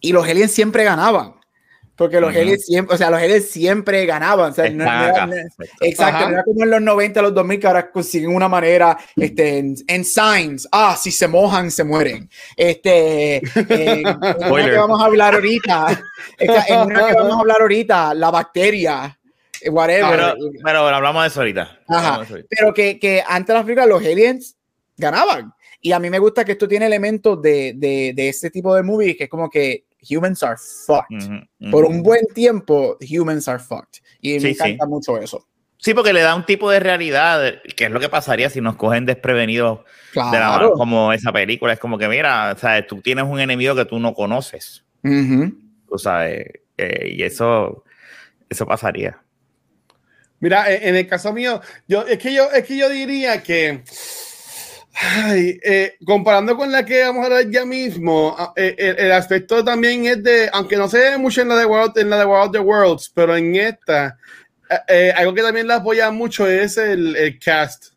y 0.00 0.12
los 0.12 0.26
aliens 0.26 0.52
siempre 0.52 0.84
ganaban. 0.84 1.34
Porque 1.96 2.20
los 2.20 2.34
uh 2.34 2.56
siempre, 2.58 2.94
o 2.94 2.98
sea, 2.98 3.08
los 3.10 3.20
aliens 3.20 3.48
siempre 3.50 4.04
ganaban. 4.04 4.50
O 4.50 4.54
sea, 4.54 4.68
no, 4.68 4.84
exacto, 5.80 6.28
era 6.28 6.42
como 6.42 6.64
en 6.64 6.70
los 6.70 6.82
90, 6.82 7.22
los 7.22 7.34
2000, 7.34 7.60
que 7.60 7.66
ahora 7.66 7.90
consiguen 7.90 8.34
una 8.34 8.48
manera, 8.48 8.98
este, 9.14 9.58
en, 9.58 10.04
signs, 10.04 10.68
ah, 10.72 10.96
si 11.00 11.12
se 11.12 11.28
mojan, 11.28 11.70
se 11.70 11.84
mueren. 11.84 12.28
Este, 12.56 13.36
en, 13.36 14.06
una 14.50 14.64
que 14.64 14.76
vamos 14.76 15.00
a 15.00 15.04
hablar 15.04 15.34
ahorita, 15.34 16.02
en 16.38 16.80
una 16.80 17.06
que 17.06 17.14
vamos 17.14 17.36
a 17.36 17.40
hablar 17.40 17.60
ahorita, 17.60 18.14
la 18.14 18.30
bacteria, 18.30 19.18
whatever. 19.70 20.34
Pero, 20.64 20.88
hablamos 20.88 21.22
de 21.22 21.28
eso 21.28 21.40
ahorita. 21.40 21.78
Ajá, 21.86 22.26
pero 22.48 22.74
que, 22.74 22.98
que 22.98 23.22
antes 23.24 23.48
de 23.48 23.54
la 23.54 23.60
África 23.60 23.86
los 23.86 24.02
aliens 24.02 24.56
ganaban. 24.96 25.52
Y 25.80 25.92
a 25.92 25.98
mí 25.98 26.08
me 26.08 26.18
gusta 26.18 26.44
que 26.44 26.52
esto 26.52 26.66
tiene 26.66 26.86
elementos 26.86 27.40
de, 27.42 27.74
de, 27.76 28.14
de 28.16 28.28
este 28.28 28.50
tipo 28.50 28.74
de 28.74 28.82
movies 28.82 29.16
que 29.18 29.24
es 29.24 29.30
como 29.30 29.50
que 29.50 29.83
humans 30.08 30.42
are 30.42 30.56
fucked. 30.56 31.26
Por 31.70 31.84
un 31.84 32.02
buen 32.02 32.26
tiempo, 32.34 32.96
humans 33.00 33.48
are 33.48 33.58
fucked. 33.58 34.00
Y 34.20 34.38
me 34.38 34.50
encanta 34.50 34.86
mucho 34.86 35.18
eso. 35.18 35.46
Sí, 35.78 35.92
porque 35.92 36.14
le 36.14 36.22
da 36.22 36.34
un 36.34 36.46
tipo 36.46 36.70
de 36.70 36.80
realidad, 36.80 37.60
que 37.76 37.84
es 37.84 37.90
lo 37.90 38.00
que 38.00 38.08
pasaría 38.08 38.48
si 38.48 38.62
nos 38.62 38.76
cogen 38.76 39.04
desprevenidos 39.04 39.80
como 40.76 41.12
esa 41.12 41.30
película. 41.30 41.74
Es 41.74 41.78
como 41.78 41.98
que, 41.98 42.08
mira, 42.08 42.56
o 42.56 42.86
tú 42.86 43.02
tienes 43.02 43.26
un 43.26 43.38
enemigo 43.38 43.74
que 43.74 43.84
tú 43.84 43.98
no 43.98 44.14
conoces. 44.14 44.82
O 45.90 45.98
sea, 45.98 46.26
eh, 46.30 46.62
y 46.78 47.22
eso, 47.22 47.84
eso 48.48 48.66
pasaría. 48.66 49.20
Mira, 50.40 50.72
en 50.72 50.96
el 50.96 51.06
caso 51.06 51.32
mío, 51.32 51.60
yo, 51.86 52.06
es, 52.06 52.18
que 52.18 52.34
yo, 52.34 52.50
es 52.50 52.64
que 52.64 52.76
yo 52.76 52.88
diría 52.88 53.42
que 53.42 53.82
Ay, 54.96 55.58
eh, 55.64 55.96
comparando 56.06 56.56
con 56.56 56.70
la 56.70 56.84
que 56.84 57.02
vamos 57.02 57.22
a 57.22 57.26
hablar 57.26 57.50
ya 57.50 57.64
mismo, 57.64 58.34
ah, 58.38 58.52
eh, 58.56 58.94
el, 58.98 59.12
aspecto 59.12 59.64
también 59.64 60.06
es 60.06 60.22
de, 60.22 60.48
aunque 60.52 60.76
no 60.76 60.88
se 60.88 60.98
ve 60.98 61.18
mucho 61.18 61.42
en 61.42 61.48
la 61.48 61.56
de 61.56 61.66
World, 61.66 61.98
en 61.98 62.10
la 62.10 62.18
de 62.18 62.24
World 62.24 62.46
of 62.46 62.52
the 62.52 62.58
Worlds, 62.60 63.12
pero 63.12 63.36
en 63.36 63.56
esta, 63.56 64.16
eh, 64.88 65.12
algo 65.16 65.34
que 65.34 65.42
también 65.42 65.66
la 65.66 65.76
apoya 65.76 66.10
mucho 66.12 66.46
es 66.46 66.78
el 66.78 67.38
cast 67.44 67.93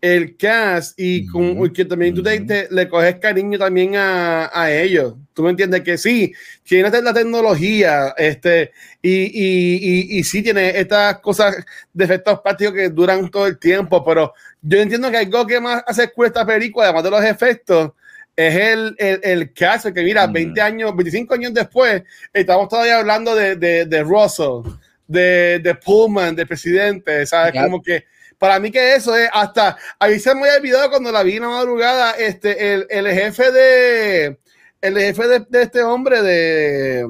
el 0.00 0.36
cast 0.36 0.98
y 0.98 1.26
con, 1.26 1.72
que 1.72 1.84
también 1.84 2.14
tú 2.14 2.22
te, 2.22 2.68
le 2.70 2.88
coges 2.88 3.16
cariño 3.16 3.58
también 3.58 3.96
a, 3.96 4.50
a, 4.52 4.72
ellos. 4.72 5.14
Tú 5.34 5.42
me 5.42 5.50
entiendes 5.50 5.82
que 5.82 5.98
sí, 5.98 6.32
tiene 6.62 6.88
la 7.02 7.12
tecnología 7.12 8.14
este, 8.16 8.72
y, 9.02 9.10
y, 9.10 9.76
y, 9.76 10.18
y, 10.18 10.24
sí 10.24 10.42
tiene 10.42 10.78
estas 10.78 11.18
cosas 11.18 11.56
de 11.92 12.04
efectos 12.04 12.40
prácticos 12.40 12.74
que 12.74 12.88
duran 12.90 13.28
todo 13.28 13.46
el 13.46 13.58
tiempo, 13.58 14.04
pero 14.04 14.32
yo 14.62 14.78
entiendo 14.78 15.10
que 15.10 15.18
algo 15.18 15.46
que 15.46 15.60
más 15.60 15.82
hace 15.86 16.12
con 16.12 16.26
esta 16.26 16.46
película, 16.46 16.86
además 16.86 17.04
de 17.04 17.10
los 17.10 17.24
efectos, 17.24 17.92
es 18.36 18.54
el, 18.54 18.94
el, 18.98 19.20
el 19.24 19.52
cast, 19.52 19.86
que 19.86 20.02
mira, 20.02 20.28
20 20.28 20.60
años, 20.60 20.94
25 20.94 21.34
años 21.34 21.52
después, 21.52 22.04
estamos 22.32 22.68
todavía 22.68 23.00
hablando 23.00 23.34
de, 23.34 23.56
de, 23.56 23.84
de 23.84 24.02
Russell, 24.04 24.62
de, 25.08 25.58
de 25.58 25.74
Pullman, 25.74 26.36
de 26.36 26.46
presidente, 26.46 27.26
¿sabes? 27.26 27.60
Como 27.60 27.82
que 27.82 28.04
para 28.38 28.58
mí 28.60 28.70
que 28.70 28.94
eso 28.94 29.16
es 29.16 29.28
hasta, 29.32 29.76
a 29.98 30.08
mí 30.08 30.18
se 30.18 30.34
me 30.34 30.42
había 30.42 30.56
olvidado 30.56 30.90
cuando 30.90 31.12
la 31.12 31.22
vi 31.22 31.36
en 31.36 31.42
la 31.42 31.48
madrugada, 31.48 32.12
este, 32.12 32.74
el, 32.74 32.86
el 32.88 33.08
jefe 33.08 33.50
de, 33.50 34.38
el 34.80 34.98
jefe 34.98 35.26
de, 35.26 35.46
de 35.48 35.62
este 35.62 35.82
hombre 35.82 36.22
de, 36.22 37.06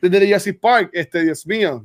de, 0.00 0.08
de 0.08 0.26
Jurassic 0.26 0.60
Park, 0.60 0.90
este, 0.92 1.24
Dios 1.24 1.46
mío, 1.46 1.84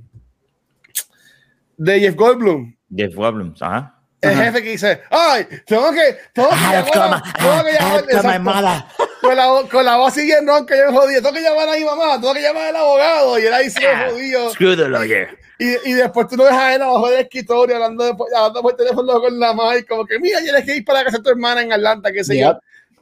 de 1.77 1.99
Jeff 1.99 2.15
Goldblum. 2.15 2.75
Jeff 2.93 3.15
Goldblum, 3.15 3.53
ajá. 3.59 3.93
El 4.19 4.35
jefe 4.35 4.63
que 4.63 4.69
dice, 4.71 5.01
ay, 5.11 5.47
tengo 5.65 5.91
que, 5.91 6.17
tengo 6.33 6.49
que, 6.49 6.55
llamar, 6.55 7.21
tengo 7.37 8.07
que 8.07 8.13
llamar, 8.13 8.87
con, 9.27 9.35
la, 9.37 9.69
con 9.69 9.85
la 9.85 9.95
voz 9.97 10.11
así 10.13 10.23
bien 10.25 10.47
ronca, 10.47 10.75
yo 10.75 10.91
me 10.91 10.97
jodía. 10.97 11.21
Tengo 11.21 11.33
que 11.35 11.41
llamar 11.41 11.69
a 11.69 11.73
mi 11.77 11.83
mamá, 11.83 12.19
tengo 12.19 12.33
que 12.33 12.41
llamar 12.41 12.67
al 12.67 12.75
abogado. 12.75 13.39
Y 13.39 13.43
él 13.45 13.53
ahí 13.53 13.69
se 13.69 13.79
me 13.81 14.09
jodió. 14.11 14.49
Screw 14.51 14.75
the 14.75 14.87
lawyer. 14.89 15.37
Y, 15.59 15.89
y 15.89 15.93
después 15.93 16.27
tú 16.27 16.35
lo 16.37 16.45
dejas 16.45 16.75
él 16.75 16.81
abajo 16.83 17.09
del 17.09 17.21
escritorio 17.21 17.75
hablando, 17.75 18.03
de, 18.03 18.11
hablando 18.35 18.61
por 18.61 18.75
teléfono 18.75 19.19
con 19.19 19.39
la 19.39 19.53
mamá 19.53 19.75
y 19.77 19.83
como 19.83 20.05
que, 20.05 20.19
mira, 20.19 20.39
tienes 20.41 20.63
que 20.65 20.75
ir 20.77 20.85
para 20.85 21.03
casa 21.03 21.17
de 21.17 21.23
tu 21.23 21.29
hermana 21.31 21.61
en 21.63 21.71
Atlanta, 21.73 22.11
qué 22.11 22.23
sé 22.23 22.37
yo. 22.39 22.51
Yep. 22.51 22.57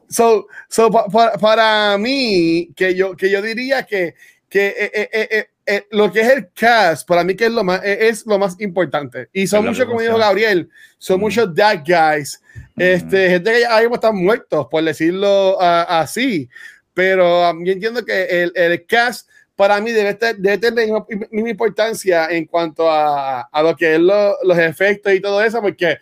So, 0.09 0.47
so 0.69 0.89
pa- 0.91 1.05
pa- 1.07 1.33
para 1.33 1.97
mí, 1.97 2.69
que 2.75 2.95
yo, 2.95 3.15
que 3.15 3.29
yo 3.29 3.41
diría 3.41 3.83
que, 3.83 4.15
que 4.47 4.67
eh, 4.67 4.91
eh, 4.93 5.09
eh, 5.11 5.27
eh, 5.31 5.47
eh, 5.65 5.87
lo 5.91 6.11
que 6.13 6.21
es 6.21 6.29
el 6.29 6.49
cast, 6.53 7.07
para 7.07 7.23
mí 7.23 7.35
que 7.35 7.45
es 7.47 7.51
lo 7.51 7.63
más, 7.63 7.83
eh, 7.83 8.07
es 8.07 8.25
lo 8.25 8.37
más 8.39 8.55
importante. 8.61 9.27
Y 9.33 9.47
son 9.47 9.65
muchos, 9.65 9.85
como 9.85 9.99
dijo. 9.99 10.17
Gabriel, 10.17 10.69
son 10.97 11.17
Mm. 11.17 11.21
muchos 11.21 11.55
that 11.55 11.79
guys, 11.85 12.39
este, 12.77 13.29
gente 13.29 13.51
que 13.51 13.61
ya 13.61 13.79
mismo 13.79 13.95
están 13.95 14.15
muertos, 14.15 14.67
por 14.69 14.83
decirlo 14.83 15.57
ah, 15.61 16.01
así. 16.01 16.49
Pero 16.93 17.49
um, 17.51 17.63
yo 17.65 17.73
entiendo 17.73 18.03
que 18.05 18.23
el, 18.43 18.51
el 18.55 18.85
cast 18.85 19.29
para 19.55 19.79
mí 19.79 19.91
debe, 19.91 20.13
ter- 20.15 20.37
debe 20.37 20.57
tener 20.57 20.87
la 20.89 20.99
misma, 21.07 21.27
misma 21.31 21.49
importancia 21.49 22.27
en 22.29 22.45
cuanto 22.45 22.89
a, 22.91 23.41
a 23.41 23.63
lo 23.63 23.75
que 23.75 23.95
es 23.95 23.99
lo- 23.99 24.35
los 24.43 24.57
efectos 24.57 25.13
y 25.13 25.21
todo 25.21 25.41
eso, 25.43 25.61
porque 25.61 25.97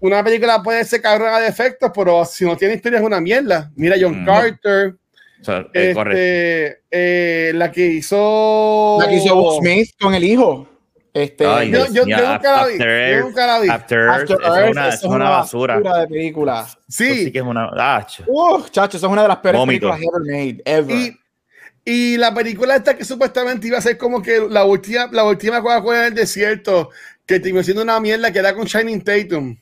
una 0.00 0.22
película 0.22 0.62
puede 0.62 0.84
ser 0.84 1.00
cabrona 1.02 1.40
de 1.40 1.48
efectos, 1.48 1.90
pero 1.94 2.24
si 2.24 2.44
no 2.44 2.56
tiene 2.56 2.74
historia 2.74 2.98
es 2.98 3.04
una 3.04 3.20
mierda. 3.20 3.70
Mira 3.74 3.96
John 4.00 4.22
Mm. 4.22 4.26
Carter, 4.26 4.94
O 5.40 5.44
sea, 5.44 5.66
eh, 5.72 5.94
este, 5.96 6.80
eh, 6.90 7.52
la 7.54 7.70
que 7.72 7.86
hizo... 7.86 8.98
La 9.00 9.08
que 9.08 9.14
hizo 9.16 9.34
Will 9.36 9.60
Smith 9.60 9.90
con 10.00 10.14
el 10.14 10.24
hijo. 10.24 10.68
Este, 11.22 11.46
Ay, 11.46 11.70
Yo, 11.70 11.86
yo, 11.86 12.06
yo 12.06 12.16
nunca 12.16 12.56
la 12.56 12.66
vi. 12.66 12.72
After 12.74 12.88
Yo 12.88 12.94
Earth, 12.94 13.24
nunca 13.24 13.46
la 13.46 13.58
vi. 13.60 13.68
After 13.68 13.98
Earth, 13.98 14.10
After 14.30 14.36
eso 14.42 14.56
es 14.64 14.70
una, 14.70 14.88
eso 14.88 14.96
es 14.96 15.04
una 15.12 15.30
basura. 15.30 15.80
de 15.80 16.06
película. 16.08 16.66
Sí 16.88 17.24
Sí, 17.24 17.32
que 17.32 17.38
es 17.38 17.44
una. 17.44 17.70
Ah, 17.76 18.06
ch- 18.06 18.70
chacho, 18.70 18.96
eso 18.96 19.06
es 19.06 19.12
una 19.12 19.22
de 19.22 19.28
las 19.28 19.38
peores 19.38 19.60
películas 19.64 19.98
ever 20.00 20.20
made, 20.26 20.62
ever. 20.64 20.96
y, 20.96 21.18
y 21.84 22.16
la 22.18 22.32
película 22.34 22.76
esta 22.76 22.96
que 22.96 23.04
supuestamente 23.04 23.66
iba 23.66 23.78
a 23.78 23.80
ser 23.80 23.96
como 23.98 24.22
que 24.22 24.46
la 24.48 24.64
última, 24.64 25.08
la 25.10 25.24
última 25.24 25.60
Coca-Cola 25.62 26.00
en 26.00 26.04
el 26.06 26.14
desierto, 26.14 26.90
que 27.26 27.40
terminó 27.40 27.62
siendo 27.64 27.82
una 27.82 27.98
mierda 27.98 28.30
que 28.30 28.38
era 28.38 28.54
con 28.54 28.66
Shining 28.66 29.02
Tatum. 29.02 29.56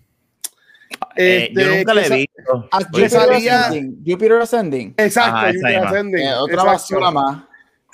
eh, 1.17 1.51
yo 1.53 1.61
Este, 1.63 1.79
nunca 1.79 1.93
visto. 2.17 2.69
As 2.71 2.87
Pues, 2.91 3.13
Jupiter 3.13 3.33
Ascending. 3.33 4.05
Jupiter 4.07 4.33
Ascending. 4.41 4.95
Exacto, 4.97 5.37
Ajá, 5.37 5.51
esa 5.51 5.59
Jupiter. 5.69 5.87
Ascending, 5.87 6.21
Eh, 6.27 6.35
otra 6.35 6.55
exacto. 6.55 6.71
basura 6.73 7.11
más. 7.11 7.43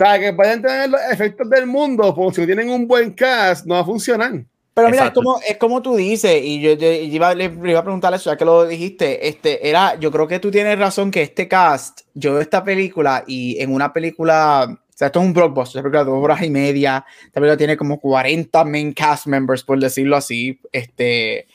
O 0.03 0.07
sea, 0.07 0.19
que 0.19 0.33
pueden 0.33 0.63
tener 0.63 0.91
los 0.91 1.01
efectos 1.11 1.49
del 1.51 1.67
mundo, 1.67 2.15
pero 2.15 2.31
si 2.33 2.45
tienen 2.47 2.71
un 2.71 2.87
buen 2.89 3.13
cast, 3.13 3.67
no 3.67 3.75
va 3.75 3.81
a 3.81 3.85
funcionar. 3.85 4.45
Pero 4.75 4.89
mira, 4.91 5.03
es 5.09 5.13
como, 5.13 5.41
es 5.47 5.57
como 5.59 5.83
tú 5.83 5.97
dices, 5.97 6.43
y 6.43 6.61
yo, 6.61 6.71
yo- 6.73 6.79
yo 6.91 7.15
iba, 7.15 7.35
le, 7.35 7.49
le 7.51 7.71
iba 7.71 7.81
a 7.81 7.85
preguntar 7.85 8.15
eso, 8.15 8.31
ya 8.31 8.37
que 8.39 8.45
lo 8.47 8.67
dijiste, 8.67 9.29
este, 9.29 9.69
era, 9.69 9.97
yo 10.01 10.11
creo 10.11 10.27
que 10.27 10.39
tú 10.39 10.51
tienes 10.51 10.79
razón 10.79 11.11
que 11.11 11.21
este 11.23 11.47
cast, 11.47 12.01
yo 12.15 12.33
veo 12.33 12.41
esta 12.41 12.65
película 12.65 13.23
y 13.27 13.61
en 13.61 13.73
una 13.73 13.93
película, 13.93 14.67
o 14.71 14.93
sea, 14.97 15.09
esto 15.09 15.21
es 15.21 15.27
un 15.27 15.35
blockbuster, 15.35 15.81
esta 15.81 15.83
película 15.83 16.05
de 16.05 16.11
dos 16.11 16.25
horas 16.25 16.43
y 16.43 16.49
media, 16.51 17.05
esta 17.27 17.35
película 17.41 17.57
tiene 17.59 17.77
como 17.77 18.01
40 18.01 18.65
main 18.65 18.93
cast 18.95 19.27
members, 19.27 19.63
por 19.63 19.79
decirlo 19.79 20.17
así, 20.17 20.59
este, 20.73 21.47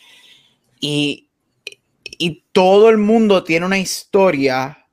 y, 0.79 1.27
y 2.19 2.43
todo 2.51 2.89
el 2.89 2.97
mundo 2.99 3.43
tiene 3.43 3.65
una 3.65 3.79
historia, 3.79 4.85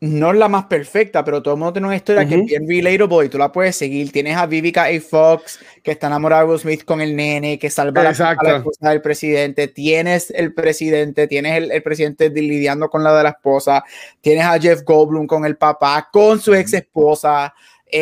no 0.00 0.32
es 0.32 0.36
la 0.36 0.48
más 0.48 0.66
perfecta, 0.66 1.24
pero 1.24 1.42
todo 1.42 1.54
el 1.54 1.60
mundo 1.60 1.72
tiene 1.72 1.86
una 1.88 1.96
historia 1.96 2.26
que 2.26 2.34
es 2.34 2.44
bien 2.44 2.68
relatable 2.68 3.26
y 3.26 3.28
tú 3.28 3.38
la 3.38 3.50
puedes 3.50 3.74
seguir. 3.76 4.12
Tienes 4.12 4.36
a 4.36 4.46
Vivica 4.46 4.84
A. 4.84 5.00
Fox, 5.00 5.60
que 5.82 5.92
está 5.92 6.08
enamorada 6.08 6.42
de 6.42 6.50
Will 6.50 6.58
Smith 6.58 6.84
con 6.84 7.00
el 7.00 7.16
nene, 7.16 7.58
que 7.58 7.70
salva 7.70 8.02
a 8.02 8.04
la, 8.04 8.10
a 8.10 8.12
Exacto. 8.12 8.44
la 8.46 8.56
esposa 8.58 8.90
del 8.90 9.00
presidente. 9.00 9.68
Tienes 9.68 10.30
el 10.30 10.52
presidente, 10.52 11.26
tienes 11.26 11.56
el, 11.56 11.70
el 11.70 11.82
presidente 11.82 12.28
lidiando 12.28 12.90
con 12.90 13.02
la 13.02 13.16
de 13.16 13.22
la 13.22 13.30
esposa. 13.30 13.82
Tienes 14.20 14.44
a 14.44 14.58
Jeff 14.58 14.82
Goldblum 14.82 15.26
con 15.26 15.46
el 15.46 15.56
papá, 15.56 16.08
con 16.12 16.38
su 16.38 16.54
ex 16.54 16.74
esposa. 16.74 17.54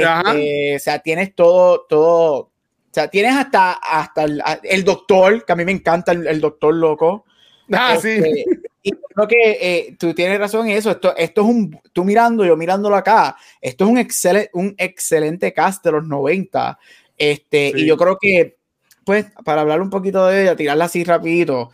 Ajá. 0.05 0.33
o 0.33 0.79
sea, 0.79 0.99
tienes 1.01 1.35
todo, 1.35 1.83
todo. 1.89 2.33
O 2.35 2.51
sea, 2.95 3.09
tienes 3.09 3.37
hasta, 3.37 3.73
hasta 3.73 4.25
el, 4.25 4.43
el 4.65 4.85
doctor, 4.85 5.45
que 5.45 5.53
a 5.53 5.57
mí 5.57 5.65
me 5.65 5.73
encanta 5.73 6.13
el, 6.13 6.27
el 6.27 6.41
doctor 6.41 6.75
loco. 6.75 7.25
Ah, 7.71 7.97
sí. 8.01 8.45
Y 8.83 8.91
creo 8.91 9.29
que 9.29 9.59
eh, 9.61 9.97
tú 9.99 10.13
tienes 10.13 10.39
razón 10.39 10.69
en 10.69 10.77
eso. 10.77 10.91
Esto, 10.91 11.15
esto 11.17 11.41
es 11.43 11.47
un, 11.47 11.81
tú 11.93 12.05
mirando, 12.05 12.45
yo 12.45 12.57
mirándolo 12.57 12.97
acá, 12.97 13.37
esto 13.61 13.85
es 13.85 13.91
un, 13.91 13.99
excelente 13.99 14.51
un 14.55 14.75
excelente 14.77 15.53
cast 15.53 15.85
de 15.85 15.93
los 15.93 16.07
90. 16.07 16.79
Este, 17.17 17.73
Sí. 17.75 17.83
Y 17.83 17.87
yo 17.87 17.97
creo 17.97 18.19
que, 18.21 18.57
pues, 19.05 19.27
para 19.45 19.61
hablar 19.61 19.81
un 19.81 19.91
poquito 19.91 20.27
de 20.27 20.43
ella, 20.43 20.57
tirarla 20.57 20.87
así 20.87 21.05
rapidito, 21.05 21.71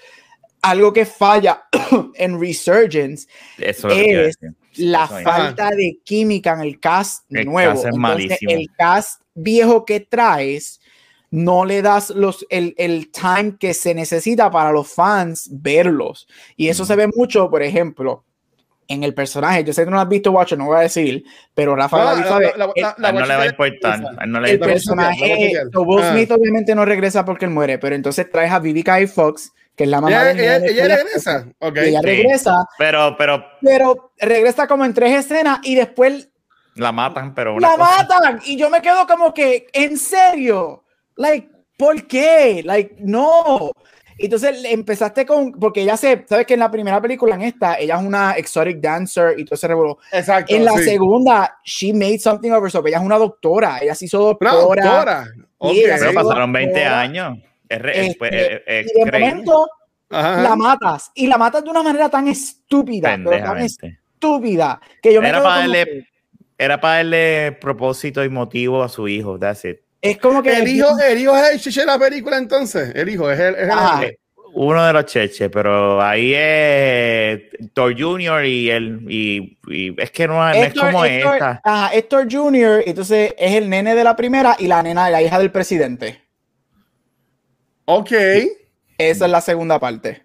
algo 0.61 0.92
que 0.92 1.06
falla 1.06 1.64
en 2.14 2.40
Resurgence 2.40 3.28
Eso 3.59 3.88
es 3.88 4.36
es 4.42 4.50
la 4.74 5.04
Eso 5.04 5.20
falta 5.22 5.70
de 5.70 5.98
química 6.04 6.52
en 6.54 6.61
el 6.61 6.78
cast 6.78 7.24
El 7.30 7.46
nuevo. 7.46 7.72
cast 7.72 7.84
es 7.86 7.94
Entonces, 7.94 8.00
malísimo. 8.00 8.52
el 8.52 8.68
cast 8.76 9.22
viejo 9.34 9.84
que 9.84 10.00
traes 10.00 10.78
no 11.31 11.64
le 11.64 11.83
das 11.83 12.11
los, 12.11 12.47
el, 12.51 12.74
el 12.79 13.11
time 13.11 13.57
que 13.59 13.74
se 13.74 13.95
necesita 13.95 14.51
para 14.51 14.72
los 14.72 14.93
fans 14.93 15.49
verlos. 15.53 16.26
Y 16.57 16.68
eso 16.68 16.85
Mm. 16.85 16.87
se 16.87 16.97
ve 16.97 17.09
mucho, 17.14 17.51
por 17.51 17.62
ejemplo, 17.62 18.24
en 18.91 19.05
el 19.05 19.12
personaje. 19.12 19.62
Yo 19.64 19.74
sé 19.74 19.85
que 19.85 19.91
no 19.91 19.97
lo 19.97 20.03
has 20.03 20.09
visto, 20.09 20.31
Watcher, 20.33 20.57
no 20.57 20.64
voy 20.64 20.79
a 20.79 20.81
decir, 20.81 21.22
pero 21.55 21.76
Rafa 21.76 21.99
No, 21.99 22.05
la 22.05 22.14
la- 22.14 22.26
sabe. 22.26 22.53
la- 22.57 22.66
la- 22.66 22.72
El- 22.74 22.83
la- 22.83 23.09
A 23.09 23.11
él 23.11 23.14
no 23.16 23.26
le 23.26 23.35
va 23.35 23.41
a 23.41 23.45
de- 23.45 23.49
importar. 23.51 24.01
no 24.26 24.41
le 24.41 24.51
el 24.53 24.59
personaje, 24.59 25.53
so 25.72 25.83
Will 25.83 26.03
Ah. 26.03 26.12
Smith 26.12 26.31
obviamente 26.31 26.74
no 26.74 26.85
regresa 26.87 27.24
porque 27.26 27.45
él 27.45 27.51
muere, 27.51 27.79
pero 27.79 27.95
entonces 27.95 28.31
traes 28.31 28.51
a 28.51 28.59
Vivica 28.61 28.99
y 28.99 29.07
Fox, 29.07 29.53
que 29.76 29.85
es 29.85 29.91
la 29.91 30.01
mamá 30.01 30.11
Ella, 30.11 30.24
del 30.24 30.41
ella, 30.41 30.57
ella 30.57 30.83
es 30.83 30.89
la- 30.89 30.97
regresa. 30.97 31.49
Ok. 31.59 31.76
y 31.76 31.81
ella 31.89 32.01
Sí. 32.01 32.07
regresa, 32.07 32.64
Pero, 32.79 33.14
pero 33.18 33.45
pero 33.62 34.12
regresa 34.16 34.66
como 34.66 34.87
en 34.87 34.95
tres 34.95 35.26
escenas 35.26 35.59
y 35.62 35.74
después 35.74 36.31
la 36.74 36.91
matan, 36.91 37.35
pero 37.35 37.55
una 37.57 37.68
la 37.72 37.76
cosa- 37.76 37.97
matan 38.09 38.41
y 38.47 38.57
yo 38.57 38.70
me 38.70 38.81
quedo 38.81 39.07
como 39.07 39.35
que 39.35 39.66
en 39.74 39.99
serio 39.99 40.85
like 41.19 41.49
¿por 41.77 42.07
qué? 42.07 42.62
like 42.64 42.97
no 42.99 43.71
entonces 44.21 44.64
empezaste 44.64 45.25
con 45.27 45.53
porque 45.53 45.83
ella 45.83 45.97
se 45.97 46.25
sabes 46.29 46.45
que 46.47 46.55
en 46.55 46.61
la 46.61 46.71
primera 46.71 47.01
película 47.01 47.35
en 47.37 47.43
esta 47.43 47.79
ella 47.79 47.97
es 47.99 48.03
una 48.03 48.33
exotic 48.33 48.81
dancer 48.81 49.39
y 49.39 49.45
todo 49.45 49.57
se 49.57 49.69
revoló 49.69 49.99
Exacto. 50.12 50.53
en 50.55 50.64
la 50.64 50.73
sí. 50.73 50.83
segunda 50.85 51.59
she 51.64 51.93
made 51.93 52.19
something 52.19 52.51
of 52.51 52.64
herself 52.64 52.85
ella 52.87 52.97
es 52.99 53.05
una 53.05 53.19
doctora 53.19 53.79
ella 53.81 53.95
se 53.95 54.07
hizo 54.07 54.37
Una 54.41 54.51
doctora, 54.53 54.83
doctora. 54.85 55.25
Ok. 55.59 55.73
ella 55.75 55.97
Pero 56.01 56.14
pasaron 56.14 56.53
20 56.53 56.73
Doctora. 56.73 57.01
años. 57.01 57.39
Es, 57.69 57.79
re- 57.83 58.01
es- 58.01 58.09
Este, 58.09 58.55
es- 58.55 58.62
es 58.87 58.93
y 58.97 59.05
de 59.05 59.12
momento 59.12 59.69
Ajá. 60.11 60.41
la 60.43 60.57
matas 60.57 61.12
y 61.14 61.27
la 61.27 61.37
matas 61.39 61.62
de 61.62 61.71
una 61.71 61.83
manera 61.83 62.09
tan 62.09 62.27
estúpida 62.29 63.16
pero 63.23 63.43
tan 63.45 63.59
estúpida 63.59 64.81
que 65.03 65.12
yo 65.12 65.21
me 65.23 65.29
Era 65.29 65.43
para 65.43 65.61
darle- 65.61 65.85
que- 65.85 66.05
Era 66.59 66.81
para 66.81 66.95
darle 66.97 67.53
propósito 67.61 68.25
y 68.25 68.29
motivo 68.31 68.83
a 68.83 68.89
su 68.89 69.07
hijo. 69.07 69.39
That's 69.39 69.64
it. 69.64 69.79
Es 70.01 70.18
como 70.18 70.42
que 70.42 70.57
El 70.57 70.68
hijo, 70.68 70.99
el 70.99 71.18
hijo 71.18 71.36
es 71.36 71.53
el 71.55 71.61
chiche 71.61 71.80
de 71.80 71.86
la 71.86 71.99
película 71.99 72.38
entonces. 72.38 72.92
El 72.94 73.09
hijo 73.09 73.30
es 73.30 73.38
el. 73.38 73.55
Es 73.55 73.68
el 73.68 74.18
Uno 74.55 74.84
de 74.86 74.92
los 74.92 75.05
cheches, 75.07 75.51
pero 75.53 76.01
ahí 76.03 76.32
es 76.34 77.40
Thor 77.74 77.94
Jr. 77.99 78.44
y 78.44 78.70
él. 78.70 79.01
Y, 79.09 79.59
y 79.68 80.01
es 80.01 80.11
que 80.11 80.26
no, 80.26 80.34
no 80.34 80.51
es 80.53 80.72
como 80.74 81.05
Héctor- 81.05 81.34
esta. 81.34 81.61
Ajá, 81.62 81.94
Héctor 81.94 82.26
Jr., 82.30 82.82
entonces 82.86 83.34
es 83.36 83.55
el 83.55 83.68
nene 83.68 83.94
de 83.94 84.05
la 84.05 84.16
primera 84.16 84.57
y 84.59 84.66
la 84.66 84.82
nena 84.82 85.07
de 85.07 85.12
la 85.12 85.22
hija 85.22 85.38
del 85.38 85.51
presidente. 85.53 86.22
Ok. 87.84 88.12
Esa 88.99 89.24
es 89.26 89.30
la 89.30 89.40
segunda 89.40 89.78
parte. 89.78 90.22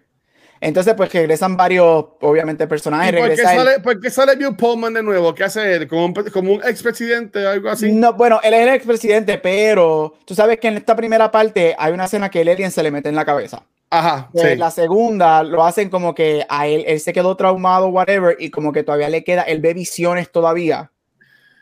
Entonces, 0.64 0.94
pues 0.94 1.12
regresan 1.12 1.58
varios, 1.58 2.06
obviamente, 2.22 2.66
personajes. 2.66 3.12
¿Y 3.12 3.16
por, 3.18 3.28
qué 3.28 3.36
sale, 3.36 3.80
por 3.80 4.00
qué 4.00 4.10
sale 4.10 4.34
Bill 4.34 4.56
Pullman 4.56 4.94
de 4.94 5.02
nuevo? 5.02 5.34
¿Qué 5.34 5.44
hace 5.44 5.74
él? 5.74 5.86
¿Como 5.86 6.06
un, 6.06 6.14
como 6.14 6.54
un 6.54 6.64
expresidente 6.64 7.46
o 7.46 7.50
algo 7.50 7.68
así? 7.68 7.92
No, 7.92 8.14
bueno, 8.14 8.40
él 8.42 8.54
es 8.54 8.62
el 8.62 8.74
expresidente, 8.74 9.36
pero 9.36 10.14
tú 10.24 10.34
sabes 10.34 10.58
que 10.58 10.68
en 10.68 10.78
esta 10.78 10.96
primera 10.96 11.30
parte 11.30 11.76
hay 11.78 11.92
una 11.92 12.06
escena 12.06 12.30
que 12.30 12.40
el 12.40 12.48
alien 12.48 12.70
se 12.70 12.82
le 12.82 12.90
mete 12.90 13.10
en 13.10 13.14
la 13.14 13.26
cabeza. 13.26 13.62
Ajá. 13.90 14.30
Pues, 14.32 14.52
Sí. 14.52 14.56
La 14.56 14.70
segunda 14.70 15.42
lo 15.42 15.66
hacen 15.66 15.90
como 15.90 16.14
que 16.14 16.46
a 16.48 16.66
él, 16.66 16.84
él 16.86 16.98
se 16.98 17.12
quedó 17.12 17.36
traumado, 17.36 17.88
whatever, 17.88 18.34
y 18.38 18.48
como 18.48 18.72
que 18.72 18.82
todavía 18.82 19.10
le 19.10 19.22
queda, 19.22 19.42
él 19.42 19.60
ve 19.60 19.74
visiones 19.74 20.32
todavía. 20.32 20.90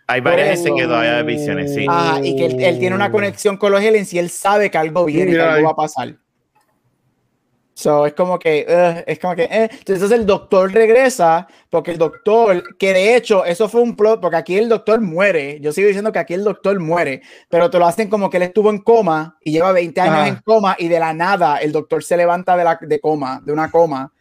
Hay 0.07 0.21
varias 0.21 0.51
veces 0.51 0.73
que 0.77 0.85
todavía 0.85 1.19
hay 1.19 1.25
visiones, 1.25 1.75
sí. 1.75 1.87
Ajá, 1.89 2.21
y 2.23 2.37
que 2.37 2.47
él, 2.47 2.63
él 2.63 2.79
tiene 2.79 2.95
una 2.95 3.11
conexión 3.11 3.57
con 3.57 3.73
los 3.73 3.81
aliens 3.81 4.15
y 4.15 4.21
él 4.21 4.31
sabe 4.31 4.71
que 4.71 4.79
algo 4.79 5.05
viene, 5.07 5.33
que 5.33 5.39
Mira 5.39 5.55
algo 5.55 5.67
va 5.67 5.73
a 5.73 5.77
pasar. 5.77 6.15
So, 7.75 8.05
es 8.05 8.13
como 8.13 8.39
que, 8.39 8.67
ugh, 8.69 9.05
es 9.07 9.19
como 9.19 9.35
que, 9.35 9.45
eh. 9.45 9.71
entonces 9.73 10.11
el 10.11 10.27
doctor 10.27 10.71
regresa, 10.73 11.49
porque 11.71 11.93
el 11.93 11.99
doctor, 11.99 12.77
que 12.77 12.93
de 12.93 13.17
hecho, 13.17 13.47
eso 13.47 13.67
fue 13.69 13.81
un 13.81 13.97
plot, 13.97 14.21
porque 14.21 14.37
aquí 14.37 14.59
el 14.59 14.69
doctor 14.69 15.01
muere, 15.01 15.59
yo 15.61 15.73
sigo 15.73 15.89
diciendo 15.89 16.13
que 16.13 16.19
aquí 16.19 16.35
el 16.35 16.45
doctor 16.45 16.79
muere, 16.79 17.23
pero 17.49 17.71
te 17.71 17.79
lo 17.79 17.87
hacen 17.87 18.11
como 18.11 18.29
que 18.29 18.37
él 18.37 18.43
estuvo 18.43 18.69
en 18.69 18.79
coma 18.79 19.39
y 19.43 19.53
lleva 19.53 19.73
20 19.73 20.01
años 20.03 20.29
en 20.29 20.37
coma 20.45 20.77
y 20.79 20.89
de 20.89 21.01
la 21.01 21.15
nada 21.15 21.57
el 21.59 21.73
doctor 21.73 22.05
se 22.05 22.17
levanta 22.17 22.57
de, 22.57 22.65
la, 22.65 22.79
de 22.81 23.01
coma, 23.01 23.41
de 23.43 23.53
una 23.53 23.71
coma. 23.71 24.13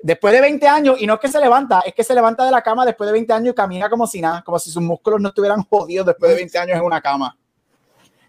Después 0.00 0.34
de 0.34 0.40
20 0.40 0.66
años, 0.66 0.96
y 1.00 1.06
no 1.06 1.14
es 1.14 1.20
que 1.20 1.28
se 1.28 1.40
levanta, 1.40 1.80
es 1.86 1.94
que 1.94 2.04
se 2.04 2.14
levanta 2.14 2.44
de 2.44 2.50
la 2.50 2.60
cama 2.60 2.84
después 2.84 3.06
de 3.06 3.12
20 3.12 3.32
años 3.32 3.52
y 3.52 3.54
camina 3.54 3.88
como 3.88 4.06
si 4.06 4.20
nada, 4.20 4.42
como 4.42 4.58
si 4.58 4.70
sus 4.70 4.82
músculos 4.82 5.20
no 5.20 5.28
estuvieran 5.28 5.62
jodidos 5.62 6.06
después 6.06 6.30
de 6.30 6.36
20 6.36 6.58
años 6.58 6.76
en 6.76 6.84
una 6.84 7.00
cama. 7.00 7.36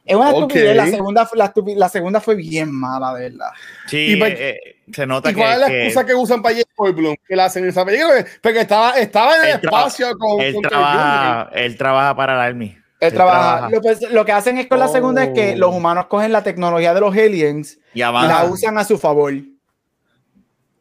Es 0.07 0.15
una 0.15 0.31
estupidez. 0.31 0.75
La 0.75 0.87
segunda, 0.87 1.29
la, 1.33 1.53
la 1.75 1.89
segunda 1.89 2.19
fue 2.21 2.35
bien 2.35 2.71
mala, 2.71 3.13
de 3.13 3.29
verdad. 3.29 3.49
Sí, 3.87 4.13
Y 4.13 4.15
pa- 4.15 4.27
eh, 4.29 4.49
eh, 4.49 4.75
se 4.91 5.05
nota 5.05 5.29
¿Y 5.29 5.33
que, 5.33 5.39
cuál 5.41 5.53
es 5.53 5.59
la 5.59 5.67
excusa 5.83 6.05
que 6.05 6.15
usan 6.15 6.41
para 6.41 6.55
Jeff 6.55 6.65
Goldblum? 6.75 7.15
Que 7.27 7.35
la 7.35 7.45
hacen 7.45 7.63
en 7.63 7.69
esa 7.69 7.85
película. 7.85 8.25
Porque 8.41 8.61
estaba, 8.61 8.91
estaba 8.97 9.35
en 9.37 9.43
el 9.43 9.55
espacio 9.61 10.17
con. 10.17 10.39
él, 10.41 10.53
con 10.53 10.63
trabaja, 10.63 11.49
él 11.53 11.77
trabaja 11.77 12.15
para 12.15 12.33
el 12.35 12.39
Army. 12.39 12.77
Él 12.99 13.13
trabaja. 13.13 13.69
Lo, 13.69 13.81
pues, 13.81 14.01
lo 14.09 14.25
que 14.25 14.31
hacen 14.31 14.57
es 14.57 14.67
con 14.67 14.79
la 14.79 14.87
segunda 14.87 15.23
es 15.23 15.29
que 15.31 15.53
Oh. 15.53 15.57
los 15.57 15.75
humanos 15.75 16.07
cogen 16.07 16.31
la 16.31 16.41
tecnología 16.41 16.93
de 16.95 17.01
los 17.01 17.15
aliens 17.15 17.77
Y 17.93 17.99
y 17.99 18.01
la 18.01 18.45
usan 18.49 18.77
a 18.77 18.83
su 18.85 18.97
favor. 18.97 19.33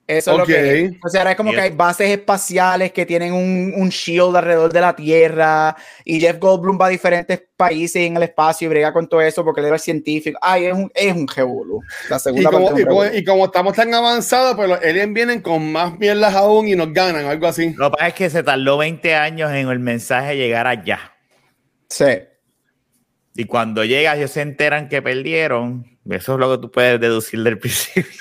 Eso 0.06 0.32
es 0.32 0.38
lo 0.38 0.46
que. 0.46 0.92
O 1.04 1.08
sea, 1.08 1.22
ahora 1.22 1.32
es 1.32 1.36
como 1.36 1.50
que 1.50 1.60
hay 1.60 1.70
bases 1.70 2.10
espaciales 2.10 2.92
que 2.92 3.04
tienen 3.04 3.32
un, 3.32 3.72
un 3.76 3.88
shield 3.88 4.36
alrededor 4.36 4.72
de 4.72 4.80
la 4.80 4.94
Tierra 4.94 5.76
y 6.04 6.20
Jeff 6.20 6.38
Goldblum 6.38 6.78
va 6.80 6.86
a 6.86 6.90
diferentes 6.90 7.42
países 7.56 8.02
en 8.02 8.16
el 8.16 8.22
espacio 8.22 8.66
y 8.66 8.68
brega 8.68 8.92
con 8.92 9.08
todo 9.08 9.20
eso 9.20 9.44
porque 9.44 9.60
él 9.60 9.66
era 9.66 9.78
científico. 9.78 10.38
Ay, 10.40 10.66
es 10.66 10.74
un, 10.74 10.92
es 10.94 11.12
un. 11.12 11.26
La 12.08 12.16
Y 12.16 12.20
segunda 12.20 12.50
como, 12.50 12.66
parte 12.66 12.82
y, 12.82 12.84
como, 12.84 13.04
y 13.04 13.24
como 13.24 13.44
estamos 13.46 13.74
tan 13.74 13.92
avanzados, 13.92 14.54
pues 14.54 14.68
los 14.68 14.78
aliens 14.80 15.12
vienen 15.12 15.40
con 15.40 15.72
más 15.72 15.98
mierdas 15.98 16.34
aún 16.36 16.68
y 16.68 16.76
nos 16.76 16.92
ganan, 16.92 17.26
algo 17.26 17.48
así. 17.48 17.74
Lo 17.76 17.90
que 17.90 17.96
pasa 17.96 18.08
es 18.08 18.14
que 18.14 18.30
se 18.30 18.44
tardó 18.44 18.78
20 18.78 19.12
años 19.16 19.50
en 19.50 19.68
el 19.68 19.80
mensaje 19.80 20.36
llegar 20.36 20.68
allá. 20.68 21.16
Sí. 21.88 22.20
Y 23.34 23.44
cuando 23.44 23.84
llega, 23.84 24.14
ellos 24.14 24.30
se 24.30 24.42
enteran 24.42 24.88
que 24.88 25.02
perdieron. 25.02 25.98
Eso 26.08 26.34
es 26.34 26.38
lo 26.38 26.52
que 26.52 26.62
tú 26.62 26.70
puedes 26.70 27.00
deducir 27.00 27.42
del 27.42 27.58
principio. 27.58 28.12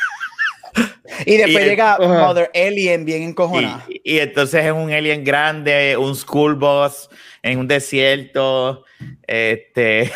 Y 1.25 1.37
después 1.37 1.65
Y 1.65 1.69
llega. 1.69 1.97
Mother 1.99 2.49
Alien 2.53 3.05
bien 3.05 3.23
encojonada. 3.23 3.85
Y, 3.87 4.15
y 4.15 4.19
entonces 4.19 4.65
es 4.65 4.71
un 4.71 4.91
alien 4.91 5.23
grande, 5.23 5.97
un 5.97 6.15
school 6.15 6.55
bus 6.55 7.09
en 7.43 7.59
un 7.59 7.67
desierto. 7.67 8.83
Este, 9.27 10.11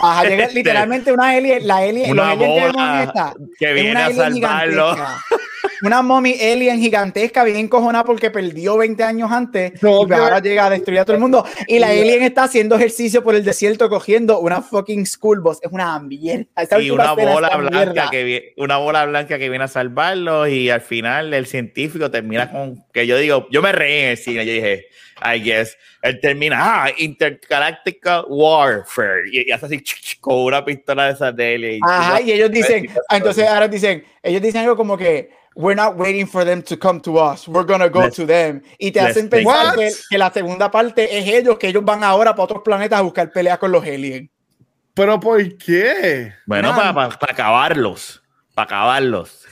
Ajá, 0.00 0.24
llega 0.28 0.44
Este, 0.44 0.54
literalmente 0.56 1.12
una 1.12 1.28
alien, 1.30 1.66
la 1.66 1.76
alien, 1.78 2.10
una 2.10 2.34
los 2.34 2.44
aliens 2.44 2.72
que 2.96 3.02
esta, 3.02 3.34
viene 3.72 3.90
una 3.92 4.00
a 4.00 4.06
alien 4.06 4.18
salvarlo. 4.42 4.92
gigantesca. 4.94 5.24
Una 5.82 6.02
mommy 6.02 6.34
alien 6.40 6.78
gigantesca, 6.78 7.42
bien 7.44 7.56
encojonada 7.56 8.04
porque 8.04 8.30
perdió 8.30 8.76
20 8.76 9.02
años 9.02 9.30
antes 9.32 9.82
No, 9.82 10.02
y 10.02 10.06
pues 10.06 10.18
que- 10.18 10.24
ahora 10.24 10.38
llega 10.40 10.66
a 10.66 10.70
destruir 10.70 11.00
a 11.00 11.04
todo 11.06 11.14
el 11.14 11.20
mundo. 11.20 11.44
Y 11.66 11.78
la 11.78 11.88
alien 11.88 12.22
está 12.22 12.44
haciendo 12.44 12.76
ejercicio 12.76 13.22
por 13.22 13.34
el 13.34 13.44
desierto 13.44 13.88
cogiendo 13.88 14.40
una 14.40 14.60
fucking 14.60 15.06
school 15.06 15.40
bus. 15.40 15.58
Es 15.62 15.70
una 15.72 15.98
mierda. 16.00 16.46
Y 16.80 16.90
una 16.90 17.12
bola 17.12 17.56
blanca 17.56 17.70
mierda. 17.70 18.10
que 18.10 18.24
viene, 18.24 18.46
una 18.58 18.76
bola 18.76 19.06
blanca 19.06 19.38
que 19.38 19.48
viene 19.48 19.64
a 19.64 19.68
salvarlo 19.68 20.46
y 20.46 20.68
al 20.68 20.82
final 20.82 21.32
el 21.32 21.46
científico 21.46 22.10
termina 22.10 22.50
con 22.50 22.84
que 22.92 23.06
yo 23.06 23.16
digo, 23.16 23.46
yo 23.50 23.62
me 23.62 23.72
reí 23.72 24.02
en 24.02 24.08
el 24.10 24.16
cine, 24.18 24.44
yo 24.44 24.52
dije, 24.52 24.86
I 25.22 25.38
guess, 25.42 25.76
él 26.02 26.20
termina, 26.20 26.56
ah, 26.58 26.90
Intergalactic 26.96 28.04
Warfare 28.28 29.22
y, 29.30 29.48
y 29.48 29.52
hace 29.52 29.66
así 29.66 29.80
ch, 29.82 30.00
ch, 30.00 30.20
con 30.20 30.36
una 30.38 30.64
pistola 30.64 31.12
de 31.12 31.76
y- 31.76 31.80
Ajá, 31.86 32.20
y 32.20 32.32
ellos 32.32 32.50
dicen, 32.50 32.84
y- 32.86 33.14
entonces 33.14 33.46
ahora 33.46 33.68
dicen, 33.68 34.04
ellos 34.22 34.42
dicen 34.42 34.62
algo 34.62 34.76
como 34.76 34.96
que 34.96 35.30
we're 35.56 35.74
not 35.74 35.94
waiting 35.98 36.26
for 36.26 36.44
them 36.44 36.62
to 36.62 36.78
come 36.78 37.00
to 37.00 37.12
us, 37.20 37.46
we're 37.48 37.66
gonna 37.66 37.88
go 37.88 38.00
Let's- 38.02 38.16
to 38.16 38.26
them. 38.26 38.62
Y 38.78 38.90
te 38.92 39.00
hacen 39.00 39.28
pensar 39.28 39.74
que, 39.76 39.90
que 40.08 40.18
la 40.18 40.30
segunda 40.32 40.70
parte 40.70 41.18
es 41.18 41.26
ellos, 41.26 41.58
que 41.58 41.68
ellos 41.68 41.84
van 41.84 42.02
ahora 42.04 42.32
para 42.32 42.44
otros 42.44 42.62
planetas 42.64 42.98
a 42.98 43.02
buscar 43.02 43.30
peleas 43.30 43.58
con 43.58 43.70
los 43.72 43.82
aliens. 43.84 44.28
Pero 44.94 45.18
¿por 45.20 45.56
qué? 45.58 46.32
bueno, 46.46 46.70
Nada. 46.72 46.92
para 47.18 47.32
acabarlos, 47.32 48.22
para 48.54 48.64
acabarlos. 48.64 49.46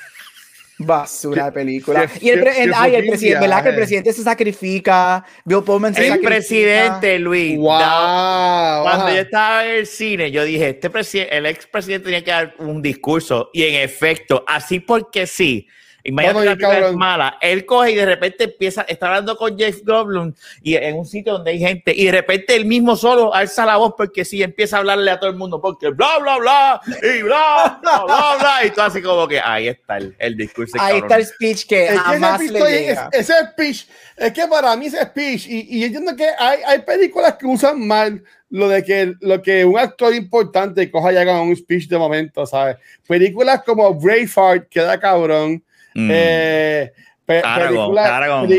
Basura 0.78 1.46
de 1.46 1.52
película. 1.52 2.08
y 2.20 2.28
el, 2.30 2.40
pre- 2.40 2.62
el- 2.62 2.72
ay, 2.74 2.94
el 2.94 3.06
presidente, 3.08 3.40
¿verdad? 3.40 3.62
Que 3.64 3.68
el 3.70 3.74
presidente 3.74 4.12
se 4.12 4.22
sacrifica, 4.22 5.24
Bill 5.44 5.62
Pullman 5.64 5.92
se 5.94 6.02
El 6.02 6.06
sacrifica. 6.08 6.28
presidente, 6.30 7.18
Luis. 7.18 7.56
¡Wow! 7.58 7.78
da- 7.80 8.80
Cuando 8.82 9.04
ajá. 9.06 9.14
yo 9.14 9.20
estaba 9.22 9.64
en 9.66 9.70
el 9.76 9.86
cine, 9.86 10.30
yo 10.30 10.44
dije, 10.44 10.68
este 10.70 10.88
presidente, 10.90 11.36
el 11.36 11.46
expresidente 11.46 12.04
tenía 12.04 12.22
que 12.24 12.30
dar 12.30 12.54
un 12.58 12.80
discurso 12.80 13.50
y 13.52 13.64
en 13.64 13.74
efecto, 13.82 14.44
así 14.46 14.80
porque 14.80 15.26
sí. 15.26 15.66
Imagínate 16.08 16.38
que 16.40 16.44
la 16.46 16.56
película 16.56 16.88
es 16.90 16.94
mala. 16.94 17.38
Él 17.40 17.66
coge 17.66 17.92
y 17.92 17.94
de 17.94 18.04
repente 18.06 18.44
empieza, 18.44 18.82
está 18.82 19.06
hablando 19.08 19.36
con 19.36 19.58
Jeff 19.58 19.80
Goldblum 19.84 20.32
y 20.62 20.74
en 20.76 20.96
un 20.96 21.06
sitio 21.06 21.34
donde 21.34 21.50
hay 21.52 21.58
gente 21.58 21.92
y 21.94 22.06
de 22.06 22.12
repente 22.12 22.56
él 22.56 22.64
mismo 22.64 22.96
solo 22.96 23.34
alza 23.34 23.66
la 23.66 23.76
voz 23.76 23.94
porque 23.96 24.24
sí 24.24 24.42
empieza 24.42 24.76
a 24.76 24.78
hablarle 24.80 25.10
a 25.10 25.18
todo 25.20 25.30
el 25.30 25.36
mundo 25.36 25.60
porque 25.60 25.90
bla 25.90 26.18
bla 26.18 26.38
bla 26.38 26.80
y 27.02 27.22
bla 27.22 27.78
bla 27.82 28.04
bla 28.04 28.36
bla 28.38 28.64
y 28.64 28.70
todo 28.70 28.86
así 28.86 29.02
como 29.02 29.28
que 29.28 29.38
ahí 29.40 29.68
está 29.68 29.98
el, 29.98 30.14
el 30.18 30.36
discurso. 30.36 30.76
Ahí 30.80 30.96
está 30.96 31.08
cabrón. 31.08 31.20
el 31.20 31.26
speech 31.26 31.66
que 31.66 31.84
Es 31.84 31.90
que 31.92 31.96
jamás 31.98 32.40
ese, 32.40 32.52
le 32.52 32.60
llega. 32.70 33.08
es- 33.12 33.30
ese 33.30 33.46
speech, 33.52 33.86
es 34.16 34.32
que 34.32 34.46
para 34.46 34.74
mí 34.76 34.86
ese 34.86 35.02
speech, 35.02 35.46
y, 35.48 35.78
y 35.78 35.84
entiendo 35.84 36.16
que 36.16 36.26
hay, 36.38 36.60
hay 36.66 36.78
películas 36.80 37.34
que 37.38 37.46
usan 37.46 37.86
mal 37.86 38.22
lo 38.50 38.66
de 38.68 38.82
que, 38.82 39.12
lo 39.20 39.42
que 39.42 39.62
un 39.66 39.78
actor 39.78 40.14
importante 40.14 40.90
coja 40.90 41.12
ya 41.12 41.24
con 41.26 41.36
un 41.36 41.54
speech 41.54 41.86
de 41.86 41.98
momento, 41.98 42.46
¿sabes? 42.46 42.76
Películas 43.06 43.62
como 43.64 43.92
Braveheart 43.94 44.68
queda 44.70 44.98
cabrón. 44.98 45.62
Mm. 45.94 46.10
Eh, 46.12 46.92
pe- 47.24 47.38
Aragorn, 47.44 47.72
películas- 47.72 48.08
peli- 48.48 48.58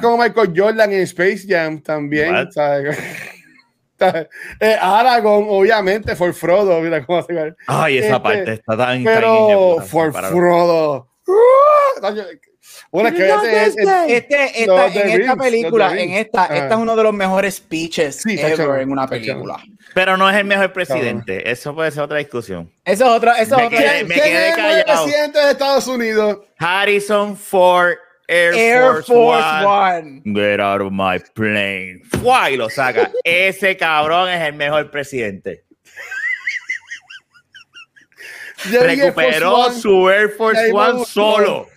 como 0.00 0.18
Michael 0.22 0.52
Jordan 0.56 0.92
en 0.92 1.00
Space 1.02 1.44
Jam 1.48 1.80
también. 1.82 2.34
Eh, 4.58 4.76
Aragorn, 4.80 5.46
obviamente, 5.48 6.16
for 6.16 6.34
Frodo, 6.34 6.80
mira 6.80 7.06
cómo 7.06 7.22
se 7.22 7.32
ve. 7.32 7.54
Ay, 7.68 7.98
esa 7.98 8.16
Este, 8.16 8.20
parte 8.20 8.52
está 8.54 8.76
tan 8.76 9.04
Pero 9.04 9.76
for 9.82 10.12
Frodo. 10.12 11.08
Bueno, 12.92 13.08
es 13.08 13.14
que 13.14 13.26
ese 13.26 13.64
es- 13.64 13.76
es- 13.78 13.88
Este, 14.06 14.66
Los 14.66 14.80
esta, 14.80 14.86
en 15.00 15.08
esta 15.22 15.32
Rings, 15.32 15.42
película, 15.42 15.98
en 15.98 16.10
esta, 16.12 16.44
Ajá. 16.44 16.54
esta 16.56 16.74
es 16.74 16.76
uno 16.80 16.94
de 16.94 17.02
los 17.02 17.14
mejores 17.14 17.54
speeches 17.54 18.16
Sí, 18.16 18.38
ever 18.38 18.54
chévere, 18.54 18.82
en 18.82 18.90
una 18.92 19.08
película. 19.08 19.58
Pero 19.94 20.18
no 20.18 20.28
es 20.28 20.36
el 20.36 20.44
mejor 20.44 20.72
presidente. 20.74 21.50
Eso 21.50 21.74
puede 21.74 21.90
ser 21.90 22.02
otra 22.02 22.18
discusión. 22.18 22.70
Eso 22.84 23.04
es 23.06 23.10
otra, 23.10 23.38
eso 23.40 23.56
Me 23.56 23.62
es 23.62 23.66
otra. 23.68 23.78
quedé- 23.78 24.04
me 24.04 24.14
¿Quién 24.14 24.26
quedé 24.26 24.48
es 24.50 24.58
el 24.58 24.84
presidente 24.84 25.38
de 25.38 25.50
Estados 25.52 25.86
Unidos? 25.86 26.38
Harrison 26.58 27.34
Ford, 27.36 27.94
Air, 28.28 28.54
Air 28.54 28.82
Force, 28.82 29.12
Force 29.12 29.64
One. 29.64 29.66
One. 29.66 30.22
Get 30.26 30.60
out 30.60 30.82
of 30.82 30.92
my 30.92 31.18
plane. 31.34 32.02
¡Fua! 32.20 32.50
Y 32.50 32.56
lo 32.58 32.68
saca. 32.68 33.10
Ese 33.24 33.74
cabrón 33.78 34.28
es 34.28 34.40
el 34.42 34.52
mejor 34.52 34.90
presidente. 34.90 35.64
Air 38.70 38.82
Recuperó 38.82 39.54
One. 39.66 39.74
su 39.80 40.10
Air 40.10 40.28
Force 40.30 40.70
One 40.72 41.04
solo. 41.06 41.68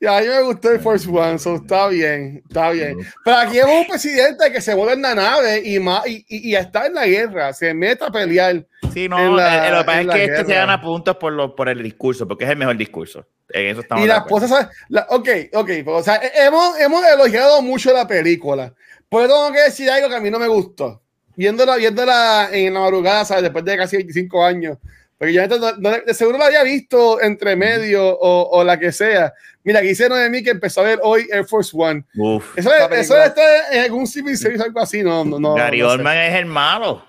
Ya, 0.00 0.16
a 0.16 0.20
mí 0.22 0.28
me 0.28 0.42
gustó 0.42 0.70
el 0.70 0.80
Force 0.80 1.06
One, 1.08 1.38
so 1.38 1.56
está 1.56 1.88
bien, 1.88 2.42
está 2.48 2.70
bien. 2.70 2.96
Pero 3.22 3.36
aquí 3.36 3.58
vemos 3.58 3.80
un 3.82 3.86
presidente 3.86 4.50
que 4.50 4.62
se 4.62 4.72
vuelve 4.72 4.94
en 4.94 5.02
la 5.02 5.14
nave 5.14 5.60
y, 5.62 5.76
y, 5.76 6.24
y, 6.26 6.50
y 6.50 6.54
está 6.56 6.86
en 6.86 6.94
la 6.94 7.06
guerra, 7.06 7.52
se 7.52 7.74
mete 7.74 8.04
a 8.04 8.10
pelear. 8.10 8.66
Sí, 8.94 9.08
no, 9.10 9.36
la- 9.36 9.68
eh, 9.68 9.70
lo 9.72 9.78
que 9.80 9.84
pasa 9.84 10.00
es 10.00 10.06
que 10.08 10.24
este 10.24 10.36
se 10.38 10.42
guerra. 10.44 10.60
gana 10.60 10.80
puntos 10.80 11.16
por, 11.16 11.32
lo, 11.34 11.54
por 11.54 11.68
el 11.68 11.82
discurso, 11.82 12.26
porque 12.26 12.44
es 12.44 12.50
el 12.50 12.56
mejor 12.56 12.78
discurso. 12.78 13.26
En 13.50 13.66
eso 13.66 13.80
estamos 13.82 14.04
y 14.04 14.08
las 14.08 14.22
cosas, 14.24 14.68
la, 14.88 15.06
ok, 15.10 15.28
ok, 15.52 15.70
o 15.88 16.02
sea, 16.02 16.16
he- 16.16 16.46
hemos, 16.46 16.78
hemos 16.80 17.04
elogiado 17.04 17.60
mucho 17.60 17.92
la 17.92 18.06
película. 18.08 18.72
Pero 19.10 19.24
tengo 19.26 19.52
que 19.52 19.60
decir 19.64 19.90
algo 19.90 20.08
que 20.08 20.16
a 20.16 20.20
mí 20.20 20.30
no 20.30 20.38
me 20.38 20.46
gustó. 20.48 21.02
Viéndola, 21.36 21.76
viéndola 21.76 22.48
en 22.52 22.72
la 22.72 22.80
madrugada, 22.80 23.24
¿sabes? 23.26 23.42
después 23.42 23.64
de 23.64 23.76
casi 23.76 23.96
25 23.96 24.44
años. 24.44 24.78
Porque 25.20 25.34
yo 25.34 25.46
no- 25.46 25.72
no- 25.76 25.90
de 26.00 26.14
seguro 26.14 26.38
la 26.38 26.46
había 26.46 26.62
visto 26.62 27.20
entre 27.20 27.54
medio 27.54 28.02
o, 28.08 28.58
o 28.58 28.64
la 28.64 28.78
que 28.78 28.90
sea. 28.90 29.34
Mira, 29.62 29.80
aquí 29.80 29.88
dice 29.88 30.08
Noemí 30.08 30.42
que 30.42 30.48
empezó 30.48 30.80
a 30.80 30.84
ver 30.84 30.98
hoy 31.02 31.28
Air 31.30 31.44
Force 31.44 31.72
One. 31.74 32.02
Uf. 32.16 32.56
Eso, 32.58 32.72
es- 32.74 32.98
eso 33.00 33.22
está 33.22 33.68
en 33.70 33.84
algún 33.84 34.06
civil 34.06 34.34
series 34.38 34.58
o 34.62 34.64
algo 34.64 34.80
así, 34.80 35.02
no, 35.02 35.22
no, 35.22 35.38
no. 35.38 35.52
Gary 35.54 35.80
no 35.80 35.88
sé. 35.88 35.92
Oldman 35.96 36.16
es 36.16 36.34
el 36.36 36.46
malo. 36.46 37.04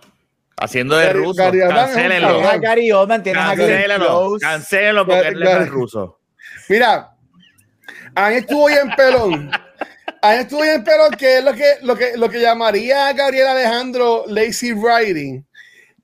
Haciendo 0.57 0.97
de 0.97 1.05
Gary- 1.07 1.19
ruso. 1.19 1.33
Gary. 1.41 1.59
Tienes 1.59 2.45
a 2.45 2.57
Gary 2.57 2.91
Oldman, 2.91 3.23
tienes 3.23 3.41
a. 3.41 3.55
Close. 3.55 4.45
Cancélenlo 4.45 5.05
porque 5.05 5.21
Gary- 5.21 5.35
él 5.37 5.43
es 5.43 5.49
Gary- 5.49 5.65
ruso. 5.69 6.19
Mira, 6.67 7.11
ahí 8.13 8.35
estuvo 8.35 8.67
bien 8.67 8.89
pelón. 8.97 9.49
Ahí 10.21 10.39
estuvo 10.39 10.61
bien 10.63 10.83
pelón, 10.83 11.11
que 11.17 11.37
es 11.37 11.43
lo 11.45 11.53
que, 11.53 11.75
lo 11.81 11.95
que, 11.95 12.17
lo 12.17 12.29
que 12.29 12.41
llamaría 12.41 13.07
a 13.07 13.13
Gabriel 13.13 13.47
Alejandro 13.47 14.25
lazy 14.27 14.73
writing. 14.73 15.43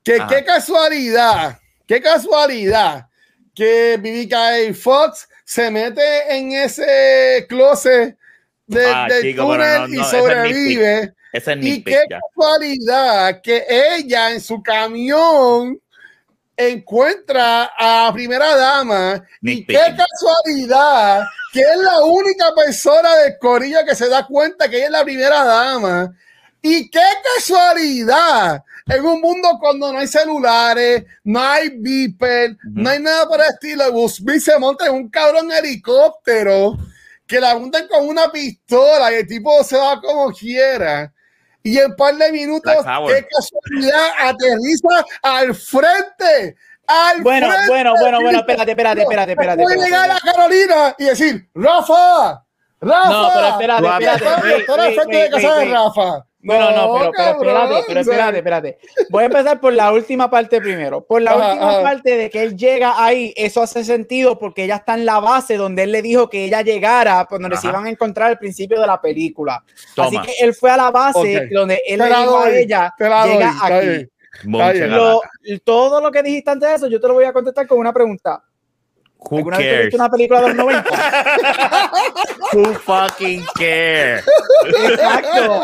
Que 0.03 0.15
Ajá. 0.15 0.27
qué 0.27 0.43
casualidad, 0.45 1.59
qué 1.87 2.01
casualidad 2.01 3.07
que 3.55 3.97
Vivica 3.99 4.51
Fox 4.79 5.27
se 5.43 5.71
mete 5.71 6.37
en 6.37 6.51
ese 6.51 7.45
closet 7.49 8.17
de, 8.67 8.85
Ah, 8.85 9.07
del 9.09 9.21
chico, 9.23 9.43
túnel 9.43 9.81
no, 9.81 9.87
no, 9.87 9.93
y 9.95 9.99
es 9.99 10.07
sobrevive. 10.07 11.13
Es 11.33 11.43
Y 11.61 11.83
qué 11.83 12.03
ya. 12.09 12.19
casualidad 12.19 13.41
que 13.41 13.65
ella 13.69 14.31
en 14.31 14.41
su 14.41 14.61
camión 14.61 15.79
encuentra 16.55 17.71
a 17.77 18.11
primera 18.13 18.55
dama 18.55 19.23
y 19.41 19.65
qué 19.65 19.79
casualidad 19.95 21.23
que 21.53 21.61
es 21.61 21.77
la 21.77 21.99
única 22.03 22.53
persona 22.55 23.15
del 23.17 23.37
corillo 23.39 23.79
que 23.87 23.95
se 23.95 24.09
da 24.09 24.25
cuenta 24.25 24.67
que 24.67 24.77
ella 24.77 24.85
es 24.85 24.91
la 24.91 25.03
primera 25.03 25.43
dama 25.43 26.15
y 26.61 26.89
qué 26.89 27.01
casualidad 27.35 28.63
en 28.87 29.05
un 29.05 29.21
mundo 29.21 29.57
cuando 29.59 29.91
no 29.91 29.99
hay 29.99 30.07
celulares, 30.07 31.03
no 31.23 31.39
hay 31.41 31.69
beeper, 31.77 32.55
no 32.63 32.89
hay 32.89 32.99
nada 32.99 33.27
por 33.27 33.39
el 33.39 33.47
estilo. 33.47 33.91
Will 33.91 34.09
Smith 34.09 34.41
se 34.41 34.57
monta 34.57 34.85
en 34.87 34.93
un 34.93 35.09
cabrón 35.09 35.51
helicóptero 35.51 36.77
que 37.25 37.39
la 37.39 37.51
apuntan 37.51 37.87
con 37.87 38.07
una 38.07 38.31
pistola 38.31 39.11
y 39.11 39.15
el 39.15 39.27
tipo 39.27 39.63
se 39.63 39.77
va 39.77 39.99
como 40.01 40.31
quiera. 40.31 41.11
y 41.63 41.77
en 41.77 41.91
un 41.91 41.95
par 41.97 42.15
de 42.15 42.31
minutos, 42.31 42.73
qué 43.07 43.27
casualidad, 43.29 44.09
aterriza 44.19 45.05
al 45.21 45.53
frente. 45.53 46.55
Al 46.87 47.21
Bueno, 47.21 47.47
frente. 47.49 47.67
bueno, 47.67 47.93
bueno, 47.99 48.21
bueno, 48.21 48.39
espérate, 48.39 48.71
espérate, 48.71 49.01
espérate, 49.01 49.31
espérate. 49.33 49.63
Puede 49.63 49.75
espérate. 49.75 50.07
llegar 50.07 50.17
a 50.17 50.31
Carolina 50.31 50.95
y 50.97 51.03
decir, 51.03 51.49
Rafa, 51.53 52.45
Rafa. 52.79 53.09
No, 53.09 53.29
pero 53.33 53.47
espérate, 53.49 53.87
espérate. 53.87 54.55
Está 54.61 54.73
al 54.75 54.93
frente 54.93 55.17
de 55.17 55.29
casa 55.29 55.55
de. 55.55 55.65
Rafa. 55.65 56.25
No, 56.47 56.71
no, 56.71 57.03
no, 57.05 57.11
pero, 57.11 57.11
pero 57.17 57.31
espérate, 57.51 57.83
pero 57.87 57.99
espérate, 57.99 58.37
espérate. 58.37 58.77
Voy 59.09 59.23
a 59.23 59.25
empezar 59.25 59.59
por 59.59 59.73
la 59.73 59.91
última 59.91 60.29
parte 60.29 60.61
primero. 60.61 61.03
Por 61.05 61.21
la 61.21 61.31
Ajá, 61.31 61.51
última 61.51 61.69
ajá. 61.71 61.81
parte 61.83 62.15
de 62.17 62.29
que 62.29 62.41
él 62.43 62.55
llega 62.55 63.03
ahí, 63.03 63.33
eso 63.35 63.61
hace 63.61 63.83
sentido 63.83 64.39
porque 64.39 64.63
ella 64.63 64.77
está 64.77 64.93
en 64.93 65.05
la 65.05 65.19
base 65.19 65.57
donde 65.57 65.83
él 65.83 65.91
le 65.91 66.01
dijo 66.01 66.29
que 66.29 66.45
ella 66.45 66.61
llegara, 66.61 67.25
pues 67.27 67.41
donde 67.41 67.57
se 67.57 67.67
Ajá. 67.67 67.75
iban 67.77 67.87
a 67.87 67.89
encontrar 67.89 68.29
al 68.29 68.37
principio 68.39 68.79
de 68.79 68.87
la 68.87 69.01
película. 69.01 69.63
Así 69.97 70.15
Toma. 70.15 70.21
que 70.23 70.33
él 70.39 70.53
fue 70.53 70.71
a 70.71 70.77
la 70.77 70.91
base 70.91 71.37
Ok. 71.37 71.43
donde 71.51 71.81
él 71.85 71.99
Te 71.99 72.09
le 72.09 72.15
dijo 72.17 72.37
a 72.39 72.49
doy, 72.49 72.57
ella, 72.57 72.93
te 72.97 73.09
la 73.09 73.21
doy, 73.25 73.33
llega 73.33 73.49
está 73.51 73.65
aquí. 73.77 74.07
Lo- 74.43 75.21
todo 75.63 75.99
lo 76.01 76.11
que 76.11 76.21
dijiste 76.23 76.51
antes 76.51 76.69
de 76.69 76.75
eso, 76.75 76.87
yo 76.87 76.99
te 77.01 77.07
lo 77.07 77.13
voy 77.15 77.25
a 77.25 77.33
contestar 77.33 77.65
con 77.67 77.79
una 77.79 77.91
pregunta. 77.91 78.43
Who 79.19 79.37
¿Alguna 79.39 79.57
vez 79.57 79.67
cares? 79.67 79.85
visto 79.87 79.97
una 79.97 80.09
película 80.09 80.41
de 80.41 80.47
los 80.49 80.55
90? 80.57 80.89
Who 82.53 82.65
fucking 82.75 83.43
cares? 83.55 84.25
Exacto. 84.65 85.63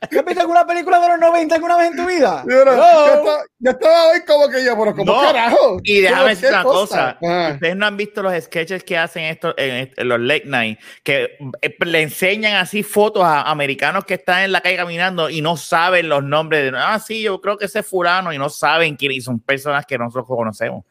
¿Has 0.00 0.24
visto 0.24 0.40
alguna 0.40 0.64
película 0.66 1.00
de 1.00 1.08
los 1.08 1.18
90 1.18 1.54
alguna 1.56 1.76
vez 1.76 1.90
en 1.90 1.96
tu 1.96 2.06
vida? 2.06 2.44
Yo, 2.48 2.64
no- 2.64 2.76
No. 2.76 2.76
yo 2.76 3.12
estaba, 3.14 3.38
yo 3.58 3.70
estaba 3.72 4.10
ahí 4.12 4.20
como 4.26 4.48
que 4.48 4.64
yo, 4.64 4.78
pero 4.78 4.94
como 4.94 5.12
No. 5.12 5.20
carajo. 5.20 5.78
Y 5.82 6.00
déjame 6.00 6.28
decir 6.30 6.48
una 6.50 6.62
cosa. 6.62 7.18
Ustedes 7.20 7.76
no 7.76 7.86
han 7.86 7.96
visto 7.96 8.22
los 8.22 8.32
sketches 8.44 8.84
que 8.84 8.96
hacen 8.96 9.24
esto 9.24 9.52
en, 9.58 9.92
en 9.96 10.08
los 10.08 10.20
late 10.20 10.44
night, 10.46 10.78
que 11.02 11.36
eh, 11.62 11.76
le 11.84 12.02
enseñan 12.02 12.54
así 12.56 12.82
fotos 12.84 13.24
a 13.24 13.42
americanos 13.42 14.04
que 14.04 14.14
están 14.14 14.42
en 14.44 14.52
la 14.52 14.60
calle 14.60 14.76
caminando 14.76 15.28
y 15.28 15.42
no 15.42 15.56
saben 15.56 16.08
los 16.08 16.22
nombres 16.22 16.70
de, 16.70 16.78
ah, 16.78 16.98
sí, 17.00 17.22
yo 17.22 17.40
creo 17.40 17.58
que 17.58 17.64
ese 17.64 17.80
es 17.80 17.86
fulano 17.86 18.32
y 18.32 18.38
no 18.38 18.48
saben 18.48 18.96
quién 18.96 19.12
y 19.12 19.20
son 19.20 19.40
personas 19.40 19.84
que 19.84 19.98
nosotros 19.98 20.26
conocemos, 20.26 20.84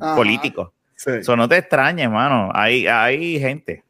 Ajá. 0.00 0.14
políticos. 0.16 0.70
Sí. 1.04 1.10
Eso 1.20 1.34
no 1.36 1.48
te 1.48 1.56
extrañes, 1.56 2.04
hermano. 2.04 2.50
Hay, 2.54 2.86
hay 2.86 3.40
gente. 3.40 3.82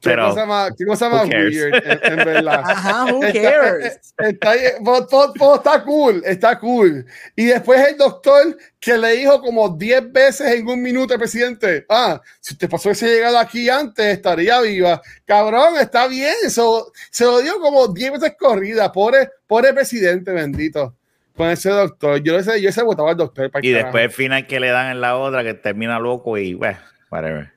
Qué 0.00 0.10
Pero, 0.10 0.28
cosa 0.30 0.44
más, 0.44 0.70
qué 0.76 0.84
cosa 0.84 1.08
más 1.08 1.26
weird, 1.26 1.74
en, 1.76 2.00
en 2.12 2.16
verdad. 2.26 2.60
Ajá, 2.62 3.04
who 3.06 3.24
Está- 3.24 3.40
cares? 3.50 4.00
Está, 4.18 4.50
ahí, 4.50 4.60
todo, 4.84 5.06
todo- 5.06 5.32
todo 5.32 5.54
está 5.56 5.82
cool, 5.82 6.22
está 6.26 6.58
cool. 6.58 7.06
Y 7.34 7.46
después 7.46 7.80
el 7.88 7.96
doctor 7.96 8.54
que 8.78 8.98
le 8.98 9.12
dijo 9.12 9.40
como 9.40 9.66
10 9.70 10.12
veces 10.12 10.52
en 10.56 10.68
un 10.68 10.82
minuto 10.82 11.14
al 11.14 11.20
presidente, 11.20 11.86
ah, 11.88 12.20
si 12.38 12.54
te 12.58 12.68
pasó 12.68 12.90
ese 12.90 13.06
llegado 13.06 13.38
aquí 13.38 13.70
antes, 13.70 14.04
estaría 14.04 14.60
viva. 14.60 15.00
Cabrón, 15.24 15.76
está 15.80 16.06
bien. 16.06 16.34
Eso, 16.44 16.92
se 17.10 17.24
lo 17.24 17.40
dio 17.40 17.58
como 17.58 17.88
10 17.88 18.12
veces 18.12 18.34
corrida. 18.38 18.92
Pobre, 18.92 19.30
pobre 19.46 19.72
presidente, 19.72 20.32
bendito. 20.32 20.96
Con 21.36 21.48
ese 21.48 21.70
doctor. 21.70 22.22
Yo 22.22 22.36
ese, 22.38 22.60
yo 22.62 22.68
ese 22.68 22.82
votaba 22.82 23.10
al 23.10 23.16
doctor. 23.16 23.50
para 23.50 23.66
y 23.66 23.72
carajo. 23.72 23.86
después 23.86 24.04
el 24.04 24.10
final 24.10 24.46
que 24.46 24.60
le 24.60 24.68
dan 24.70 24.90
en 24.92 25.00
la 25.00 25.16
otra, 25.16 25.42
que 25.42 25.54
termina 25.54 25.98
loco 25.98 26.38
y, 26.38 26.54
bueno, 26.54 26.78
whatever. 27.10 27.52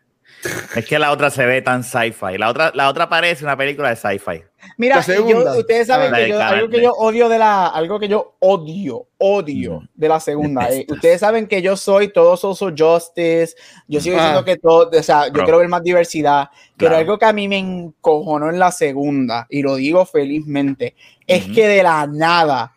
Es 0.75 0.85
que 0.85 0.99
la 0.99 1.11
otra 1.11 1.31
se 1.31 1.45
ve 1.47 1.61
tan 1.63 1.83
sci-fi. 1.83 2.37
La 2.37 2.49
otra, 2.49 2.71
la 2.75 2.89
otra 2.89 3.09
parece 3.09 3.43
una 3.43 3.57
película 3.57 3.89
de 3.89 3.95
sci-fi. 3.95 4.43
Mira, 4.77 5.01
yo- 5.01 5.57
ustedes 5.57 5.87
saben 5.87 6.13
que 6.13 6.29
yo, 6.29 6.39
algo 6.41 6.69
que 6.69 6.81
yo 6.81 6.91
odio 6.91 7.27
de 7.27 7.39
la, 7.39 7.67
algo 7.67 7.99
que 7.99 8.07
yo 8.07 8.35
odio, 8.39 9.07
odio 9.17 9.81
Mm. 9.81 9.87
de 9.95 10.09
la 10.09 10.19
segunda. 10.19 10.67
eh, 10.69 10.85
ustedes 10.89 11.21
saben 11.21 11.47
que 11.47 11.61
yo 11.63 11.75
soy 11.75 12.09
todo 12.13 12.37
social 12.37 12.75
justice. 12.77 13.55
Yo 13.87 13.99
sigo 13.99 14.17
Ah. 14.17 14.21
diciendo 14.21 14.45
que 14.45 14.57
todo, 14.57 14.89
o 14.91 15.03
sea, 15.03 15.25
yo 15.27 15.33
Bro. 15.33 15.43
quiero 15.45 15.57
ver 15.59 15.69
más 15.69 15.83
diversidad. 15.83 16.49
Pero 16.77 16.89
Claro. 16.89 16.97
algo 16.97 17.17
que 17.17 17.25
a 17.25 17.33
mí 17.33 17.47
me 17.47 17.57
encojonó 17.57 18.49
en 18.49 18.59
la 18.59 18.71
segunda, 18.71 19.47
y 19.49 19.63
lo 19.63 19.75
digo 19.75 20.05
felizmente, 20.05 20.95
es 21.25 21.45
Ujú. 21.45 21.53
que 21.55 21.67
de 21.67 21.83
la 21.83 22.05
nada 22.05 22.73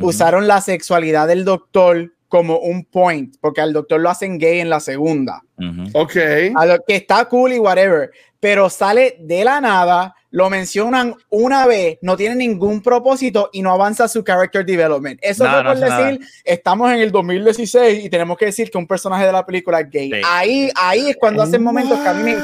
Usaron 0.00 0.46
la 0.46 0.60
sexualidad 0.60 1.28
del 1.28 1.44
doctor 1.44 2.12
como 2.28 2.58
un 2.58 2.84
point, 2.84 3.34
porque 3.40 3.60
al 3.60 3.72
doctor 3.72 4.00
lo 4.00 4.08
hacen 4.08 4.38
gay 4.38 4.60
en 4.60 4.70
la 4.70 4.80
segunda. 4.80 5.42
Ujú. 5.58 5.90
Ok. 5.92 6.16
a 6.54 6.64
lo 6.66 6.78
que 6.86 6.96
está 6.96 7.24
cool 7.26 7.52
y 7.52 7.58
whatever, 7.58 8.10
pero 8.38 8.70
sale 8.70 9.16
de 9.20 9.44
la 9.44 9.60
nada, 9.60 10.14
lo 10.30 10.48
mencionan 10.48 11.16
una 11.28 11.66
vez, 11.66 11.98
no 12.02 12.16
tiene 12.16 12.36
ningún 12.36 12.82
propósito 12.82 13.50
y 13.52 13.62
no 13.62 13.72
avanza 13.72 14.06
su 14.06 14.22
character 14.22 14.64
development. 14.64 15.18
Eso 15.22 15.44
No, 15.44 15.50
fue 15.50 15.64
no 15.64 15.74
por 15.74 15.84
hace 15.84 16.04
decir, 16.04 16.20
estamos 16.44 16.90
en 16.92 17.00
el 17.00 17.10
2016 17.10 18.04
y 18.04 18.08
tenemos 18.08 18.38
que 18.38 18.46
decir 18.46 18.70
que 18.70 18.78
un 18.78 18.86
personaje 18.86 19.26
de 19.26 19.32
la 19.32 19.44
película 19.44 19.80
es 19.80 19.90
gay. 19.90 20.10
Sí. 20.10 20.20
Ahí, 20.24 20.70
ahí 20.76 21.10
es 21.10 21.16
cuando 21.16 21.42
hacen 21.42 21.62
momentos 21.62 21.98
que 21.98 22.08
a 22.08 22.14
mí 22.14 22.22
me. 22.22 22.36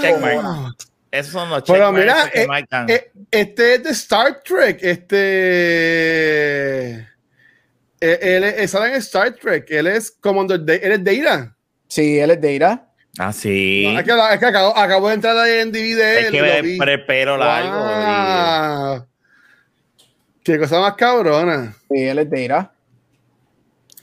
Esos 1.12 1.32
son 1.32 1.48
los 1.48 1.62
Pero 1.62 1.92
mira, 1.92 2.26
eh. 2.34 2.46
Eh, 2.88 3.12
este 3.30 3.76
es 3.76 3.84
de 3.84 3.90
Star 3.90 4.42
Trek. 4.42 4.80
Este. 4.82 5.76
Eh, 8.00 8.18
Él, 8.20 8.44
él 8.44 8.68
sale 8.68 8.88
en 8.88 8.94
Star 8.96 9.32
Trek. 9.34 9.66
Él 9.70 9.86
es 9.86 10.10
Commander. 10.10 10.64
Da- 10.64 10.74
él 10.74 10.92
es 10.92 11.04
Data. 11.04 11.56
Sí, 11.88 12.18
él 12.18 12.30
es 12.32 12.40
Deira. 12.40 12.88
ah, 13.18 13.32
sí. 13.32 13.86
Es 13.86 14.04
que, 14.04 14.10
es 14.12 14.38
que 14.38 14.46
acabo, 14.46 14.76
acabo 14.76 15.08
de 15.08 15.14
entrar 15.14 15.36
ahí 15.38 15.60
en 15.60 15.70
DVD 15.72 15.96
de 15.96 16.20
es 16.20 16.30
que 16.30 16.38
el 16.68 17.04
pelo 17.06 17.36
largo. 17.36 18.96
Wow. 18.98 19.06
Qué 20.44 20.58
cosa 20.58 20.80
más 20.80 20.94
cabrona. 20.94 21.74
Sí, 21.90 22.02
él 22.02 22.18
es 22.20 22.30
Deira. 22.30 22.70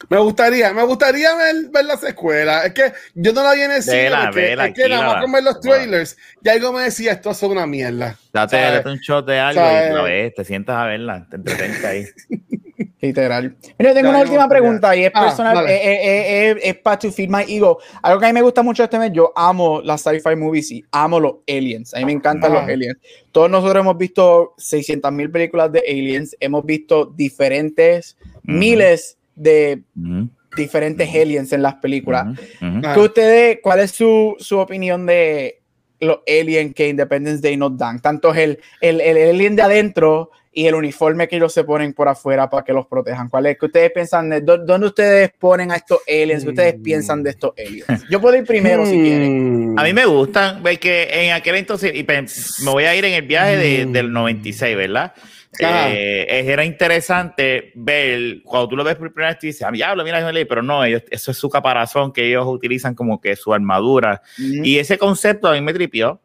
Me 0.10 0.18
gustaría, 0.20 0.74
me 0.74 0.84
gustaría 0.84 1.36
ver, 1.36 1.56
ver 1.72 1.86
la 1.86 1.98
secuela. 1.98 2.66
Es 2.66 2.74
que 2.74 2.92
yo 3.16 3.34
no 3.34 3.44
la 3.44 3.54
vi 3.54 3.62
en 3.62 3.72
el 3.72 3.82
cine. 3.84 4.04
Vela, 4.04 4.26
porque 4.26 4.42
vela, 4.42 4.68
es 4.68 4.74
que 4.74 4.90
nada 4.90 5.08
más 5.14 5.22
con 5.24 5.32
ver 5.32 5.44
los 5.44 5.60
trailers, 5.60 6.18
y 6.44 6.50
algo 6.50 6.74
me 6.74 6.84
decía, 6.84 7.14
esto 7.14 7.32
es 7.32 7.42
una 7.44 7.66
mierda. 7.66 8.18
date, 8.32 8.58
date 8.58 8.90
un 8.90 8.98
shot 9.00 9.26
de 9.26 9.40
algo 9.40 9.62
¿Sabes? 9.62 9.92
y 9.92 9.94
la 9.94 10.02
ves, 10.04 10.34
te 10.36 10.44
sientas 10.46 10.76
a 10.78 10.86
verla, 10.86 11.26
te 11.30 11.36
entretente 11.38 11.88
ahí. 11.88 12.06
Literal. 13.02 13.56
Mira, 13.78 13.94
tengo 13.94 14.08
Ya, 14.08 14.10
una 14.12 14.22
última 14.22 14.48
pregunta 14.48 14.96
y 14.96 15.04
es 15.06 15.12
Ah, 15.14 15.26
personal, 15.26 15.56
dale. 15.56 15.74
eh, 15.76 15.82
eh, 15.84 16.00
eh, 16.04 16.52
eh, 16.52 16.60
es 16.64 16.76
para 16.78 16.98
to 17.00 17.12
feed 17.12 17.30
my 17.30 17.44
ego. 17.48 17.80
Algo 18.02 18.20
que 18.20 18.26
a 18.26 18.30
mí 18.30 18.34
me 18.34 18.42
gusta 18.42 18.64
mucho 18.64 18.82
este 18.84 18.98
mes, 18.98 19.12
yo 19.14 19.34
amo 19.36 19.82
las 19.82 20.02
sci-fi 20.02 20.36
movies 20.38 20.72
y 20.72 20.86
amo 20.92 21.20
los 21.20 21.34
aliens. 21.48 21.94
A 21.94 21.98
mí 22.00 22.06
me 22.06 22.12
encantan 22.14 22.52
Ah. 22.54 22.62
los 22.62 22.64
aliens. 22.70 22.98
Todos 23.34 23.50
nosotros 23.50 23.82
hemos 23.82 23.98
visto 23.98 24.54
600 24.58 25.12
mil 25.12 25.30
películas 25.30 25.70
de 25.74 25.80
aliens, 25.80 26.36
hemos 26.40 26.66
visto 26.66 27.06
diferentes, 27.06 28.16
Ujú. 28.22 28.38
miles 28.46 29.18
de 29.36 29.82
Ujú, 30.00 30.30
diferentes 30.56 31.10
aliens 31.16 31.52
en 31.54 31.62
las 31.62 31.76
películas. 31.76 32.28
ujú. 32.62 32.82
Ah. 32.84 32.92
¿Qué 32.94 33.00
ustedes, 33.00 33.60
¿Cuál 33.62 33.80
es 33.80 33.92
su, 33.92 34.36
su 34.40 34.58
opinión 34.60 35.06
de 35.06 35.60
los 36.00 36.20
aliens 36.28 36.74
que 36.76 36.90
Independence 36.90 37.42
Day 37.42 37.58
nos 37.58 37.78
dan? 37.78 38.00
Tanto 38.02 38.34
el, 38.34 38.60
el, 38.82 39.02
el 39.02 39.30
alien 39.30 39.56
de 39.56 39.62
adentro 39.62 40.32
y 40.56 40.68
el 40.68 40.76
uniforme 40.76 41.28
que 41.28 41.38
ellos 41.38 41.52
se 41.52 41.64
ponen 41.64 41.94
por 41.94 42.08
afuera 42.08 42.48
para 42.48 42.64
que 42.64 42.74
los 42.74 42.86
protejan. 42.86 43.28
¿Cuál 43.28 43.48
es? 43.48 43.58
¿Qué 43.58 43.66
ustedes 43.66 43.92
piensan? 43.92 44.30
De, 44.30 44.42
dó- 44.42 44.60
¿Dónde 44.64 44.86
ustedes 44.86 45.32
ponen 45.40 45.72
a 45.72 45.78
estos 45.78 45.98
aliens? 46.08 46.44
¿Qué 46.44 46.50
ustedes 46.52 46.78
Mm. 46.78 46.84
piensan 46.84 47.24
de 47.24 47.30
estos 47.32 47.54
aliens? 47.58 48.04
Yo 48.08 48.22
puedo 48.22 48.36
ir 48.38 48.44
primero 48.46 48.86
si 48.86 48.92
quieren. 49.02 49.74
Hmm. 49.74 49.80
A 49.80 49.84
mí 49.84 49.94
me 49.94 50.06
gustan, 50.06 50.62
ve 50.62 50.78
que 50.78 51.08
en 51.26 51.32
aquel 51.34 51.56
entonces, 51.56 51.92
y 51.96 52.04
me 52.04 52.70
voy 52.72 52.84
a 52.84 52.96
ir 52.96 53.04
en 53.04 53.14
el 53.14 53.24
viaje 53.24 53.58
de- 53.58 53.86
Mm. 53.88 53.92
del 53.94 54.14
96, 54.14 54.78
¿verdad? 54.78 55.14
Eh, 55.60 56.46
era 56.48 56.66
interesante 56.66 57.72
ver, 57.76 58.42
cuando 58.44 58.70
tú 58.70 58.76
lo 58.76 58.84
ves 58.84 58.96
por 58.96 59.14
primera 59.14 59.32
vez, 59.32 59.40
tú 59.40 59.48
dices, 59.48 59.64
ah, 59.64 59.72
diablo, 59.72 60.04
mira, 60.04 60.22
Joel", 60.22 60.48
pero 60.48 60.64
no, 60.64 60.84
ellos, 60.84 61.04
eso 61.10 61.32
es 61.32 61.38
su 61.38 61.50
caparazón 61.50 62.12
que 62.12 62.28
ellos 62.28 62.46
utilizan 62.48 62.96
como 62.96 63.22
que 63.22 63.36
su 63.36 63.54
armadura. 63.54 64.22
Y 64.38 64.78
ese 64.78 64.98
concepto 64.98 65.48
a 65.48 65.54
mí 65.54 65.62
me 65.62 65.74
tripió, 65.74 66.20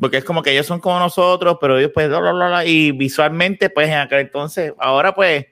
porque 0.00 0.18
es 0.18 0.24
como 0.24 0.42
que 0.42 0.52
ellos 0.52 0.66
son 0.66 0.80
como 0.80 0.98
nosotros, 0.98 1.58
pero 1.60 1.78
ellos 1.78 1.90
pues, 1.92 2.08
bla, 2.08 2.20
bla, 2.20 2.32
bla, 2.32 2.64
y 2.64 2.92
visualmente, 2.92 3.70
pues 3.70 3.88
en 3.88 3.98
aquel 3.98 4.20
entonces, 4.20 4.72
ahora 4.78 5.14
pues, 5.14 5.46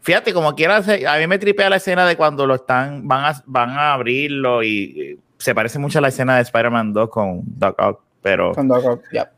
fíjate, 0.00 0.32
como 0.32 0.54
quiera, 0.54 0.76
a 0.78 1.18
mí 1.18 1.26
me 1.26 1.38
tripea 1.38 1.68
la 1.68 1.76
escena 1.76 2.06
de 2.06 2.16
cuando 2.16 2.46
lo 2.46 2.54
están, 2.54 3.06
van 3.06 3.24
a, 3.26 3.42
van 3.46 3.70
a 3.70 3.92
abrirlo 3.92 4.62
y, 4.62 4.68
y 4.68 5.18
se 5.36 5.54
parece 5.54 5.78
mucho 5.78 5.98
a 5.98 6.02
la 6.02 6.08
escena 6.08 6.36
de 6.36 6.42
Spider-Man 6.42 6.92
2 6.92 7.10
con 7.10 7.42
Doc 7.44 7.78
Ock, 7.78 8.00
pero... 8.22 8.52
Con 8.52 8.68
Doc 8.68 8.84
Ock, 8.84 9.04
ya. 9.12 9.30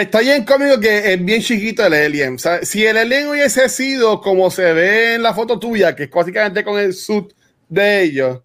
Está 0.00 0.20
bien 0.20 0.44
cómico 0.44 0.78
que 0.80 1.12
es 1.14 1.24
bien 1.24 1.42
chiquito 1.42 1.84
el 1.84 1.94
alien. 1.94 2.34
O 2.34 2.38
sea, 2.38 2.64
si 2.64 2.86
el 2.86 2.96
alien 2.96 3.28
hubiese 3.28 3.68
sido 3.68 4.20
como 4.20 4.50
se 4.50 4.72
ve 4.72 5.14
en 5.14 5.22
la 5.22 5.34
foto 5.34 5.58
tuya, 5.58 5.94
que 5.96 6.04
es 6.04 6.10
básicamente 6.10 6.62
con 6.64 6.78
el 6.78 6.94
suit 6.94 7.32
de 7.68 8.02
ellos, 8.02 8.40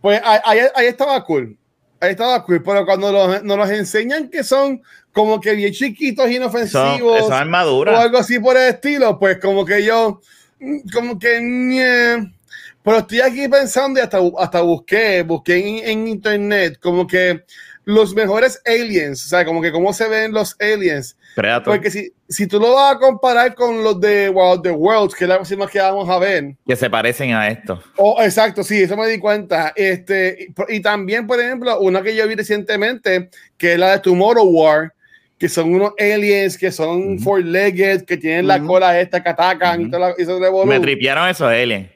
pues 0.00 0.20
ahí, 0.24 0.58
ahí- 0.74 0.86
estaba 0.86 1.24
cool. 1.24 1.56
Ahí 2.00 2.10
estaba 2.12 2.44
cool. 2.44 2.62
Pero 2.62 2.84
cuando 2.86 3.12
los- 3.12 3.42
nos 3.42 3.56
los 3.58 3.70
enseñan 3.70 4.28
que 4.28 4.42
son 4.42 4.82
como 5.12 5.40
que 5.40 5.52
bien 5.54 5.72
chiquitos, 5.72 6.24
Son, 6.24 6.32
inofensivos, 6.32 7.20
son 7.20 7.32
o 7.32 7.34
armaduras. 7.36 7.98
algo 8.00 8.18
así 8.18 8.38
por 8.38 8.56
el 8.56 8.68
estilo, 8.74 9.18
pues 9.18 9.38
como 9.38 9.64
que 9.64 9.84
yo, 9.84 10.20
como 10.92 11.18
que, 11.18 11.40
ñe. 11.40 12.32
pero 12.82 12.98
estoy 12.98 13.20
aquí 13.20 13.46
pensando 13.48 14.00
y 14.00 14.02
hasta, 14.02 14.18
hasta 14.38 14.60
busqué, 14.62 15.22
busqué 15.22 15.56
en, 15.58 15.88
en 15.88 16.08
internet 16.08 16.78
como 16.80 17.06
que 17.06 17.44
los 17.84 18.14
mejores 18.14 18.60
aliens, 18.66 19.24
o 19.24 19.28
sea, 19.28 19.44
como 19.44 19.60
que 19.62 19.72
cómo 19.72 19.92
se 19.92 20.06
ven 20.08 20.32
los 20.32 20.54
aliens. 20.60 21.16
Predator, 21.34 21.74
Porque 21.74 21.90
si, 21.90 22.12
si 22.28 22.46
tú 22.46 22.58
lo 22.60 22.74
vas 22.74 22.96
a 22.96 22.98
comparar 22.98 23.54
con 23.54 23.82
los 23.82 24.00
de 24.00 24.28
Wild 24.28 24.62
the 24.62 24.70
Worlds, 24.70 25.14
que 25.14 25.24
es 25.24 25.28
la 25.28 25.36
próxima 25.36 25.66
que 25.68 25.78
vamos 25.80 26.08
a 26.08 26.18
ver, 26.18 26.54
que 26.66 26.76
se 26.76 26.90
parecen 26.90 27.32
a 27.32 27.48
esto. 27.48 27.82
Oh, 27.96 28.20
exacto, 28.22 28.62
sí, 28.62 28.82
eso 28.82 28.96
me 28.96 29.06
di 29.08 29.18
cuenta. 29.18 29.72
Este, 29.76 30.52
y, 30.68 30.76
y 30.76 30.80
también, 30.80 31.26
por 31.26 31.40
ejemplo, 31.40 31.78
una 31.80 32.02
que 32.02 32.14
yo 32.14 32.26
vi 32.28 32.34
recientemente, 32.34 33.30
que 33.56 33.72
es 33.74 33.78
la 33.78 33.92
de 33.92 33.98
Tomorrow 34.00 34.44
War, 34.48 34.92
que 35.38 35.48
son 35.48 35.72
unos 35.72 35.92
aliens, 35.98 36.58
que 36.58 36.70
son 36.70 37.18
four-legged, 37.18 38.04
que 38.04 38.16
tienen 38.18 38.46
la 38.46 38.60
cola 38.60 39.00
esta 39.00 39.22
que 39.22 39.30
atacan 39.30 39.80
y 39.82 39.90
todo 39.90 40.00
la- 40.00 40.14
y 40.18 40.22
eso 40.22 40.38
de 40.38 40.50
Me 40.66 40.80
tripearon 40.80 41.28
esos 41.28 41.48
aliens. 41.48 41.88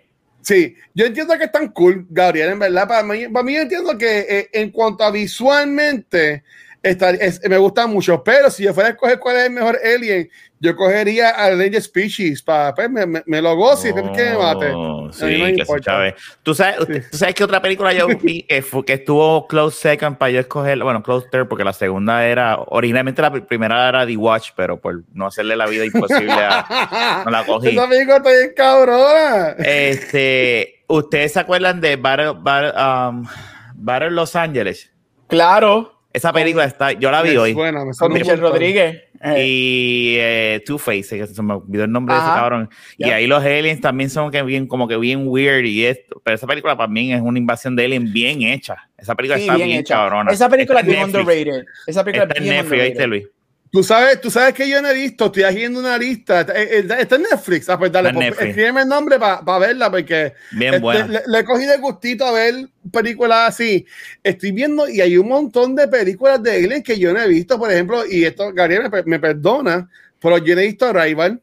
Sí, 0.45 0.77
yo 0.93 1.07
entiendo 1.07 1.39
que 1.39 1.45
están 1.45 1.69
cool, 1.69 2.07
Gabriel, 2.11 2.51
en 2.51 2.59
verdad. 2.59 2.87
Para 2.87 3.03
mí, 3.03 3.29
para 3.29 3.43
mí 3.43 3.55
yo 3.55 3.63
entiendo 3.63 3.97
que 3.97 4.19
eh, 4.29 4.51
en 4.53 4.71
cuanto 4.71 5.03
a 5.03 5.11
visualmente, 5.11 6.45
está, 6.85 7.11
es- 7.11 7.41
me 7.49 7.59
gusta 7.59 7.87
mucho. 7.87 8.23
Pero 8.23 8.51
si 8.51 8.63
yo 8.65 8.73
fuera 8.75 8.91
a 8.91 8.93
escoger 8.93 9.19
cuál 9.19 9.37
es 9.37 9.45
el 9.47 9.51
mejor 9.53 9.79
alien, 9.85 10.29
yo 10.61 10.75
cogería 10.77 11.31
al 11.31 11.59
Ranger 11.59 11.83
Species. 11.83 12.43
Para, 12.43 12.75
pues, 12.75 12.89
me, 12.91 13.05
me, 13.07 13.23
me 13.27 13.43
lo 13.43 13.55
gozo 13.57 13.89
y 13.89 13.93
después 13.93 14.17
que 14.17 14.31
me 14.31 14.39
mate. 14.39 14.71
Oh, 14.75 15.09
A 15.09 15.13
Sí, 15.13 15.25
mí 15.27 15.39
no 15.39 15.45
me 15.45 15.53
que 15.55 15.61
importa. 15.61 16.15
¿Tú 16.43 16.55
sabes, 16.55 16.81
usted- 16.81 17.05
¿Tú 17.11 17.17
sabes 17.19 17.35
qué 17.35 17.45
otra 17.45 17.61
película 17.61 17.93
yo 17.93 18.07
vi 18.09 18.43
que, 18.45 18.63
fue- 18.63 18.85
que 18.85 18.95
estuvo 18.95 19.47
close 19.47 19.79
second 19.81 20.17
para 20.17 20.31
yo 20.31 20.41
escoger? 20.41 20.79
Bueno, 20.83 21.03
close 21.03 21.27
third, 21.31 21.49
porque 21.49 21.65
la 21.65 21.73
segunda 21.73 22.27
era, 22.27 22.59
originalmente 22.69 23.21
la 23.23 23.33
pr- 23.33 23.47
primera 23.47 23.89
era 23.89 24.07
The 24.07 24.17
Watch, 24.17 24.51
pero 24.57 24.81
por 24.81 25.03
no 25.13 25.27
hacerle 25.27 25.57
la 25.57 25.67
vida 25.67 25.85
imposible 25.85 26.33
a, 26.33 27.23
no 27.25 27.31
la 27.31 27.45
cogí. 27.45 27.69
Esa 27.71 27.89
película 27.89 28.17
está 28.19 28.31
bien 28.31 28.53
cabrona. 28.57 29.57
Este, 29.59 30.85
¿ustedes 30.89 31.33
se 31.33 31.41
acuerdan 31.41 31.81
de 31.81 31.97
Battle, 31.97 32.35
Battle, 32.39 32.73
um, 32.81 33.27
Battle 33.75 34.11
Los 34.13 34.35
Ángeles? 34.37 34.91
Claro, 35.29 35.94
Esa 36.15 36.33
película 36.33 36.65
está, 36.65 36.93
yo 36.93 37.11
la 37.11 37.23
vi 37.23 37.37
hoy. 37.37 37.53
con 37.55 38.13
Michelle. 38.13 38.37
Rodríguez. 38.37 39.03
Eh, 39.21 39.45
Y 39.47 40.15
eh, 40.19 40.63
Two-Face, 40.65 41.19
que 41.19 41.27
se 41.27 41.43
me 41.43 41.55
olvidó 41.55 41.85
el 41.85 41.91
nombre 41.93 42.15
de 42.15 42.21
ese 42.21 42.29
cabrón. 42.31 42.71
Y 42.97 43.11
ahí 43.11 43.27
los 43.27 43.43
aliens 43.43 43.81
también 43.81 44.09
son 44.11 44.31
que 44.31 44.43
bien, 44.43 44.67
como 44.69 44.87
que 44.87 44.97
bien 44.97 45.25
weird 45.27 45.65
y 45.65 45.85
esto. 45.87 46.21
Pero 46.25 46.37
esa 46.37 46.47
película 46.47 46.77
también 46.77 47.17
es 47.17 47.21
una 47.21 47.39
invasión 47.39 47.75
de 47.75 47.87
aliens 47.87 48.13
bien 48.13 48.43
hecha. 48.43 48.77
Esa 48.97 49.15
película 49.17 49.39
sí, 49.39 49.43
está 49.45 49.57
bien 49.57 49.69
bien, 49.69 49.81
hecha. 49.81 49.95
cabrona. 49.97 50.31
Esa 50.31 50.49
película 50.49 50.81
es 50.81 50.87
bien 50.87 50.99
Netflix. 51.01 51.19
underrated. 51.21 51.65
Esa 51.87 52.05
película 52.05 52.25
Está 52.25 52.35
es 52.35 52.39
en 52.39 52.45
bien 52.45 52.57
Netflix, 52.57 52.83
¿viste, 52.85 53.05
underrated. 53.05 53.09
Luis? 53.09 53.34
Tú 53.75 53.83
sabes, 53.83 54.21
tú 54.21 54.31
sabes 54.31 54.55
que 54.55 54.69
yo 54.69 54.81
no 54.81 54.89
he 54.89 54.95
visto, 54.95 55.27
estoy 55.27 55.43
haciendo 55.43 55.81
una 55.81 55.99
lista. 55.99 56.43
Está, 56.43 56.53
eh, 56.63 56.79
eh, 56.79 56.87
está 57.01 57.17
en 57.17 57.23
Netflix. 57.23 57.69
Ah, 57.69 57.77
pues 57.77 57.91
dale, 57.91 58.13
pues, 58.13 58.25
Netflix. 58.27 58.49
escríbeme 58.51 58.83
el 58.83 58.89
nombre 58.89 59.19
para 59.19 59.59
verla, 59.59 59.91
porque 59.91 60.33
Bien 60.53 60.75
este, 60.75 60.81
buena. 60.81 61.07
le, 61.09 61.23
le 61.27 61.39
he 61.41 61.45
cogido 61.45 61.75
el 61.75 61.81
gustito 61.81 62.25
a 62.25 62.31
ver 62.31 62.69
películas 62.93 63.49
así. 63.49 63.85
Estoy 64.23 64.53
viendo 64.53 64.89
y 64.89 65.01
hay 65.01 65.17
un 65.19 65.27
montón 65.27 65.75
de 65.75 65.89
películas 65.89 66.41
de 66.41 66.53
aliens 66.55 66.85
que 66.85 66.97
yo 67.01 67.13
no 67.13 67.21
he 67.21 67.27
visto, 67.27 67.59
por 67.59 67.73
ejemplo, 67.73 68.07
y 68.07 68.25
esto, 68.25 68.53
Gabriel 68.53 68.85
me, 68.85 68.91
per- 68.91 69.07
me 69.09 69.19
perdona, 69.19 69.91
pero 70.21 70.39
yo 70.39 70.55
no 70.55 70.61
he 70.61 70.67
visto 70.67 70.87
Arrival. 70.87 71.43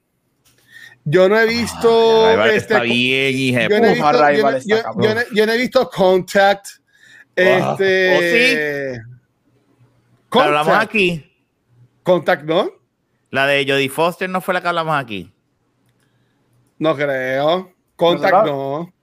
Yo 1.04 1.28
no 1.28 1.38
he 1.38 1.46
visto. 1.48 2.32
Este, 2.46 2.56
está 2.56 2.80
bien, 2.84 3.36
hija. 3.38 3.68
yo 3.68 3.78
no, 3.78 3.88
he 3.88 3.90
visto, 3.90 4.10
yo, 4.10 4.24
Arrival 4.24 4.52
no- 4.54 4.58
está 4.58 4.76
yo- 4.78 4.84
cabrón. 4.84 5.04
yo 5.04 5.16
no- 5.16 5.22
yo 5.36 5.46
no 5.48 5.52
he 5.52 5.58
visto 5.58 5.90
Contact. 5.90 6.66
Este. 7.36 9.02
¿Oh, 10.30 10.40
¿La 10.40 10.46
hablamos 10.46 10.78
aquí? 10.78 11.28
Contact, 12.04 12.44
¿no? 12.44 12.70
La 13.30 13.46
de 13.48 13.66
Jodie 13.68 13.90
Foster 13.90 14.30
no 14.30 14.42
fue 14.42 14.54
la 14.54 14.62
que 14.62 14.68
hablamos 14.68 14.96
aquí. 14.96 15.32
No 16.80 16.96
creo. 16.96 17.72
Contact, 17.96 18.34
Nosotros- 18.34 18.56
no. 18.56 18.94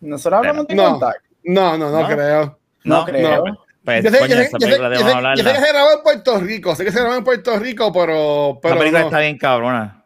Nosotros 0.00 0.38
hablamos 0.38 0.66
de 0.66 0.74
No. 0.74 0.90
Contact. 0.92 1.24
No, 1.44 1.78
no, 1.78 1.90
no, 1.90 2.00
¿No? 2.02 2.08
creo. 2.08 2.58
No, 2.84 3.04
creo. 3.04 3.44
Pues, 3.84 4.02
Yo 4.04 4.10
sé, 4.10 4.18
coño, 4.18 4.30
yo 4.30 4.36
sé- 4.36 4.42
esa 4.42 4.58
yo 4.58 4.66
sé- 4.66 4.66
película 4.66 4.88
yo 4.88 4.96
sé- 4.96 5.04
debemos 5.04 5.04
yo 5.04 5.08
sé 5.10 5.16
hablarla. 5.16 5.52
que 5.52 5.60
se 5.66 5.72
grabó 5.72 5.92
en 5.92 6.02
Puerto 6.02 6.40
Rico, 6.40 6.74
sé 6.74 6.84
que 6.84 6.90
se 6.92 6.98
grabó 7.00 7.14
en 7.14 7.24
Puerto 7.24 7.56
Rico, 7.58 7.92
pero, 7.92 8.58
pero 8.60 8.74
Esa 8.74 8.78
película 8.80 9.00
no. 9.00 9.06
está 9.06 9.20
bien 9.20 9.38
cabrona. 9.38 10.04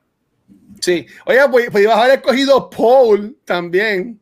Sí. 0.80 1.06
Oye, 1.26 1.38
pues, 1.50 1.70
pues 1.70 1.84
ibas 1.84 1.96
a 1.96 2.02
haber 2.04 2.16
escogido 2.16 2.68
Paul 2.68 3.38
también. 3.44 4.20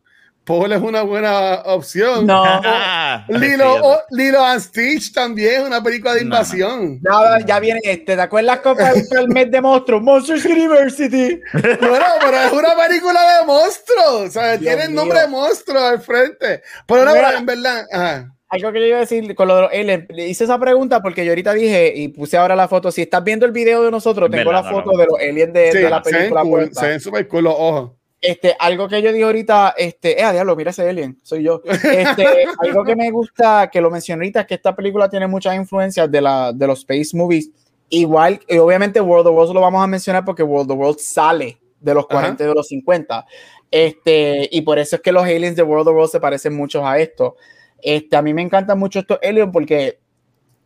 Paul 0.48 0.72
es 0.72 0.80
una 0.80 1.02
buena 1.02 1.62
opción. 1.66 2.26
No. 2.26 2.42
Lilo, 3.28 4.00
Lilo 4.10 4.42
and 4.42 4.60
Stitch 4.60 5.12
también, 5.12 5.62
una 5.62 5.82
película 5.82 6.14
de 6.14 6.24
No, 6.24 6.30
no. 6.30 6.36
invasión. 6.36 7.00
Ya, 7.46 7.60
viene 7.60 7.80
este. 7.84 8.16
¿Te 8.16 8.22
acuerdas 8.22 8.60
cómo 8.60 8.76
fue 8.76 9.20
el 9.20 9.28
mes 9.34 9.50
de 9.50 9.60
monstruos? 9.60 10.02
Monsters 10.02 10.44
University. 10.46 11.40
Bueno, 11.52 12.04
pero 12.20 12.36
es 12.46 12.52
una 12.52 12.74
película 12.74 13.38
de 13.38 13.46
monstruos. 13.46 14.28
O 14.28 14.30
sea, 14.30 14.56
Dios 14.56 14.60
tiene 14.60 14.82
el 14.84 14.88
mío. 14.90 14.96
nombre 15.00 15.20
de 15.20 15.28
monstruo 15.28 15.78
al 15.84 16.00
frente. 16.00 16.62
Pero 16.86 17.04
no, 17.04 17.12
Mira. 17.12 17.34
en 17.38 17.46
verdad. 17.46 17.86
Ajá. 17.92 18.34
Algo 18.50 18.72
que 18.72 18.80
yo 18.80 18.86
iba 18.86 18.96
a 18.96 19.00
decir 19.00 19.34
con 19.34 19.46
lo 19.46 19.56
de 19.56 19.62
los 19.62 19.70
aliens, 19.72 20.06
le 20.08 20.26
hice 20.26 20.44
esa 20.44 20.58
pregunta 20.58 21.02
porque 21.02 21.22
yo 21.22 21.32
ahorita 21.32 21.52
dije 21.52 21.92
y 21.94 22.08
puse 22.08 22.38
ahora 22.38 22.56
la 22.56 22.66
foto. 22.66 22.90
Si 22.90 23.02
estás 23.02 23.22
viendo 23.22 23.44
el 23.44 23.52
video 23.52 23.82
de 23.82 23.90
nosotros, 23.90 24.30
tengo 24.30 24.48
Verdad, 24.50 24.64
la 24.64 24.70
no, 24.70 24.76
foto 24.78 24.92
no. 24.92 24.98
de 24.98 25.04
los 25.06 25.18
aliens 25.20 25.52
de, 25.52 25.72
Sí, 25.72 25.78
de 25.78 25.90
la 25.90 26.02
se 26.02 26.10
ven 26.10 26.18
película. 26.20 26.42
cool, 26.44 26.70
se 26.72 26.86
ven 26.88 26.98
súper 27.00 27.28
cool 27.28 27.44
los 27.44 27.54
ojos. 27.54 27.90
Este, 28.20 28.56
algo 28.58 28.88
que 28.88 29.00
yo 29.00 29.12
dije 29.12 29.24
ahorita, 29.24 29.74
este, 29.76 30.20
eh, 30.20 30.24
a 30.24 30.32
diablo, 30.32 30.56
mira 30.56 30.70
ese 30.70 30.88
alien, 30.88 31.18
soy 31.22 31.44
yo. 31.44 31.62
Este, 31.64 32.46
algo 32.60 32.84
que 32.84 32.96
me 32.96 33.10
gusta, 33.10 33.70
que 33.70 33.80
lo 33.80 33.90
mencioné 33.90 34.24
ahorita, 34.24 34.40
es 34.40 34.46
que 34.46 34.54
esta 34.54 34.74
película 34.74 35.08
tiene 35.08 35.26
muchas 35.28 35.54
influencias 35.54 36.10
de, 36.10 36.20
la, 36.20 36.52
de 36.52 36.66
los 36.66 36.80
space 36.80 37.16
movies. 37.16 37.50
Igual, 37.90 38.40
y 38.48 38.58
obviamente 38.58 39.00
World 39.00 39.28
of 39.28 39.34
Worlds 39.34 39.54
lo 39.54 39.60
vamos 39.60 39.82
a 39.82 39.86
mencionar 39.86 40.24
porque 40.24 40.42
World 40.42 40.70
of 40.70 40.78
Worlds 40.78 41.04
sale 41.06 41.58
de 41.80 41.94
los 41.94 42.06
40 42.06 42.42
y 42.42 42.46
de 42.46 42.54
los 42.54 42.68
50. 42.68 43.24
Este, 43.70 44.48
y 44.50 44.62
por 44.62 44.78
eso 44.78 44.96
es 44.96 45.02
que 45.02 45.12
los 45.12 45.24
aliens 45.24 45.56
de 45.56 45.62
World 45.62 45.88
of 45.88 45.94
Worlds 45.94 46.12
se 46.12 46.20
parecen 46.20 46.54
muchos 46.54 46.82
a 46.84 46.98
esto. 46.98 47.36
Este, 47.80 48.16
a 48.16 48.22
mí 48.22 48.34
me 48.34 48.42
encantan 48.42 48.78
mucho 48.78 48.98
estos 48.98 49.18
aliens 49.22 49.50
porque 49.52 50.00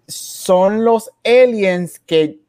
son 0.06 0.84
los 0.84 1.10
aliens 1.24 2.00
que 2.00 2.40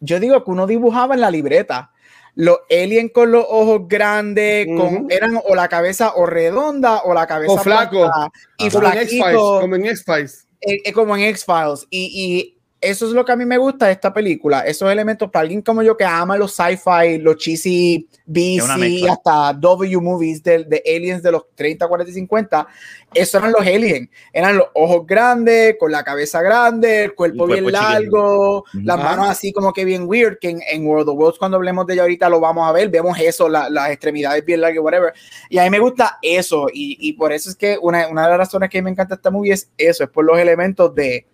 yo 0.00 0.20
digo 0.20 0.42
que 0.44 0.50
uno 0.50 0.66
dibujaba 0.66 1.14
en 1.14 1.20
la 1.20 1.30
libreta. 1.30 1.91
Los 2.34 2.58
aliens 2.70 3.10
con 3.12 3.30
los 3.30 3.44
ojos 3.48 3.82
grandes, 3.88 4.66
con, 4.66 4.80
Ujú. 4.96 5.06
eran 5.10 5.38
o 5.44 5.54
la 5.54 5.68
cabeza 5.68 6.14
o 6.16 6.24
redonda 6.26 7.02
o 7.04 7.12
la 7.12 7.26
cabeza 7.26 7.52
O 7.52 7.58
flaco. 7.58 8.10
y 8.58 8.70
Como 8.70 8.86
en 8.88 8.92
X-Files. 8.98 9.18
flaquito, 9.22 9.60
Como 9.60 9.76
en 9.76 9.86
X-Files. 9.86 10.46
eh, 10.62 10.78
eh, 10.84 10.92
como 10.92 11.16
en 11.16 11.22
X-Files. 11.24 11.86
Y, 11.90 12.10
y 12.14 12.61
eso 12.82 13.06
es 13.06 13.12
lo 13.12 13.24
que 13.24 13.32
a 13.32 13.36
mí 13.36 13.44
me 13.46 13.56
gusta 13.58 13.86
de 13.86 13.92
esta 13.92 14.12
película. 14.12 14.60
Esos 14.60 14.90
elementos 14.90 15.30
para 15.30 15.42
alguien 15.42 15.62
como 15.62 15.82
yo 15.82 15.96
que 15.96 16.04
ama 16.04 16.36
los 16.36 16.52
sci-fi, 16.54 17.18
los 17.18 17.36
cheesy 17.36 18.08
BC 18.26 19.08
hasta 19.08 19.52
W 19.54 20.00
movies 20.00 20.42
de, 20.42 20.64
de 20.64 20.82
aliens 20.84 21.22
de 21.22 21.32
los 21.32 21.44
30, 21.54 21.86
40 21.88 22.10
y 22.10 22.14
50. 22.14 22.66
Esos 23.14 23.40
eran 23.40 23.52
los 23.52 23.60
aliens. 23.60 24.08
Eran 24.32 24.56
los 24.56 24.66
ojos 24.74 25.06
grandes, 25.06 25.76
con 25.78 25.92
la 25.92 26.02
cabeza 26.02 26.42
grande, 26.42 27.04
el 27.04 27.14
cuerpo, 27.14 27.44
El 27.44 27.62
cuerpo 27.62 27.68
bien 27.70 27.72
largo, 27.72 28.64
las 28.84 28.96
manos 29.04 29.28
así 29.28 29.52
como 29.52 29.72
que 29.72 29.84
bien 29.84 30.04
weird, 30.06 30.38
que 30.40 30.50
en, 30.50 30.60
en 30.68 30.86
World 30.86 31.08
of 31.08 31.16
Worlds 31.18 31.38
cuando 31.38 31.56
hablemos 31.58 31.86
de 31.86 31.94
ella 31.94 32.02
ahorita 32.02 32.28
lo 32.28 32.40
vamos 32.40 32.68
a 32.68 32.72
ver, 32.72 32.88
vemos 32.88 33.18
eso, 33.20 33.48
la- 33.48 33.70
las 33.70 33.90
extremidades 33.90 34.44
bien 34.44 34.60
largas, 34.60 34.82
whatever. 34.82 35.12
Y 35.48 35.58
a 35.58 35.64
mí 35.64 35.70
me 35.70 35.78
gusta 35.78 36.18
eso, 36.20 36.66
y, 36.72 36.96
y 37.00 37.12
por 37.12 37.32
eso 37.32 37.48
es 37.50 37.56
que 37.56 37.78
una, 37.80 38.08
una 38.08 38.24
de 38.24 38.28
las 38.30 38.38
razones 38.38 38.70
que 38.70 38.82
me 38.82 38.90
encanta 38.90 39.14
esta 39.14 39.30
movie 39.30 39.52
es 39.52 39.70
eso, 39.78 40.04
es 40.04 40.10
por 40.10 40.24
los 40.24 40.38
elementos 40.38 40.94
de 40.94 41.26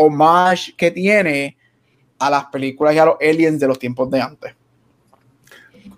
homage 0.00 0.74
que 0.76 0.90
tiene 0.90 1.56
a 2.18 2.30
las 2.30 2.44
películas 2.46 2.94
y 2.94 2.98
a 2.98 3.04
los 3.06 3.16
aliens 3.20 3.58
de 3.60 3.66
los 3.66 3.78
tiempos 3.78 4.10
de 4.10 4.20
antes. 4.20 4.54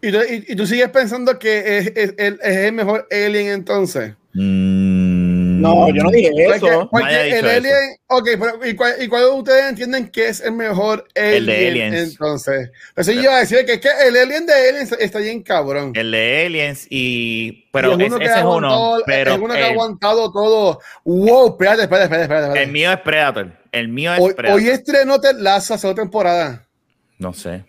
¿Y 0.00 0.10
tú, 0.10 0.18
y- 0.28 0.52
y 0.52 0.56
tú 0.56 0.66
sigues 0.66 0.88
pensando 0.90 1.38
que 1.38 1.78
es, 1.78 1.86
es- 1.94 2.14
es- 2.16 2.34
es 2.42 2.56
el 2.56 2.72
mejor 2.72 3.06
alien 3.10 3.48
entonces? 3.48 4.14
Mm, 4.34 5.60
No, 5.60 5.88
yo 5.94 6.02
no 6.02 6.10
dije 6.10 6.30
eso. 6.36 6.88
porque 6.90 7.28
el 7.38 7.44
eso. 7.44 7.48
alien, 7.48 7.96
ok, 8.08 8.28
pero 8.38 8.66
¿y 8.66 8.74
cuál, 8.74 8.94
y 9.00 9.06
cuál 9.06 9.22
de 9.24 9.30
ustedes 9.30 9.68
entienden 9.68 10.08
que 10.08 10.28
es 10.28 10.40
el 10.40 10.52
mejor 10.52 11.06
alien 11.14 11.34
El 11.36 11.46
de 11.46 11.68
Aliens. 11.68 12.10
entonces? 12.12 12.70
Pues 12.94 13.06
sí, 13.06 13.14
yo 13.14 13.22
iba 13.22 13.36
a 13.36 13.40
decir 13.40 13.64
que, 13.64 13.74
es 13.74 13.80
que 13.80 13.88
el 14.08 14.16
alien 14.16 14.46
de 14.46 14.54
Aliens 14.54 14.92
está 14.98 15.18
bien 15.20 15.42
cabrón. 15.42 15.92
El 15.94 16.10
de 16.10 16.46
Aliens 16.46 16.86
y... 16.90 17.66
Pero 17.72 17.92
es 17.92 17.98
es- 18.00 18.06
uno 18.06 18.18
que 18.18 18.24
ese 18.24 18.34
ha 18.34 18.38
es 18.38 18.44
uno, 18.44 18.52
aguantado- 18.72 19.02
pero 19.06 19.32
es 19.34 19.38
uno 19.38 19.54
que 19.54 19.60
ha 19.60 19.66
el, 19.66 19.72
aguantado 19.72 20.32
todo. 20.32 20.80
Wow, 21.04 21.48
espérate, 21.50 21.82
espérate, 21.82 22.04
espérate. 22.04 22.22
espérate, 22.22 22.46
espérate. 22.46 22.62
el 22.64 22.72
mío 22.72 22.90
es 22.92 22.98
Predator. 23.00 23.61
El 23.72 23.88
mío 23.88 24.12
es 24.14 24.20
hoy, 24.20 24.34
Predator. 24.34 24.60
hoy 24.60 24.68
estrenó 24.68 25.20
Ted 25.20 25.36
Lasso 25.38 25.76
segunda 25.78 26.02
temporada. 26.02 26.66
No 27.18 27.32
sé. 27.32 27.64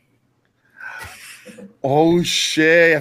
Oh 1.82 2.20
shit. 2.22 2.98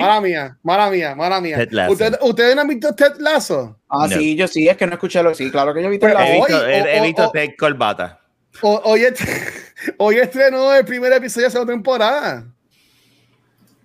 Mala 0.00 0.20
mía, 0.20 0.56
mala 0.62 0.90
mía, 0.90 1.14
mala 1.14 1.40
mía. 1.40 1.56
Ted. 1.58 1.88
¿Ustedes, 1.88 2.18
¿Ustedes 2.22 2.54
no 2.56 2.62
han 2.62 2.68
visto 2.68 2.94
Ted 2.94 3.16
Lasso? 3.18 3.78
Ah, 3.88 4.06
No. 4.08 4.16
sí, 4.16 4.34
yo 4.36 4.48
sí, 4.48 4.68
es 4.68 4.76
que 4.76 4.86
no 4.86 4.94
escuché 4.94 5.22
lo 5.22 5.34
sí, 5.34 5.50
claro 5.50 5.72
que 5.74 5.82
yo 5.82 5.88
vi 5.90 5.98
Pero- 5.98 6.14
la 6.14 6.26
He 6.28 6.32
Hoy, 6.40 6.46
visto, 6.48 6.66
he, 6.66 6.96
he 6.96 7.00
o- 7.00 7.02
visto 7.04 7.30
Ted 7.30 7.50
Corbata. 7.58 8.20
Hoy, 8.62 9.04
est- 9.04 9.20
hoy 9.98 10.16
estrenó 10.16 10.74
el 10.74 10.84
primer 10.84 11.12
episodio 11.12 11.46
de 11.46 11.50
segunda 11.52 11.72
temporada. 11.72 12.46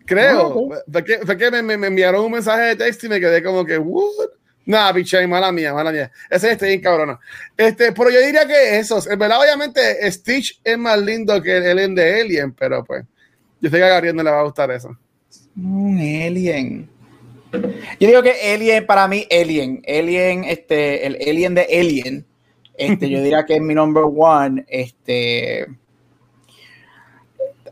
Creo. 0.06 0.70
Fue 0.91 1.04
que, 1.04 1.18
fue 1.20 1.38
que 1.38 1.52
me, 1.52 1.62
me- 1.64 1.78
me 1.78 1.88
enviaron 1.88 2.26
un 2.26 2.32
mensaje 2.32 2.62
de 2.64 2.76
texto 2.76 3.06
y 3.06 3.10
me 3.10 3.20
quedé 3.20 3.43
como 3.43 3.64
que, 3.66 3.78
¿what? 3.78 4.30
Nada, 4.66 4.93
piché, 4.93 5.28
mala 5.28 5.51
mía, 5.51 5.74
mala 5.74 5.91
mía. 5.91 6.11
Ese 6.30 6.51
este 6.51 6.68
bien 6.68 6.82
cabrona. 6.82 7.20
Este, 7.55 7.91
pero 7.91 8.09
yo 8.09 8.20
diría 8.20 8.47
que 8.47 8.78
esos, 8.80 9.07
en 9.07 9.20
verdad, 9.20 9.39
obviamente, 9.39 10.11
Stitch 10.11 10.59
es 10.63 10.78
más 10.78 10.99
lindo 10.99 11.41
que 11.41 11.57
el 11.57 11.68
Alien 11.68 11.93
de 11.93 12.22
Alien, 12.22 12.51
pero 12.51 12.84
pues, 12.84 13.05
yo 13.61 13.70
sé 13.70 13.78
que 13.78 13.84
a 13.84 13.89
Gabriel 13.89 14.16
no 14.16 14.24
le 14.24 14.32
va 14.32 14.39
a 14.39 14.43
gustar 14.43 14.72
eso. 14.72 14.97
Un 15.55 15.99
alien. 15.99 16.89
Yo 17.99 18.07
digo 18.07 18.24
que 18.24 18.53
Alien, 18.53 18.86
para 18.86 19.07
mí, 19.07 19.28
Alien. 19.32 19.84
Alien, 19.88 20.43
este, 20.45 21.05
el 21.05 21.16
Alien 21.16 21.53
de 21.53 21.61
Alien. 21.61 22.26
Este, 22.78 23.09
yo 23.09 23.22
diría 23.22 23.45
que 23.45 23.55
es 23.55 23.61
mi 23.61 23.74
number 23.74 24.03
one. 24.03 24.66
Este. 24.68 25.68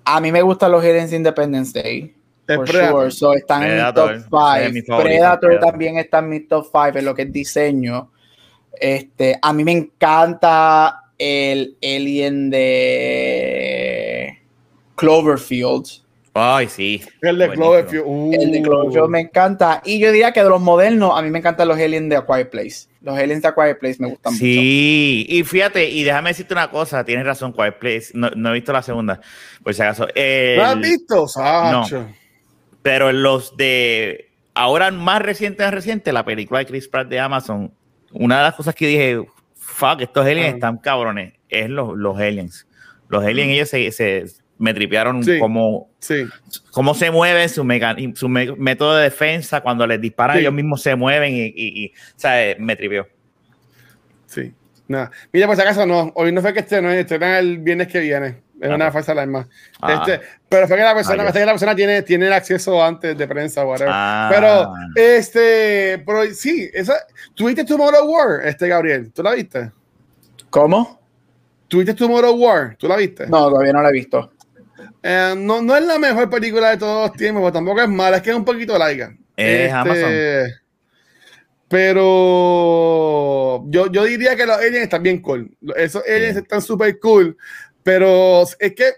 A 0.06 0.20
mí 0.22 0.32
me 0.32 0.42
gustan 0.42 0.72
los 0.72 0.84
aliens 0.84 1.12
de 1.12 1.18
Independence 1.18 1.82
Day. 1.82 2.16
Es 2.48 2.56
For 2.58 2.66
Predator. 2.66 3.02
sure. 3.04 3.12
So, 3.12 3.34
están 3.34 3.62
Predator, 3.62 4.12
en 4.12 4.18
mi 4.18 4.24
top 4.30 4.40
ese 4.56 4.66
es 4.66 4.74
mi 4.74 4.80
5. 4.82 4.88
favorito, 4.92 5.10
Predator, 5.10 5.40
Predator. 5.50 5.70
también 5.72 5.98
está 5.98 6.20
en 6.20 6.30
mi 6.30 6.40
top 6.42 6.66
5 6.66 7.00
en 7.00 7.06
lo 7.06 7.16
que 7.16 7.22
es 7.24 7.32
diseño. 7.34 8.12
Este, 8.80 9.38
a 9.42 9.54
mí 9.54 9.64
me 9.64 9.72
encanta 9.72 11.00
el 11.18 11.78
alien 11.82 12.50
de 12.50 14.40
Cloverfield. 14.96 15.86
Ay, 16.36 16.68
sí. 16.68 17.00
El 17.22 17.38
de 17.38 17.46
Buenísimo. 17.46 17.54
Cloverfield. 17.70 18.04
Uh. 18.08 18.32
El 18.34 18.52
de 18.52 18.62
Cloverfield 18.64 19.08
me 19.10 19.20
encanta. 19.20 19.82
Y 19.86 20.00
yo 20.00 20.12
diría 20.12 20.32
que 20.32 20.42
de 20.44 20.50
los 20.50 20.60
modernos, 20.62 21.12
a 21.16 21.22
mí 21.22 21.30
me 21.30 21.38
encantan 21.40 21.68
los 21.68 21.78
aliens 21.78 22.10
de 22.10 22.16
A 22.16 22.26
Quiet 22.26 22.50
Place. 22.50 22.88
Los 23.02 23.16
aliens 23.18 23.44
de 23.44 23.48
A 23.50 23.54
Quiet 23.54 23.78
Place 23.80 23.98
me 24.00 24.08
gustan 24.08 24.34
mucho. 24.34 24.44
Sí, 24.44 25.26
y 25.30 25.44
fíjate, 25.44 25.88
y 25.90 26.04
déjame 26.04 26.32
decirte 26.32 26.54
una 26.56 26.72
cosa, 26.72 27.06
tienes 27.06 27.26
razón, 27.26 27.54
Quiet 27.54 27.78
Place, 27.78 28.08
no, 28.16 28.32
no 28.36 28.50
he 28.50 28.54
visto 28.54 28.74
la 28.74 28.82
segunda, 28.82 29.22
por 29.64 29.74
si 29.76 29.82
acaso. 29.84 30.08
El- 30.16 30.58
¿No 30.58 30.64
has 30.64 30.80
visto? 30.80 31.28
Sacho. 31.28 32.08
Pero 32.84 33.12
los 33.12 33.58
de 33.58 34.30
ahora 34.54 34.92
más 34.92 35.22
reciente, 35.22 35.64
más 35.64 35.74
reciente, 35.74 36.14
la 36.14 36.24
película 36.24 36.60
de 36.60 36.68
Chris 36.68 36.88
Pratt 36.88 37.08
de 37.08 37.20
Amazon, 37.20 37.74
una 38.12 38.38
de 38.38 38.44
las 38.44 38.54
cosas 38.56 38.76
que 38.76 38.86
dije, 38.88 39.20
fuck, 39.56 40.02
estos 40.02 40.24
aliens 40.26 40.54
están 40.54 40.78
cabrones, 40.78 41.34
es 41.50 41.68
los, 41.70 41.98
los 41.98 42.18
aliens. 42.20 42.68
Los 43.10 43.24
aliens, 43.24 43.52
ellos 43.54 43.70
se, 43.70 43.92
se- 43.92 44.44
me 44.60 44.74
tripearon 44.74 45.24
Sí. 45.24 45.40
cómo 45.40 46.94
se 46.94 47.10
mueven, 47.12 47.50
su, 47.50 47.64
su 48.16 48.30
me- 48.30 48.56
método 48.56 48.96
de 48.98 49.04
defensa, 49.06 49.62
cuando 49.62 49.88
les 49.88 50.00
disparan, 50.00 50.36
Sí. 50.38 50.42
ellos 50.42 50.54
mismos 50.54 50.82
se 50.82 50.96
mueven 50.96 51.34
y, 51.34 51.42
y- 51.48 51.54
y, 51.56 51.88
o 51.88 51.92
sea, 52.20 52.50
eh, 52.52 52.56
me 52.60 52.76
tripeó. 52.76 53.08
Sí. 54.28 54.54
Nada. 54.88 55.12
Mira, 55.32 55.48
por 55.48 55.56
si 55.56 55.62
acaso 55.62 55.86
no. 55.86 56.12
Hoy 56.16 56.32
no 56.32 56.42
fue 56.42 56.54
que 56.54 56.60
estrenó, 56.60 56.92
estrena 56.92 57.40
el 57.40 57.60
viernes 57.60 57.88
que 57.88 58.00
viene. 58.02 58.42
Es 58.62 58.70
Ah, 58.70 58.76
una 58.76 58.86
pues. 58.86 58.94
falsa 58.94 59.12
alarma. 59.14 59.48
Ah. 59.82 59.94
Este, 60.08 60.26
pero 60.48 60.68
fue 60.68 60.78
que 60.78 60.84
la 60.84 60.94
persona, 60.94 61.24
Ah, 61.28 61.32
que 61.34 61.46
la 61.46 61.52
persona 61.52 61.76
tiene, 61.76 62.02
tiene 62.04 62.28
el 62.28 62.34
acceso 62.34 62.84
antes 62.84 63.18
de 63.18 63.28
prensa, 63.28 63.66
whatever. 63.66 63.92
Ah. 63.94 64.30
Pero, 64.34 64.74
este, 64.96 66.02
pero 66.06 66.24
sí, 66.34 66.70
esa, 66.74 66.96
¿tuviste 67.34 67.66
Tomorrow 67.66 68.06
War, 68.06 68.46
este 68.48 68.68
Gabriel? 68.68 69.12
¿Tú 69.12 69.24
la 69.24 69.32
viste? 69.34 69.72
¿Cómo? 70.50 71.02
¿Tuviste 71.68 71.94
Tomorrow 71.94 72.36
War? 72.36 72.76
¿Tú 72.78 72.88
la 72.88 72.96
viste? 72.96 73.26
No, 73.28 73.50
todavía 73.50 73.74
no 73.74 73.82
la 73.82 73.90
he 73.90 73.94
visto. 73.94 74.32
Eh, 75.02 75.34
no, 75.36 75.62
no 75.62 75.76
es 75.76 75.84
la 75.86 75.98
mejor 76.00 76.30
película 76.30 76.70
de 76.70 76.78
todos 76.78 77.10
los 77.10 77.18
tiempos, 77.18 77.42
pero 77.42 77.54
tampoco 77.54 77.82
es 77.82 77.90
mala, 77.90 78.18
es 78.18 78.24
que 78.24 78.30
es 78.30 78.36
un 78.36 78.46
poquito 78.46 78.78
larga. 78.78 79.14
Este, 79.36 79.66
Es 79.66 79.74
Amazon. 79.74 80.12
Pero 81.70 83.64
yo, 83.68 83.92
yo 83.92 84.04
diría 84.06 84.36
que 84.36 84.46
los 84.46 84.58
aliens 84.58 84.84
están 84.84 85.02
bien 85.04 85.22
cool. 85.22 85.50
Esos 85.76 86.04
aliens 86.08 86.38
están 86.38 86.62
súper 86.62 87.00
cool, 87.00 87.36
pero 87.84 88.44
es 88.60 88.74
que 88.74 88.92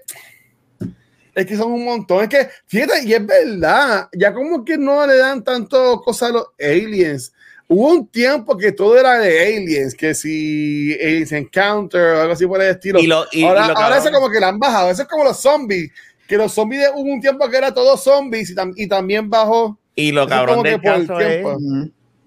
es 1.33 1.45
que 1.45 1.57
son 1.57 1.73
un 1.73 1.83
montón. 1.83 2.23
Es 2.23 2.29
que, 2.29 2.47
fíjate, 2.65 3.03
y 3.05 3.13
es 3.13 3.25
verdad, 3.25 4.07
ya 4.13 4.33
como 4.33 4.63
que 4.63 4.77
no 4.77 5.05
le 5.05 5.17
dan 5.17 5.43
tanto 5.43 6.01
cosas 6.01 6.29
a 6.29 6.33
los 6.33 6.45
aliens. 6.59 7.33
Hubo 7.67 7.89
un 7.89 8.07
tiempo 8.07 8.55
que 8.57 8.71
todo 8.71 8.97
era 8.97 9.17
de 9.19 9.41
aliens, 9.57 9.95
que 9.95 10.13
si 10.13 10.93
Aliens 11.01 11.31
Encounter 11.33 11.99
o 12.01 12.21
algo 12.21 12.33
así 12.33 12.45
por 12.47 12.61
el 12.61 12.69
estilo. 12.69 12.99
Y 12.99 13.07
lo- 13.07 13.25
y- 13.31 13.43
ahora 13.43 13.65
y 13.65 13.67
lo 13.69 13.77
ahora 13.77 13.97
eso 13.97 14.11
como 14.11 14.29
que 14.29 14.39
la 14.39 14.47
han 14.49 14.59
bajado. 14.59 14.91
Eso 14.91 15.01
es 15.01 15.07
como 15.07 15.23
los 15.25 15.37
zombies. 15.41 15.91
Que 16.27 16.37
los 16.37 16.53
zombies 16.53 16.83
de- 16.83 16.89
hubo 16.91 17.11
un 17.11 17.19
tiempo 17.19 17.49
que 17.49 17.57
era 17.57 17.73
todo 17.73 17.97
zombies 17.97 18.51
y, 18.51 18.55
tam- 18.55 18.73
y 18.75 18.87
también 18.87 19.29
bajó. 19.29 19.77
Y 19.95 20.11
lo 20.11 20.27
cabrón 20.27 20.63
del 20.63 20.79
que 20.79 20.87
por 20.87 20.95
el 21.01 21.07
caso 21.07 21.19
es 21.19 21.45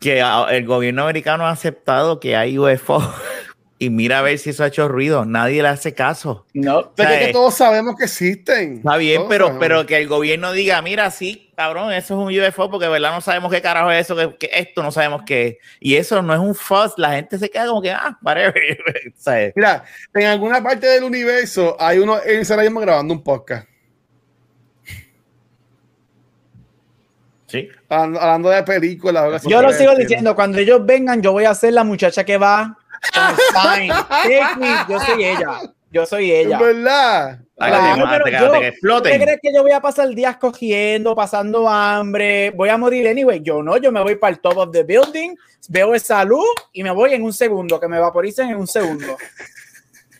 que 0.01 0.21
el 0.51 0.67
gobierno 0.67 1.03
americano 1.05 1.47
ha 1.47 1.51
aceptado 1.51 2.21
que 2.21 2.37
hay 2.37 2.59
UFO 2.59 3.01
y 3.81 3.91
mira 3.91 4.19
a 4.19 4.23
ver 4.23 4.39
si 4.39 4.51
eso 4.51 4.65
ha 4.65 4.67
hecho 4.67 4.89
ruido. 4.89 5.25
Nadie 5.25 5.63
le 5.63 5.69
hace 5.69 5.95
caso. 5.95 6.47
No. 6.53 6.93
Pero 6.97 7.11
es 7.11 7.17
sea, 7.17 7.27
que 7.27 7.33
todos 7.33 7.55
sabemos 7.55 7.97
que 7.97 8.05
existen. 8.05 8.79
Está 8.79 8.97
bien, 8.97 9.19
Todos 9.19 9.29
pero, 9.29 9.45
sabemos. 9.47 9.61
pero 9.65 9.87
que 9.87 9.97
el 9.99 10.09
gobierno 10.09 10.53
diga, 10.53 10.83
mira, 10.83 11.11
sí, 11.13 11.53
cabrón, 11.57 11.93
eso 11.93 12.15
es 12.15 12.39
un 12.41 12.49
UFO 12.49 12.71
porque 12.71 12.87
de 12.87 12.93
verdad 12.93 13.13
no 13.13 13.21
sabemos 13.21 13.53
qué 13.53 13.63
carajo 13.63 13.91
es 13.93 14.07
eso, 14.07 14.17
que, 14.17 14.37
que 14.37 14.51
esto 14.53 14.83
no 14.83 14.91
sabemos 14.91 15.23
qué 15.25 15.47
es. 15.47 15.57
Y 15.79 15.95
eso 15.95 16.21
no 16.23 16.35
es 16.35 16.41
un 16.41 16.57
fuzz, 16.57 16.95
la 16.97 17.13
gente 17.13 17.39
se 17.39 17.51
queda 17.51 17.67
como 17.67 17.81
que, 17.81 17.93
ah, 17.93 18.19
whatever. 18.23 18.55
¿sabes? 19.17 19.53
Mira, 19.55 19.85
en 20.13 20.27
alguna 20.27 20.61
parte 20.63 20.87
del 20.89 21.05
universo 21.05 21.77
hay 21.79 21.99
uno 21.99 22.19
en 22.25 22.41
mismo 22.41 22.81
grabando 22.81 23.15
un 23.15 23.23
podcast. 23.23 23.69
Sí. 27.47 27.67
Hablando, 27.89 28.51
de 28.51 28.63
películas. 28.63 29.45
o 29.45 29.49
Yo 29.49 29.63
lo 29.63 29.73
sigo 29.73 29.95
diciendo, 29.95 30.35
cuando 30.35 30.59
ellos 30.59 30.85
vengan, 30.85 31.23
yo 31.23 31.33
voy 31.33 31.47
a 31.47 31.55
ser 31.55 31.73
la 31.73 31.83
muchacha 31.83 32.25
que 32.25 32.37
va 32.37 32.77
yo 34.89 35.01
soy 35.01 35.25
ella. 35.25 35.61
Yo 35.91 36.05
soy 36.05 36.31
ella. 36.33 36.57
Es 36.57 36.63
verdad. 36.63 37.39
Ay, 37.59 37.71
Claro, 37.73 38.07
pero 38.11 38.25
que- 38.27 38.31
yo- 38.33 38.53
que 38.53 38.59
¿Tú 38.59 38.65
exploten. 38.65 39.21
crees 39.23 39.39
que 39.43 39.55
yo 39.55 39.63
voy 39.63 39.73
a 39.73 39.81
pasar 39.81 40.09
días 40.11 40.37
cogiendo, 40.37 41.15
pasando 41.17 41.67
hambre? 41.69 42.51
Voy 42.51 42.69
a 42.69 42.77
morir 42.77 43.09
anyway. 43.09 43.41
Yo 43.43 43.63
no, 43.63 43.79
yo 43.79 43.91
me 43.91 44.03
voy 44.03 44.17
para 44.17 44.33
el 44.35 44.41
top 44.41 44.59
of 44.59 44.71
the 44.71 44.85
building, 44.85 45.35
veo 45.69 45.95
esa 45.95 46.25
luz 46.25 46.47
y 46.73 46.83
me 46.83 46.91
voy 46.91 47.15
en 47.15 47.23
un 47.25 47.33
segundo, 47.33 47.81
que 47.81 47.89
me 47.89 47.99
vaporicen 47.99 48.51
en 48.51 48.57
un 48.59 48.67
segundo. 48.67 49.17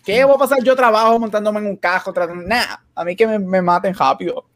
¿Qué 0.05 0.25
voy 0.25 0.35
a 0.37 0.39
pasar 0.39 0.63
yo 0.65 0.75
trabajo 0.75 1.19
montándome 1.19 1.61
en 1.61 1.67
un 1.67 1.77
cajo? 1.77 2.13
tratando- 2.15 2.47
Nah, 2.49 2.77
a 2.95 3.05
mí 3.05 3.15
que 3.15 3.27
me, 3.27 3.39
me 3.39 3.61
maten 3.61 3.95
rápido. 3.95 4.47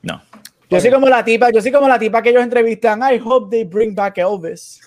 No. 0.00 0.22
Yo 0.70 0.80
soy 0.80 0.90
como 0.90 1.08
la 1.08 1.22
tipa, 1.22 1.50
yo 1.52 1.60
soy 1.60 1.70
como 1.70 1.86
la 1.86 1.98
tipa 1.98 2.22
que 2.22 2.30
ellos 2.30 2.42
entrevistan. 2.42 3.00
I 3.02 3.20
hope 3.22 3.54
they 3.54 3.64
bring 3.64 3.94
back 3.94 4.16
Elvis. 4.18 4.80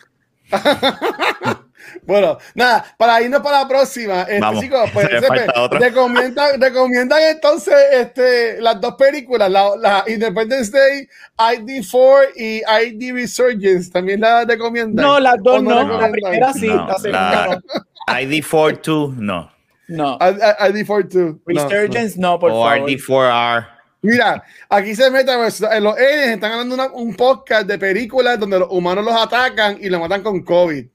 Bueno, 2.04 2.38
nada, 2.56 2.86
para 2.98 3.22
irnos 3.22 3.42
para 3.42 3.62
la 3.64 3.68
próxima, 3.68 4.22
este, 4.22 4.40
Vamos, 4.40 4.62
chicos, 4.64 4.90
pues, 4.94 5.08
recomiendan, 5.72 6.60
recomiendan 6.62 7.20
entonces 7.30 7.74
este, 7.94 8.62
las 8.62 8.80
dos 8.82 8.96
películas, 8.96 9.50
la, 9.52 9.72
la 9.78 10.04
Independence 10.08 10.72
Day, 10.72 11.08
ID4 11.38 12.30
y 12.36 12.58
ID 12.64 13.14
Resurgence, 13.14 13.92
también 13.92 14.22
la 14.22 14.46
recomiendan. 14.46 15.06
No, 15.06 15.20
las 15.20 15.36
dos 15.42 15.60
¿O 15.60 15.62
no. 15.62 16.00
La 16.02 16.12
primera 16.12 16.54
sí, 16.54 16.68
No, 16.68 16.88
la 16.88 16.96
segunda 16.98 17.48
la- 17.48 17.62
ID42, 18.22 19.16
no. 19.18 19.18
no. 19.18 19.58
No. 19.90 20.20
ID4 20.20 21.10
too. 21.10 21.20
No, 21.20 21.40
no. 21.48 21.70
Resurgence, 21.70 22.20
no, 22.20 22.40
por 22.40 22.52
o 22.52 22.64
favor. 22.64 22.90
RD4R. 22.90 23.68
Mira, 24.02 24.44
aquí 24.70 24.96
se 24.96 25.10
mete, 25.10 25.34
pues, 25.36 25.60
en 25.62 25.84
los 25.84 25.96
aliens 25.98 26.28
están 26.36 26.52
hablando 26.52 26.76
una- 26.76 26.92
un 26.94 27.16
podcast 27.16 27.66
de 27.68 27.78
películas 27.80 28.40
donde 28.40 28.60
los 28.60 28.70
humanos 28.70 29.04
los 29.04 29.14
atacan 29.16 29.78
y 29.82 29.90
los 29.90 30.00
matan 30.00 30.22
con 30.22 30.44
COVID. 30.44 30.86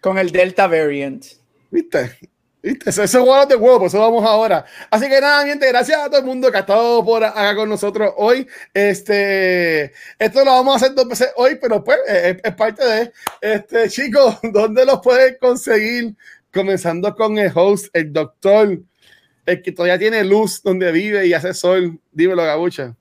Con 0.00 0.18
el 0.18 0.30
Delta 0.30 0.66
variant. 0.66 1.24
¿Viste? 1.70 2.18
¿Viste? 2.62 2.90
Eso, 2.90 3.02
es 3.02 3.14
of 3.14 3.48
the 3.48 3.56
World, 3.56 3.78
por 3.78 3.86
eso 3.86 3.98
vamos 3.98 4.24
ahora. 4.24 4.64
Así 4.90 5.08
que 5.08 5.20
nada, 5.20 5.46
gente, 5.46 5.66
gracias 5.68 5.98
a 5.98 6.08
todo 6.08 6.20
el 6.20 6.26
mundo 6.26 6.50
que 6.50 6.58
ha 6.58 6.60
estado 6.60 7.04
por 7.04 7.24
acá 7.24 7.54
con 7.54 7.68
nosotros 7.68 8.12
hoy. 8.16 8.46
Este, 8.74 9.92
esto 10.18 10.44
lo 10.44 10.50
vamos 10.50 10.74
a 10.74 10.76
hacer 10.76 10.94
dos 10.94 11.08
veces 11.08 11.30
hoy, 11.36 11.56
pero 11.60 11.82
pues 11.82 11.98
es, 12.06 12.36
es 12.42 12.54
parte 12.54 12.84
de, 12.84 13.12
este, 13.40 13.88
chicos, 13.88 14.38
¿dónde 14.52 14.84
los 14.84 15.00
pueden 15.00 15.36
conseguir? 15.40 16.14
Comenzando 16.52 17.14
con 17.14 17.38
el 17.38 17.52
host, 17.54 17.86
el 17.94 18.12
doctor, 18.12 18.80
el 19.46 19.62
que 19.62 19.72
todavía 19.72 19.98
tiene 19.98 20.24
luz 20.24 20.62
donde 20.62 20.90
vive 20.92 21.26
y 21.26 21.32
hace 21.32 21.54
sol. 21.54 21.98
Dímelo, 22.10 22.42
Gabucha. 22.42 22.96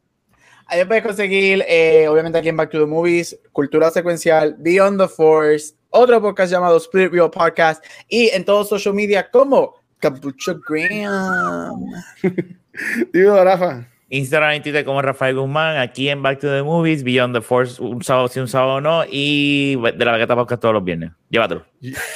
Ahí 0.67 0.85
puedes 0.85 1.03
conseguir, 1.03 1.65
eh, 1.67 2.07
obviamente, 2.07 2.37
aquí 2.37 2.49
en 2.49 2.57
Back 2.57 2.69
to 2.69 2.79
the 2.79 2.85
Movies, 2.85 3.39
Cultura 3.51 3.89
Secuencial, 3.89 4.55
Beyond 4.59 5.01
the 5.01 5.07
Force, 5.07 5.73
otro 5.89 6.21
podcast 6.21 6.51
llamado 6.51 6.77
Spirit 6.77 7.11
Real 7.11 7.31
Podcast 7.31 7.83
y 8.07 8.29
en 8.29 8.45
todos 8.45 8.69
social 8.69 8.93
media 8.93 9.29
como 9.29 9.75
Capucho 9.99 10.59
Graham. 10.67 11.85
Dímelo, 13.13 13.43
Rafa. 13.43 13.87
Instagram 14.09 14.55
y 14.55 14.61
Twitter 14.61 14.83
como 14.85 15.01
Rafael 15.01 15.35
Guzmán, 15.35 15.77
aquí 15.77 16.09
en 16.09 16.23
Back 16.23 16.39
to 16.39 16.47
the 16.47 16.63
Movies, 16.63 17.03
Beyond 17.03 17.35
the 17.35 17.41
Force, 17.41 17.81
un 17.81 18.03
sábado 18.03 18.27
sí, 18.27 18.39
un 18.39 18.47
sábado 18.47 18.81
no, 18.81 19.03
y 19.07 19.75
de 19.75 20.05
la 20.05 20.13
Vegeta 20.13 20.35
Podcast 20.35 20.61
todos 20.61 20.73
los 20.73 20.83
viernes. 20.83 21.11
Llévatelo. 21.29 21.63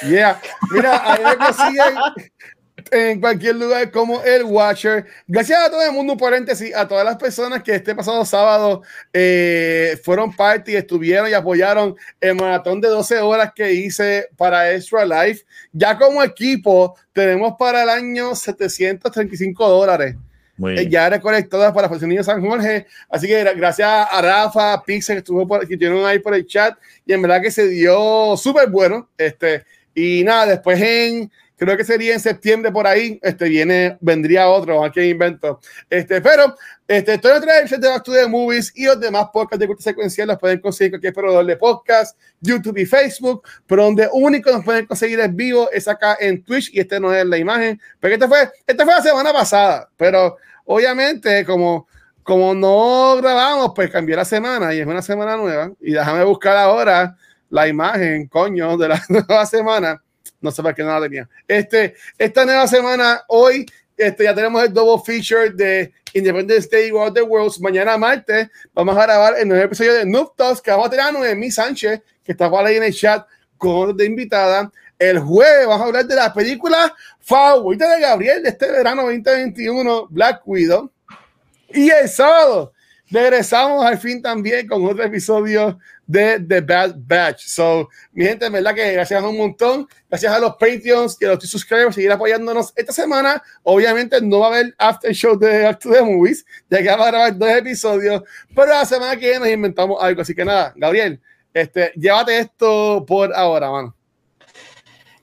Yeah. 0.08 0.40
Mira, 0.72 1.12
ahí 1.12 1.22
me 1.24 1.36
consiguen 1.36 1.94
en 2.90 3.20
cualquier 3.20 3.56
lugar 3.56 3.90
como 3.90 4.22
el 4.22 4.44
Watcher. 4.44 5.06
Gracias 5.26 5.58
a 5.58 5.70
todo 5.70 5.82
el 5.82 5.92
mundo, 5.92 6.14
un 6.14 6.18
paréntesis, 6.18 6.74
a 6.74 6.86
todas 6.86 7.04
las 7.04 7.16
personas 7.16 7.62
que 7.62 7.74
este 7.74 7.94
pasado 7.94 8.24
sábado 8.24 8.82
eh, 9.12 9.98
fueron 10.02 10.34
parte 10.34 10.72
y 10.72 10.76
estuvieron 10.76 11.28
y 11.28 11.34
apoyaron 11.34 11.96
el 12.20 12.34
maratón 12.34 12.80
de 12.80 12.88
12 12.88 13.18
horas 13.20 13.52
que 13.54 13.72
hice 13.72 14.28
para 14.36 14.72
Extra 14.72 15.04
Life. 15.04 15.44
Ya 15.72 15.96
como 15.98 16.22
equipo 16.22 16.96
tenemos 17.12 17.54
para 17.58 17.82
el 17.82 17.88
año 17.88 18.34
735 18.34 19.68
dólares. 19.68 20.16
Eh, 20.78 20.88
ya 20.88 21.08
recolectadas 21.08 21.72
para 21.72 21.88
Niño 21.88 22.22
San 22.22 22.40
Jorge. 22.40 22.86
Así 23.08 23.26
que 23.26 23.42
gra- 23.44 23.56
gracias 23.56 23.88
a 23.88 24.22
Rafa, 24.22 24.74
a 24.74 24.82
Pixel 24.84 25.16
que 25.16 25.18
estuvo 25.18 25.48
por, 25.48 25.66
que 25.66 25.74
estuvieron 25.74 26.06
ahí 26.06 26.20
por 26.20 26.34
el 26.34 26.46
chat. 26.46 26.78
Y 27.04 27.12
en 27.12 27.22
verdad 27.22 27.42
que 27.42 27.50
se 27.50 27.66
dio 27.66 28.36
súper 28.36 28.68
bueno. 28.68 29.08
Este, 29.18 29.64
y 29.94 30.22
nada, 30.22 30.46
después 30.46 30.80
en, 30.80 31.30
creo 31.56 31.76
que 31.76 31.84
sería 31.84 32.14
en 32.14 32.20
septiembre 32.20 32.72
por 32.72 32.86
ahí, 32.86 33.18
este, 33.22 33.48
viene, 33.48 33.96
vendría 34.00 34.48
otro, 34.48 34.84
aquí 34.84 35.00
invento. 35.00 35.60
Este, 35.88 36.20
pero, 36.20 36.54
este, 36.86 37.14
estoy 37.14 37.32
otra 37.32 37.60
vez 37.60 37.70
de 37.70 37.88
Back 37.88 38.02
to 38.02 38.12
the 38.12 38.26
Movies 38.26 38.72
y 38.74 38.84
los 38.84 39.00
demás 39.00 39.26
podcasts 39.32 39.60
de 39.60 39.66
cultura 39.66 39.84
secuencial 39.84 40.28
los 40.28 40.38
pueden 40.38 40.60
conseguir 40.60 40.86
en 40.86 40.92
cualquier 40.92 41.14
proveedor 41.14 41.46
de 41.46 41.56
podcast, 41.56 42.18
YouTube 42.40 42.78
y 42.78 42.86
Facebook, 42.86 43.42
pero 43.66 43.84
donde 43.84 44.08
único 44.12 44.50
nos 44.50 44.64
pueden 44.64 44.86
conseguir 44.86 45.20
es 45.20 45.34
vivo 45.34 45.70
es 45.72 45.88
acá 45.88 46.16
en 46.20 46.42
Twitch 46.42 46.70
y 46.72 46.80
este 46.80 47.00
no 47.00 47.14
es 47.14 47.24
la 47.24 47.38
imagen, 47.38 47.80
porque 48.00 48.14
este 48.14 48.28
fue, 48.28 48.50
este 48.66 48.84
fue 48.84 48.94
la 48.94 49.02
semana 49.02 49.32
pasada, 49.32 49.88
pero 49.96 50.36
obviamente 50.64 51.44
como 51.44 51.86
como 52.24 52.54
no 52.54 53.16
grabamos, 53.18 53.72
pues 53.76 53.90
cambié 53.90 54.16
la 54.16 54.24
semana 54.24 54.74
y 54.74 54.80
es 54.80 54.86
una 54.86 55.02
semana 55.02 55.36
nueva. 55.36 55.70
Y 55.78 55.92
déjame 55.92 56.24
buscar 56.24 56.56
ahora 56.56 57.16
la 57.50 57.68
imagen, 57.68 58.26
coño, 58.28 58.76
de 58.78 58.88
la 58.88 59.02
nueva 59.10 59.46
semana. 59.46 60.02
No 60.44 60.50
sé 60.50 60.62
para 60.62 60.74
qué 60.74 60.82
no 60.82 60.90
la 60.90 61.00
tenía. 61.00 61.28
Este, 61.48 61.94
esta 62.18 62.44
nueva 62.44 62.68
semana, 62.68 63.24
hoy, 63.28 63.64
este, 63.96 64.24
ya 64.24 64.34
tenemos 64.34 64.62
el 64.62 64.72
double 64.72 65.02
feature 65.04 65.50
de 65.50 65.90
Independence 66.12 66.68
Day 66.70 66.92
War 66.92 67.08
of 67.08 67.14
the 67.14 67.22
Worlds. 67.22 67.60
Mañana 67.60 67.96
martes 67.96 68.50
vamos 68.74 68.94
a 68.96 69.02
grabar 69.02 69.34
el 69.38 69.48
nuevo 69.48 69.64
episodio 69.64 69.94
de 69.94 70.04
Noob 70.04 70.36
Talks 70.36 70.60
que 70.60 70.70
vamos 70.70 70.88
a 70.88 70.90
tener 70.90 71.06
a 71.06 71.12
Noemí 71.12 71.50
Sánchez, 71.50 72.02
que 72.22 72.32
está 72.32 72.50
por 72.50 72.64
ahí 72.64 72.76
en 72.76 72.82
el 72.82 72.94
chat 72.94 73.26
con 73.56 73.96
de 73.96 74.04
invitada. 74.04 74.70
El 74.98 75.18
jueves 75.18 75.66
vamos 75.66 75.80
a 75.80 75.86
hablar 75.86 76.06
de 76.06 76.14
la 76.14 76.32
película 76.32 76.94
favorita 77.20 77.90
de 77.94 78.00
Gabriel 78.02 78.42
de 78.42 78.50
este 78.50 78.70
verano 78.70 79.04
2021, 79.04 80.08
Black 80.10 80.42
Widow. 80.44 80.90
Y 81.70 81.88
el 81.88 82.08
sábado 82.08 82.74
regresamos 83.10 83.84
al 83.84 83.96
fin 83.98 84.20
también 84.20 84.66
con 84.66 84.84
otro 84.84 85.02
episodio 85.02 85.78
de 86.06 86.40
The 86.40 86.60
Bad 86.60 86.94
Batch. 86.96 87.46
So, 87.46 87.88
mi 88.12 88.24
gente, 88.24 88.46
en 88.46 88.52
verdad 88.52 88.74
que 88.74 88.92
gracias 88.92 89.22
un 89.22 89.36
montón. 89.36 89.88
Gracias 90.08 90.32
a 90.32 90.38
los 90.38 90.52
Patreons 90.52 91.16
y 91.20 91.24
a 91.24 91.28
los 91.34 91.44
subscribers 91.44 91.94
seguir 91.94 92.12
apoyándonos 92.12 92.72
esta 92.76 92.92
semana. 92.92 93.42
Obviamente 93.62 94.20
no 94.20 94.40
va 94.40 94.46
a 94.46 94.48
haber 94.50 94.74
after 94.78 95.12
show 95.12 95.38
de 95.38 95.66
After 95.66 95.92
the 95.92 96.02
Movies, 96.02 96.44
ya 96.70 96.78
que 96.78 96.88
vamos 96.88 97.06
a 97.06 97.10
grabar 97.10 97.38
dos 97.38 97.48
episodios, 97.48 98.22
pero 98.54 98.68
la 98.68 98.84
semana 98.84 99.16
que 99.16 99.28
viene 99.28 99.40
nos 99.40 99.48
inventamos 99.48 100.02
algo. 100.02 100.22
Así 100.22 100.34
que 100.34 100.44
nada, 100.44 100.72
Gabriel, 100.76 101.20
este, 101.52 101.92
llévate 101.96 102.38
esto 102.38 103.04
por 103.06 103.34
ahora, 103.34 103.70
mano. 103.70 103.96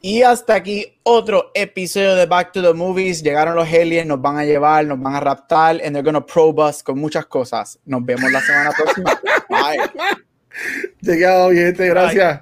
Y 0.03 0.23
hasta 0.23 0.55
aquí 0.55 0.99
otro 1.03 1.51
episodio 1.53 2.15
de 2.15 2.25
Back 2.25 2.53
to 2.53 2.61
the 2.63 2.73
Movies. 2.73 3.21
Llegaron 3.21 3.55
los 3.55 3.67
aliens, 3.67 4.07
nos 4.07 4.19
van 4.19 4.39
a 4.39 4.45
llevar, 4.45 4.83
nos 4.83 4.99
van 4.99 5.13
a 5.13 5.19
raptar, 5.19 5.79
and 5.85 5.93
they're 5.93 6.01
gonna 6.01 6.25
probe 6.25 6.63
us 6.63 6.81
con 6.81 6.97
muchas 6.97 7.27
cosas. 7.27 7.77
Nos 7.85 8.03
vemos 8.03 8.31
la 8.31 8.41
semana 8.41 8.71
próxima. 8.71 9.11
Bye. 9.49 10.30
Llegado, 11.01 11.51
gente, 11.51 11.87
gracias. 11.87 12.41